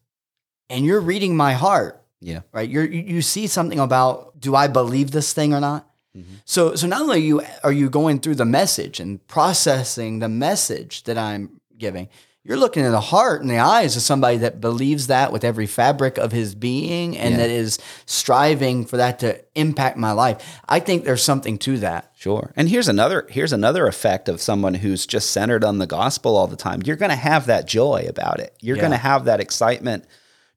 and 0.69 0.83
you're 0.83 0.99
reading 0.99 1.37
my 1.37 1.53
heart, 1.53 2.03
Yeah. 2.19 2.41
right? 2.51 2.67
You're, 2.67 2.83
you 2.95 3.01
you 3.15 3.21
see 3.21 3.45
something 3.47 3.79
about 3.79 4.39
do 4.39 4.55
I 4.55 4.67
believe 4.67 5.11
this 5.11 5.31
thing 5.31 5.53
or 5.53 5.61
not? 5.61 5.87
Mm-hmm. 6.15 6.35
So 6.45 6.75
so 6.75 6.87
not 6.87 7.01
only 7.01 7.15
are 7.17 7.19
you 7.19 7.41
are 7.63 7.71
you 7.73 7.89
going 7.89 8.19
through 8.19 8.35
the 8.35 8.45
message 8.45 8.99
and 8.99 9.25
processing 9.27 10.19
the 10.19 10.29
message 10.29 11.03
that 11.03 11.17
I'm 11.17 11.59
giving, 11.77 12.07
you're 12.43 12.57
looking 12.57 12.85
in 12.85 12.91
the 12.91 13.01
heart 13.01 13.41
and 13.41 13.49
the 13.49 13.57
eyes 13.57 13.95
of 13.95 14.01
somebody 14.03 14.37
that 14.37 14.61
believes 14.61 15.07
that 15.07 15.31
with 15.33 15.43
every 15.43 15.65
fabric 15.65 16.17
of 16.17 16.31
his 16.31 16.53
being 16.55 17.17
and 17.17 17.31
Yeah. 17.31 17.37
that 17.39 17.49
is 17.49 17.79
striving 18.05 18.85
for 18.85 18.97
that 18.97 19.19
to 19.19 19.41
impact 19.55 19.97
my 19.97 20.11
life. 20.11 20.59
I 20.69 20.79
think 20.79 21.03
there's 21.05 21.23
something 21.23 21.57
to 21.59 21.79
that. 21.79 22.11
Sure. 22.15 22.53
And 22.55 22.69
here's 22.69 22.87
another 22.87 23.27
here's 23.29 23.51
another 23.53 23.87
effect 23.87 24.29
of 24.29 24.41
someone 24.41 24.75
who's 24.75 25.05
just 25.05 25.31
centered 25.31 25.63
on 25.63 25.79
the 25.79 25.87
gospel 25.87 26.37
all 26.37 26.47
the 26.47 26.55
time. 26.55 26.81
You're 26.85 26.95
going 26.95 27.09
to 27.09 27.15
have 27.15 27.47
that 27.47 27.67
joy 27.67 28.05
about 28.07 28.39
it. 28.39 28.55
You're 28.61 28.77
Yeah. 28.77 28.81
going 28.83 28.91
to 28.91 28.97
have 28.97 29.25
that 29.25 29.39
excitement. 29.41 30.05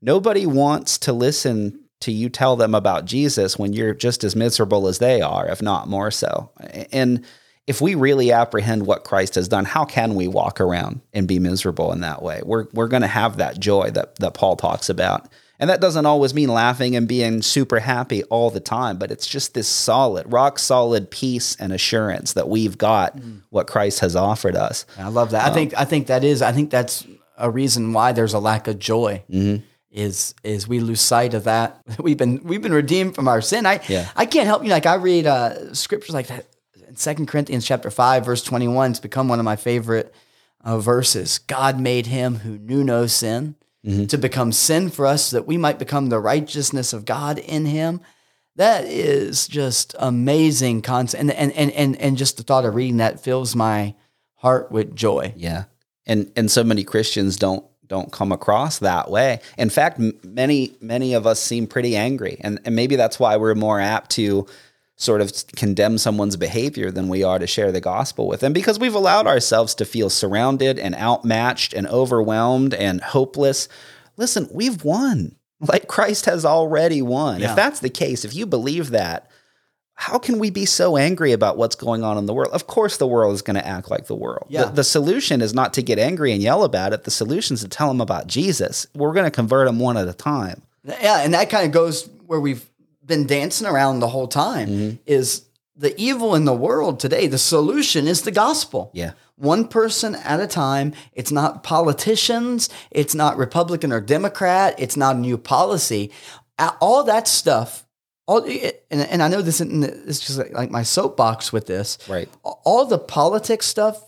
Nobody 0.00 0.46
wants 0.46 0.98
to 0.98 1.12
listen 1.12 1.80
to 2.00 2.12
you 2.12 2.28
tell 2.28 2.56
them 2.56 2.74
about 2.74 3.04
Jesus 3.04 3.58
when 3.58 3.72
you're 3.72 3.94
just 3.94 4.24
as 4.24 4.36
miserable 4.36 4.86
as 4.86 4.98
they 4.98 5.20
are, 5.20 5.48
if 5.48 5.60
not 5.60 5.88
more 5.88 6.10
so. 6.10 6.50
And 6.92 7.24
if 7.66 7.80
we 7.80 7.94
really 7.94 8.32
apprehend 8.32 8.86
what 8.86 9.04
Christ 9.04 9.34
has 9.34 9.48
done, 9.48 9.64
how 9.64 9.84
can 9.84 10.14
we 10.14 10.26
walk 10.26 10.60
around 10.60 11.00
and 11.12 11.28
be 11.28 11.38
miserable 11.38 11.92
in 11.92 12.00
that 12.00 12.22
way? 12.22 12.40
We're 12.44 12.66
we're 12.72 12.88
going 12.88 13.02
to 13.02 13.08
have 13.08 13.36
that 13.36 13.58
joy 13.58 13.90
that 13.90 14.16
that 14.16 14.34
Paul 14.34 14.56
talks 14.56 14.88
about. 14.88 15.28
And 15.60 15.68
that 15.68 15.80
doesn't 15.80 16.06
always 16.06 16.34
mean 16.34 16.50
laughing 16.50 16.94
and 16.94 17.08
being 17.08 17.42
super 17.42 17.80
happy 17.80 18.22
all 18.24 18.48
the 18.48 18.60
time, 18.60 18.96
but 18.96 19.10
it's 19.10 19.26
just 19.26 19.54
this 19.54 19.66
solid, 19.66 20.32
rock 20.32 20.56
solid 20.56 21.10
peace 21.10 21.56
and 21.56 21.72
assurance 21.72 22.34
that 22.34 22.48
we've 22.48 22.78
got 22.78 23.18
what 23.50 23.66
Christ 23.66 23.98
has 23.98 24.14
offered 24.14 24.54
us. 24.54 24.86
I 24.96 25.08
love 25.08 25.32
that. 25.32 25.50
I 25.50 25.52
think 25.52 25.74
I 25.76 25.84
think 25.84 26.06
that 26.06 26.22
is 26.22 26.42
I 26.42 26.52
think 26.52 26.70
that's 26.70 27.04
a 27.36 27.50
reason 27.50 27.92
why 27.92 28.12
there's 28.12 28.34
a 28.34 28.38
lack 28.38 28.68
of 28.68 28.78
joy. 28.78 29.24
Mm-hmm. 29.30 29.64
Is 29.90 30.34
is 30.44 30.68
we 30.68 30.80
lose 30.80 31.00
sight 31.00 31.32
of 31.32 31.44
that 31.44 31.80
we've 31.98 32.18
been 32.18 32.42
we've 32.44 32.60
been 32.60 32.74
redeemed 32.74 33.14
from 33.14 33.26
our 33.26 33.40
sin. 33.40 33.64
I 33.64 33.80
Yeah. 33.88 34.08
I 34.14 34.26
can't 34.26 34.46
help 34.46 34.62
you. 34.62 34.70
Like 34.70 34.84
I 34.86 34.96
read 34.96 35.26
uh, 35.26 35.72
scriptures 35.74 36.14
like 36.14 36.26
that. 36.26 36.46
In 36.86 36.96
Second 36.96 37.26
Corinthians 37.26 37.66
chapter 37.66 37.90
five 37.90 38.24
verse 38.24 38.42
twenty 38.42 38.68
one. 38.68 38.90
It's 38.90 39.00
become 39.00 39.28
one 39.28 39.38
of 39.38 39.44
my 39.44 39.56
favorite 39.56 40.14
uh, 40.62 40.78
verses. 40.78 41.38
God 41.38 41.80
made 41.80 42.06
him 42.06 42.36
who 42.36 42.58
knew 42.58 42.84
no 42.84 43.06
sin 43.06 43.54
Mm-hmm. 43.86 44.06
to 44.06 44.18
become 44.18 44.50
sin 44.50 44.90
for 44.90 45.06
us, 45.06 45.26
so 45.26 45.36
that 45.36 45.46
we 45.46 45.56
might 45.56 45.78
become 45.78 46.08
the 46.08 46.18
righteousness 46.18 46.92
of 46.92 47.04
God 47.04 47.38
in 47.38 47.64
him. 47.64 48.00
That 48.56 48.84
is 48.84 49.46
just 49.46 49.94
amazing 50.00 50.82
concept, 50.82 51.20
and 51.20 51.30
and 51.30 51.52
and 51.52 51.70
and 51.70 51.96
and 51.96 52.16
just 52.18 52.36
the 52.36 52.42
thought 52.42 52.64
of 52.64 52.74
reading 52.74 52.96
that 52.96 53.20
fills 53.20 53.54
my 53.54 53.94
heart 54.34 54.72
with 54.72 54.96
joy. 54.96 55.32
Yeah. 55.36 55.64
And 56.06 56.30
and 56.34 56.50
so 56.50 56.64
many 56.64 56.82
Christians 56.82 57.36
don't 57.36 57.64
don't 57.88 58.12
come 58.12 58.32
across 58.32 58.78
that 58.78 59.10
way. 59.10 59.40
In 59.56 59.70
fact, 59.70 59.98
many 60.24 60.76
many 60.80 61.14
of 61.14 61.26
us 61.26 61.40
seem 61.40 61.66
pretty 61.66 61.96
angry, 61.96 62.38
and 62.40 62.60
and 62.64 62.76
maybe 62.76 62.96
that's 62.96 63.18
why 63.18 63.36
we're 63.36 63.54
more 63.54 63.80
apt 63.80 64.10
to 64.12 64.46
sort 64.96 65.20
of 65.20 65.32
condemn 65.54 65.96
someone's 65.96 66.36
behavior 66.36 66.90
than 66.90 67.08
we 67.08 67.22
are 67.22 67.38
to 67.38 67.46
share 67.46 67.70
the 67.70 67.80
gospel 67.80 68.26
with 68.26 68.40
them 68.40 68.52
because 68.52 68.80
we've 68.80 68.96
allowed 68.96 69.28
ourselves 69.28 69.72
to 69.76 69.84
feel 69.84 70.10
surrounded 70.10 70.76
and 70.76 70.92
outmatched 70.96 71.72
and 71.72 71.86
overwhelmed 71.86 72.74
and 72.74 73.00
hopeless. 73.00 73.68
Listen, 74.16 74.48
we've 74.52 74.82
won. 74.82 75.36
Like 75.60 75.86
Christ 75.86 76.26
has 76.26 76.44
already 76.44 77.00
won. 77.00 77.40
Yeah. 77.40 77.50
If 77.50 77.56
that's 77.56 77.78
the 77.78 77.90
case, 77.90 78.24
if 78.24 78.34
you 78.34 78.44
believe 78.44 78.90
that, 78.90 79.27
how 80.00 80.16
can 80.16 80.38
we 80.38 80.48
be 80.48 80.64
so 80.64 80.96
angry 80.96 81.32
about 81.32 81.56
what's 81.56 81.74
going 81.74 82.04
on 82.04 82.16
in 82.18 82.26
the 82.26 82.32
world? 82.32 82.52
Of 82.52 82.68
course, 82.68 82.98
the 82.98 83.06
world 83.06 83.34
is 83.34 83.42
going 83.42 83.56
to 83.56 83.66
act 83.66 83.90
like 83.90 84.06
the 84.06 84.14
world. 84.14 84.46
Yeah. 84.48 84.66
The, 84.66 84.70
the 84.70 84.84
solution 84.84 85.42
is 85.42 85.52
not 85.54 85.74
to 85.74 85.82
get 85.82 85.98
angry 85.98 86.30
and 86.32 86.40
yell 86.40 86.62
about 86.62 86.92
it. 86.92 87.02
The 87.02 87.10
solution 87.10 87.54
is 87.54 87.62
to 87.62 87.68
tell 87.68 87.88
them 87.88 88.00
about 88.00 88.28
Jesus. 88.28 88.86
We're 88.94 89.12
going 89.12 89.24
to 89.24 89.30
convert 89.32 89.66
them 89.66 89.80
one 89.80 89.96
at 89.96 90.06
a 90.06 90.12
time. 90.12 90.62
Yeah, 90.84 91.18
and 91.22 91.34
that 91.34 91.50
kind 91.50 91.66
of 91.66 91.72
goes 91.72 92.08
where 92.26 92.38
we've 92.38 92.64
been 93.04 93.26
dancing 93.26 93.66
around 93.66 93.98
the 93.98 94.06
whole 94.08 94.28
time 94.28 94.68
Mm-hmm. 94.68 94.96
is 95.06 95.42
the 95.74 95.92
evil 96.00 96.36
in 96.36 96.44
the 96.44 96.54
world 96.54 97.00
today. 97.00 97.26
The 97.26 97.36
solution 97.38 98.06
is 98.06 98.22
the 98.22 98.30
gospel. 98.30 98.90
Yeah. 98.94 99.12
One 99.34 99.66
person 99.66 100.14
at 100.14 100.38
a 100.40 100.46
time. 100.46 100.92
It's 101.12 101.32
not 101.32 101.64
politicians. 101.64 102.68
It's 102.92 103.14
not 103.16 103.36
Republican 103.36 103.92
or 103.92 104.00
Democrat. 104.00 104.76
It's 104.78 104.96
not 104.96 105.16
a 105.16 105.18
new 105.18 105.38
policy. 105.38 106.12
All 106.80 107.02
that 107.04 107.26
stuff. 107.26 107.84
All 108.26 108.44
and, 108.90 109.00
and 109.02 109.22
I 109.22 109.28
know 109.28 109.42
this 109.42 109.60
isn't 109.60 109.84
it's 109.84 110.20
just 110.20 110.38
like, 110.38 110.52
like 110.52 110.70
my 110.70 110.82
soapbox 110.82 111.52
with 111.52 111.66
this. 111.66 111.98
Right. 112.08 112.28
All 112.42 112.86
the 112.86 112.98
politics 112.98 113.66
stuff 113.66 114.04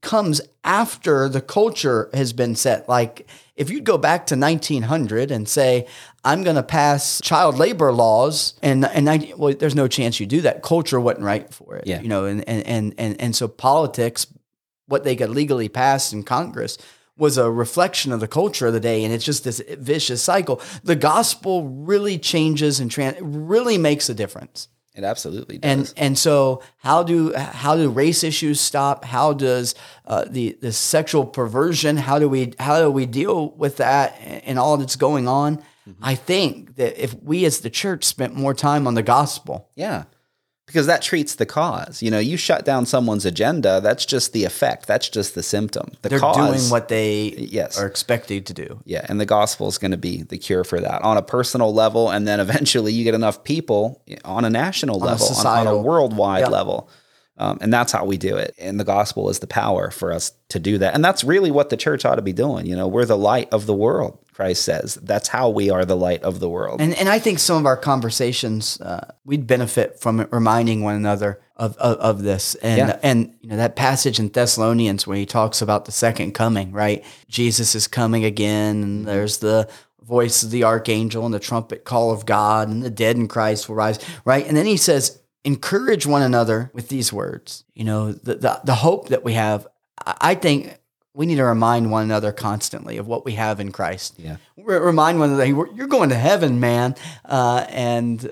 comes 0.00 0.40
after 0.62 1.28
the 1.28 1.40
culture 1.40 2.10
has 2.12 2.32
been 2.32 2.54
set. 2.54 2.88
Like 2.88 3.26
if 3.56 3.70
you 3.70 3.80
go 3.80 3.98
back 3.98 4.26
to 4.26 4.36
1900 4.36 5.30
and 5.30 5.48
say, 5.48 5.86
I'm 6.24 6.42
going 6.42 6.56
to 6.56 6.62
pass 6.62 7.20
child 7.22 7.56
labor 7.58 7.92
laws, 7.92 8.54
and 8.62 8.84
and 8.84 9.04
19, 9.04 9.38
well, 9.38 9.54
there's 9.54 9.74
no 9.74 9.88
chance 9.88 10.20
you 10.20 10.26
do 10.26 10.40
that. 10.42 10.62
Culture 10.62 11.00
wasn't 11.00 11.24
right 11.24 11.52
for 11.52 11.76
it. 11.76 11.86
Yeah. 11.86 12.00
You 12.00 12.08
know, 12.08 12.24
and 12.24 12.46
and 12.48 12.66
and 12.66 12.94
and, 12.98 13.20
and 13.20 13.36
so 13.36 13.48
politics, 13.48 14.26
what 14.86 15.04
they 15.04 15.16
could 15.16 15.30
legally 15.30 15.68
pass 15.68 16.12
in 16.12 16.22
Congress. 16.22 16.78
Was 17.16 17.38
a 17.38 17.50
reflection 17.50 18.12
of 18.12 18.20
the 18.20 18.26
culture 18.26 18.66
of 18.66 18.72
the 18.72 18.80
day, 18.80 19.04
and 19.04 19.14
it's 19.14 19.24
just 19.24 19.44
this 19.44 19.62
vicious 19.78 20.22
cycle. 20.22 20.60
The 20.82 20.96
gospel 20.96 21.68
really 21.68 22.18
changes 22.18 22.80
and 22.80 22.90
tran 22.90 23.16
really 23.20 23.78
makes 23.78 24.08
a 24.08 24.14
difference. 24.14 24.68
It 24.94 25.02
absolutely 25.02 25.58
does. 25.58 25.70
And 25.70 25.94
and 25.96 26.18
so 26.18 26.62
how 26.78 27.02
do 27.02 27.32
how 27.34 27.76
do 27.76 27.88
race 27.88 28.22
issues 28.22 28.60
stop? 28.60 29.04
How 29.04 29.32
does 29.32 29.74
uh, 30.06 30.24
the 30.28 30.56
the 30.60 30.72
sexual 30.72 31.26
perversion? 31.26 31.96
How 31.96 32.18
do 32.18 32.28
we 32.28 32.54
how 32.60 32.80
do 32.80 32.90
we 32.90 33.06
deal 33.06 33.50
with 33.50 33.78
that 33.78 34.16
and 34.20 34.58
all 34.58 34.76
that's 34.76 34.96
going 34.96 35.26
on? 35.26 35.62
I 36.00 36.14
think 36.14 36.76
that 36.76 37.02
if 37.02 37.14
we 37.22 37.44
as 37.44 37.60
the 37.60 37.70
church 37.70 38.04
spent 38.04 38.34
more 38.34 38.54
time 38.54 38.86
on 38.86 38.94
the 38.94 39.02
gospel, 39.02 39.68
yeah. 39.74 40.04
Because 40.66 40.86
that 40.86 41.02
treats 41.02 41.34
the 41.34 41.44
cause. 41.44 42.02
You 42.02 42.10
know, 42.10 42.18
you 42.18 42.36
shut 42.38 42.64
down 42.64 42.86
someone's 42.86 43.26
agenda, 43.26 43.80
that's 43.82 44.06
just 44.06 44.32
the 44.32 44.44
effect. 44.44 44.86
That's 44.86 45.08
just 45.10 45.34
the 45.34 45.42
symptom. 45.42 45.90
The 46.00 46.08
they're 46.08 46.18
cause, 46.18 46.36
doing 46.36 46.70
what 46.70 46.88
they 46.88 47.34
Yes. 47.36 47.78
are 47.78 47.86
expected 47.86 48.46
to 48.46 48.54
do. 48.54 48.80
Yeah, 48.84 49.04
and 49.08 49.20
the 49.20 49.26
gospel 49.26 49.68
is 49.68 49.76
going 49.76 49.90
to 49.90 49.98
be 49.98 50.22
the 50.22 50.38
cure 50.38 50.64
for 50.64 50.80
that 50.80 51.02
on 51.02 51.18
a 51.18 51.22
personal 51.22 51.74
level, 51.74 52.08
and 52.10 52.26
then 52.26 52.40
eventually 52.48 52.92
you 52.94 53.04
get 53.04 53.14
enough 53.14 53.44
people 53.44 54.02
on 54.24 54.44
a 54.46 54.50
national 54.50 54.98
level, 54.98 55.26
on- 55.36 55.46
on, 55.46 55.66
a 55.66 55.76
worldwide 55.76 56.40
Yeah. 56.44 56.48
level, 56.48 56.88
um, 57.36 57.58
and 57.60 57.70
that's 57.72 57.92
how 57.92 58.06
we 58.06 58.16
do 58.16 58.36
it. 58.36 58.54
And 58.58 58.80
the 58.80 58.84
gospel 58.84 59.28
is 59.28 59.40
the 59.40 59.46
power 59.46 59.90
for 59.90 60.12
us 60.12 60.32
to 60.48 60.58
do 60.58 60.78
that, 60.78 60.94
and 60.94 61.04
that's 61.04 61.22
really 61.24 61.50
what 61.50 61.68
the 61.68 61.76
church 61.76 62.06
ought 62.06 62.14
to 62.16 62.22
be 62.22 62.32
doing. 62.32 62.64
You 62.64 62.74
know, 62.76 62.88
we're 62.88 63.04
the 63.04 63.18
light 63.18 63.48
of 63.52 63.66
the 63.66 63.74
world. 63.74 64.18
Christ 64.34 64.64
says 64.64 64.96
that's 65.02 65.28
how 65.28 65.48
we 65.48 65.70
are 65.70 65.84
the 65.84 65.96
light 65.96 66.22
of 66.24 66.40
the 66.40 66.48
world. 66.48 66.80
And 66.80 66.92
and 66.94 67.08
I 67.08 67.18
think 67.20 67.38
some 67.38 67.56
of 67.56 67.66
our 67.66 67.76
conversations 67.76 68.80
uh, 68.80 69.12
we'd 69.24 69.46
benefit 69.46 70.00
from 70.00 70.26
reminding 70.30 70.82
one 70.82 70.96
another 70.96 71.40
of 71.56 71.76
of, 71.76 71.96
of 71.98 72.22
this. 72.22 72.54
And 72.56 72.78
Yeah. 72.78 72.98
and 73.02 73.34
you 73.40 73.48
know 73.50 73.56
that 73.56 73.76
passage 73.76 74.18
in 74.18 74.28
Thessalonians 74.28 75.06
where 75.06 75.16
he 75.16 75.26
talks 75.26 75.62
about 75.62 75.84
the 75.84 75.92
second 75.92 76.32
coming, 76.34 76.72
right? 76.72 77.04
Jesus 77.28 77.74
is 77.74 77.86
coming 77.86 78.24
again, 78.24 78.82
and 78.82 79.06
there's 79.06 79.38
the 79.38 79.68
voice 80.02 80.42
of 80.42 80.50
the 80.50 80.64
archangel 80.64 81.24
and 81.24 81.32
the 81.32 81.40
trumpet 81.40 81.84
call 81.84 82.10
of 82.10 82.26
God, 82.26 82.68
and 82.68 82.82
the 82.82 82.90
dead 82.90 83.16
in 83.16 83.26
Christ 83.28 83.68
will 83.68 83.76
rise, 83.76 83.98
right? 84.26 84.46
And 84.46 84.54
then 84.56 84.66
he 84.66 84.76
says, 84.76 85.20
encourage 85.44 86.06
one 86.06 86.22
another 86.22 86.70
with 86.74 86.88
these 86.88 87.12
words. 87.12 87.64
You 87.74 87.84
know, 87.84 88.12
the 88.12 88.34
the, 88.34 88.60
the 88.64 88.74
hope 88.74 89.08
that 89.08 89.24
we 89.24 89.34
have. 89.34 89.66
I 90.04 90.32
I 90.32 90.34
think. 90.34 90.78
We 91.14 91.26
need 91.26 91.36
to 91.36 91.44
remind 91.44 91.90
one 91.90 92.02
another 92.02 92.32
constantly 92.32 92.96
of 92.98 93.06
what 93.06 93.24
we 93.24 93.34
have 93.34 93.60
in 93.60 93.70
Christ 93.70 94.14
yeah, 94.18 94.36
remind 94.56 95.20
one 95.20 95.30
another, 95.30 95.46
"You're- 95.46 95.86
going 95.88 96.08
to 96.10 96.16
heaven, 96.16 96.58
man, 96.58 96.96
uh, 97.24 97.64
and 97.68 98.28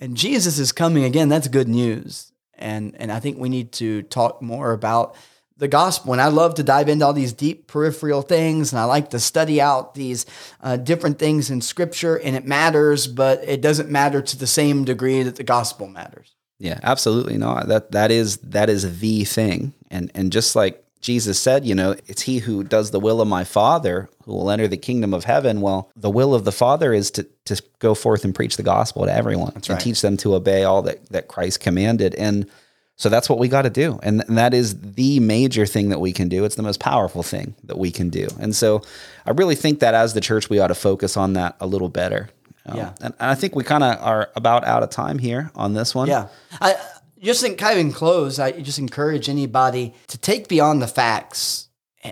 and 0.00 0.16
Jesus 0.16 0.58
is 0.58 0.72
coming 0.72 1.04
again. 1.04 1.28
That's 1.28 1.46
good 1.48 1.68
news, 1.68 2.32
and 2.58 2.94
and 2.98 3.12
I 3.12 3.20
think 3.20 3.38
we 3.38 3.48
need 3.48 3.70
to 3.72 4.02
talk 4.02 4.42
more 4.42 4.72
about 4.72 5.14
the 5.56 5.68
gospel. 5.68 6.12
And 6.12 6.20
I 6.20 6.26
love 6.26 6.56
to 6.56 6.64
dive 6.64 6.88
into 6.88 7.06
all 7.06 7.12
these 7.12 7.32
deep 7.32 7.68
peripheral 7.68 8.22
things, 8.22 8.72
and 8.72 8.80
I 8.80 8.84
like 8.84 9.10
to 9.10 9.20
study 9.20 9.60
out 9.60 9.94
these 9.94 10.26
uh, 10.60 10.76
different 10.76 11.20
things 11.20 11.48
in 11.50 11.60
Scripture, 11.60 12.16
and 12.16 12.34
it 12.34 12.44
matters, 12.44 13.06
but 13.06 13.44
it 13.46 13.60
doesn't 13.60 13.88
matter 13.88 14.20
to 14.20 14.36
the 14.36 14.48
same 14.48 14.84
degree 14.84 15.22
that 15.22 15.36
the 15.36 15.44
gospel 15.44 15.86
matters. 15.86 16.34
yeah, 16.58 16.80
absolutely 16.82 17.38
not. 17.38 17.68
That 17.68 17.92
that 17.92 18.10
is 18.10 18.38
that 18.38 18.68
is 18.68 18.98
the 18.98 19.24
thing, 19.24 19.74
and 19.90 20.10
and 20.14 20.32
just 20.32 20.56
like 20.56 20.83
Jesus 21.04 21.38
said, 21.38 21.66
you 21.66 21.74
know, 21.74 21.94
it's 22.06 22.22
he 22.22 22.38
who 22.38 22.64
does 22.64 22.90
the 22.90 22.98
will 22.98 23.20
of 23.20 23.28
my 23.28 23.44
Father 23.44 24.08
who 24.24 24.32
will 24.32 24.50
enter 24.50 24.66
the 24.66 24.78
kingdom 24.78 25.12
of 25.12 25.24
heaven. 25.24 25.60
Well, 25.60 25.90
the 25.94 26.08
will 26.08 26.34
of 26.34 26.46
the 26.46 26.50
Father 26.50 26.94
is 26.94 27.10
to, 27.10 27.24
to 27.44 27.62
go 27.78 27.94
forth 27.94 28.24
and 28.24 28.34
preach 28.34 28.56
the 28.56 28.62
gospel 28.62 29.04
to 29.04 29.14
everyone 29.14 29.52
and 29.54 29.68
right. 29.68 29.78
teach 29.78 30.00
them 30.00 30.16
to 30.16 30.34
obey 30.34 30.64
all 30.64 30.80
that, 30.80 31.06
that 31.10 31.28
Christ 31.28 31.60
commanded. 31.60 32.14
And 32.14 32.50
so 32.96 33.10
that's 33.10 33.28
what 33.28 33.38
we 33.38 33.48
got 33.48 33.62
to 33.62 33.70
do. 33.70 34.00
And, 34.02 34.24
and 34.28 34.38
that 34.38 34.54
is 34.54 34.80
the 34.80 35.20
major 35.20 35.66
thing 35.66 35.90
that 35.90 36.00
we 36.00 36.10
can 36.10 36.30
do. 36.30 36.46
It's 36.46 36.54
the 36.54 36.62
most 36.62 36.80
powerful 36.80 37.22
thing 37.22 37.54
that 37.64 37.76
we 37.76 37.90
can 37.90 38.08
do. 38.08 38.26
And 38.40 38.56
so 38.56 38.80
I 39.26 39.32
really 39.32 39.56
think 39.56 39.80
that 39.80 39.92
as 39.92 40.14
the 40.14 40.22
church, 40.22 40.48
we 40.48 40.58
ought 40.58 40.68
to 40.68 40.74
focus 40.74 41.18
on 41.18 41.34
that 41.34 41.54
a 41.60 41.66
little 41.66 41.90
better. 41.90 42.30
Um, 42.64 42.78
Yeah. 42.78 42.94
And, 43.02 43.12
and 43.20 43.30
I 43.30 43.34
think 43.34 43.54
we 43.54 43.62
kind 43.62 43.84
of 43.84 44.00
are 44.00 44.30
about 44.36 44.64
out 44.64 44.82
of 44.82 44.88
time 44.88 45.18
here 45.18 45.50
on 45.54 45.74
this 45.74 45.94
one. 45.94 46.08
Yeah. 46.08 46.28
I 46.62 46.76
just 47.24 47.40
think 47.40 47.58
kind 47.58 47.78
of 47.78 47.86
in 47.86 47.92
close, 47.92 48.38
I 48.38 48.52
just 48.52 48.78
encourage 48.78 49.28
anybody 49.28 49.94
to 50.08 50.18
take 50.18 50.48
beyond 50.48 50.82
the 50.82 50.86
facts 50.86 51.68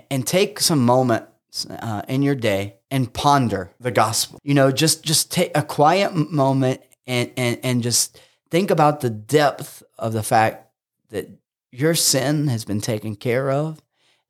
and 0.09 0.25
take 0.25 0.59
some 0.59 0.83
moments 0.83 1.67
uh, 1.69 2.01
in 2.07 2.23
your 2.23 2.35
day 2.35 2.77
and 2.89 3.13
ponder 3.13 3.71
the 3.79 3.91
gospel. 3.91 4.39
You 4.43 4.53
know, 4.53 4.71
just 4.71 5.03
just 5.03 5.31
take 5.31 5.55
a 5.55 5.63
quiet 5.63 6.15
moment 6.15 6.81
and 7.05 7.31
and 7.37 7.59
and 7.63 7.83
just 7.83 8.19
think 8.49 8.71
about 8.71 9.01
the 9.01 9.09
depth 9.09 9.83
of 9.97 10.13
the 10.13 10.23
fact 10.23 10.67
that 11.09 11.29
your 11.71 11.95
sin 11.95 12.47
has 12.47 12.65
been 12.65 12.81
taken 12.81 13.15
care 13.15 13.51
of, 13.51 13.81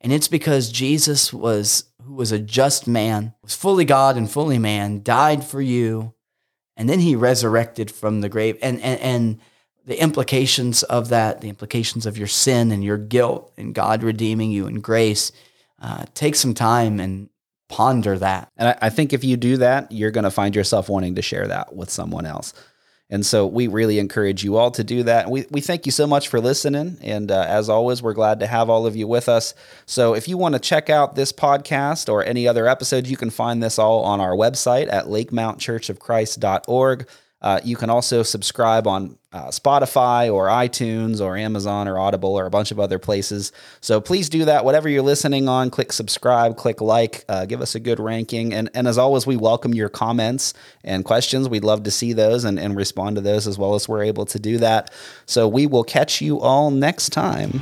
and 0.02 0.12
it's 0.12 0.28
because 0.28 0.72
Jesus 0.72 1.34
was 1.34 1.86
who 2.04 2.14
was 2.14 2.32
a 2.32 2.40
just 2.40 2.88
man, 2.88 3.34
was 3.42 3.56
fully 3.56 3.86
God 3.86 4.18
and 4.18 4.30
fully 4.30 4.60
man, 4.60 5.02
died 5.04 5.44
for 5.44 5.62
you, 5.62 6.14
and 6.76 6.90
then 6.90 7.00
he 7.00 7.16
resurrected 7.16 7.90
from 7.92 8.22
the 8.22 8.30
grave, 8.30 8.58
and 8.62 8.82
and 8.82 9.00
and 9.00 9.40
the 9.86 10.02
implications 10.02 10.84
of 10.84 11.10
that, 11.10 11.42
the 11.42 11.50
implications 11.50 12.06
of 12.06 12.18
your 12.18 12.28
sin 12.28 12.72
and 12.72 12.84
your 12.84 12.98
guilt, 12.98 13.52
and 13.58 13.76
God 13.76 14.04
redeeming 14.04 14.52
you 14.52 14.68
in 14.68 14.80
grace. 14.80 15.32
Uh, 15.82 16.06
take 16.14 16.36
some 16.36 16.54
time 16.54 17.00
and 17.00 17.30
ponder 17.68 18.18
that. 18.18 18.50
And 18.56 18.70
I, 18.70 18.78
I 18.84 18.90
think 18.90 19.14
if 19.14 19.24
you 19.24 19.36
do 19.36 19.58
that, 19.58 19.92
you're 19.92 20.12
going 20.12 20.24
to 20.24 20.32
find 20.32 20.56
yourself 20.56 20.88
wanting 20.88 21.16
to 21.16 21.22
share 21.22 21.48
that 21.48 21.76
with 21.76 21.90
someone 21.90 22.26
else. 22.26 22.54
And 23.10 23.26
so 23.26 23.46
we 23.46 23.68
really 23.68 24.00
encourage 24.00 24.44
you 24.44 24.58
all 24.58 24.72
to 24.72 24.84
do 24.84 25.04
that. 25.04 25.30
We, 25.30 25.46
we 25.52 25.62
thank 25.62 25.86
you 25.86 25.92
so 25.92 26.08
much 26.08 26.30
for 26.30 26.40
listening. 26.40 26.98
And 27.02 27.30
uh, 27.30 27.46
as 27.48 27.70
always, 27.70 28.02
we're 28.02 28.14
glad 28.14 28.40
to 28.40 28.48
have 28.48 28.72
all 28.72 28.88
of 28.88 28.96
you 28.96 29.08
with 29.08 29.30
us. 29.30 29.54
So 29.86 30.16
if 30.16 30.28
you 30.28 30.36
want 30.38 30.56
to 30.56 30.60
check 30.60 30.90
out 30.90 31.16
this 31.16 31.32
podcast 31.32 32.12
or 32.12 32.24
any 32.24 32.48
other 32.48 32.68
episodes, 32.68 33.12
you 33.12 33.18
can 33.18 33.30
find 33.30 33.62
this 33.62 33.78
all 33.78 34.04
on 34.04 34.20
our 34.20 34.32
website 34.32 34.92
at 34.92 35.06
lakemountchurchofchrist.org. 35.06 37.08
Uh, 37.44 37.60
you 37.64 37.76
can 37.76 37.90
also 37.90 38.24
subscribe 38.24 38.88
on 38.88 39.18
uh, 39.34 39.48
Spotify 39.48 40.34
or 40.34 40.48
iTunes 40.48 41.20
or 41.20 41.36
Amazon 41.36 41.88
or 41.88 42.00
Audible 42.00 42.38
or 42.38 42.46
a 42.46 42.50
bunch 42.50 42.72
of 42.72 42.80
other 42.80 43.00
places. 43.00 43.52
So 43.82 44.00
please 44.00 44.30
do 44.30 44.46
that. 44.46 44.64
Whatever 44.64 44.88
you're 44.88 45.02
listening 45.02 45.50
on, 45.50 45.70
click 45.70 45.92
subscribe, 45.92 46.56
click 46.56 46.80
like, 46.80 47.26
uh, 47.28 47.46
give 47.46 47.62
us 47.62 47.76
a 47.76 47.80
good 47.80 48.00
ranking. 48.00 48.54
And, 48.54 48.70
and 48.74 48.88
as 48.88 48.98
always, 48.98 49.28
we 49.28 49.36
welcome 49.36 49.74
your 49.74 49.90
comments 49.90 50.54
and 50.84 51.04
questions. 51.04 51.50
We'd 51.50 51.64
love 51.64 51.84
to 51.84 51.92
see 51.92 52.14
those 52.14 52.46
and, 52.46 52.60
and 52.60 52.76
respond 52.76 53.18
to 53.18 53.22
those 53.22 53.48
as 53.48 53.58
well 53.58 53.76
as 53.76 53.90
we're 53.90 54.04
able 54.04 54.26
to 54.28 54.40
do 54.40 54.58
that. 54.60 54.94
So 55.26 55.48
we 55.48 55.68
will 55.68 55.84
catch 55.84 56.22
you 56.22 56.40
all 56.40 56.72
next 56.72 57.10
time. 57.10 57.62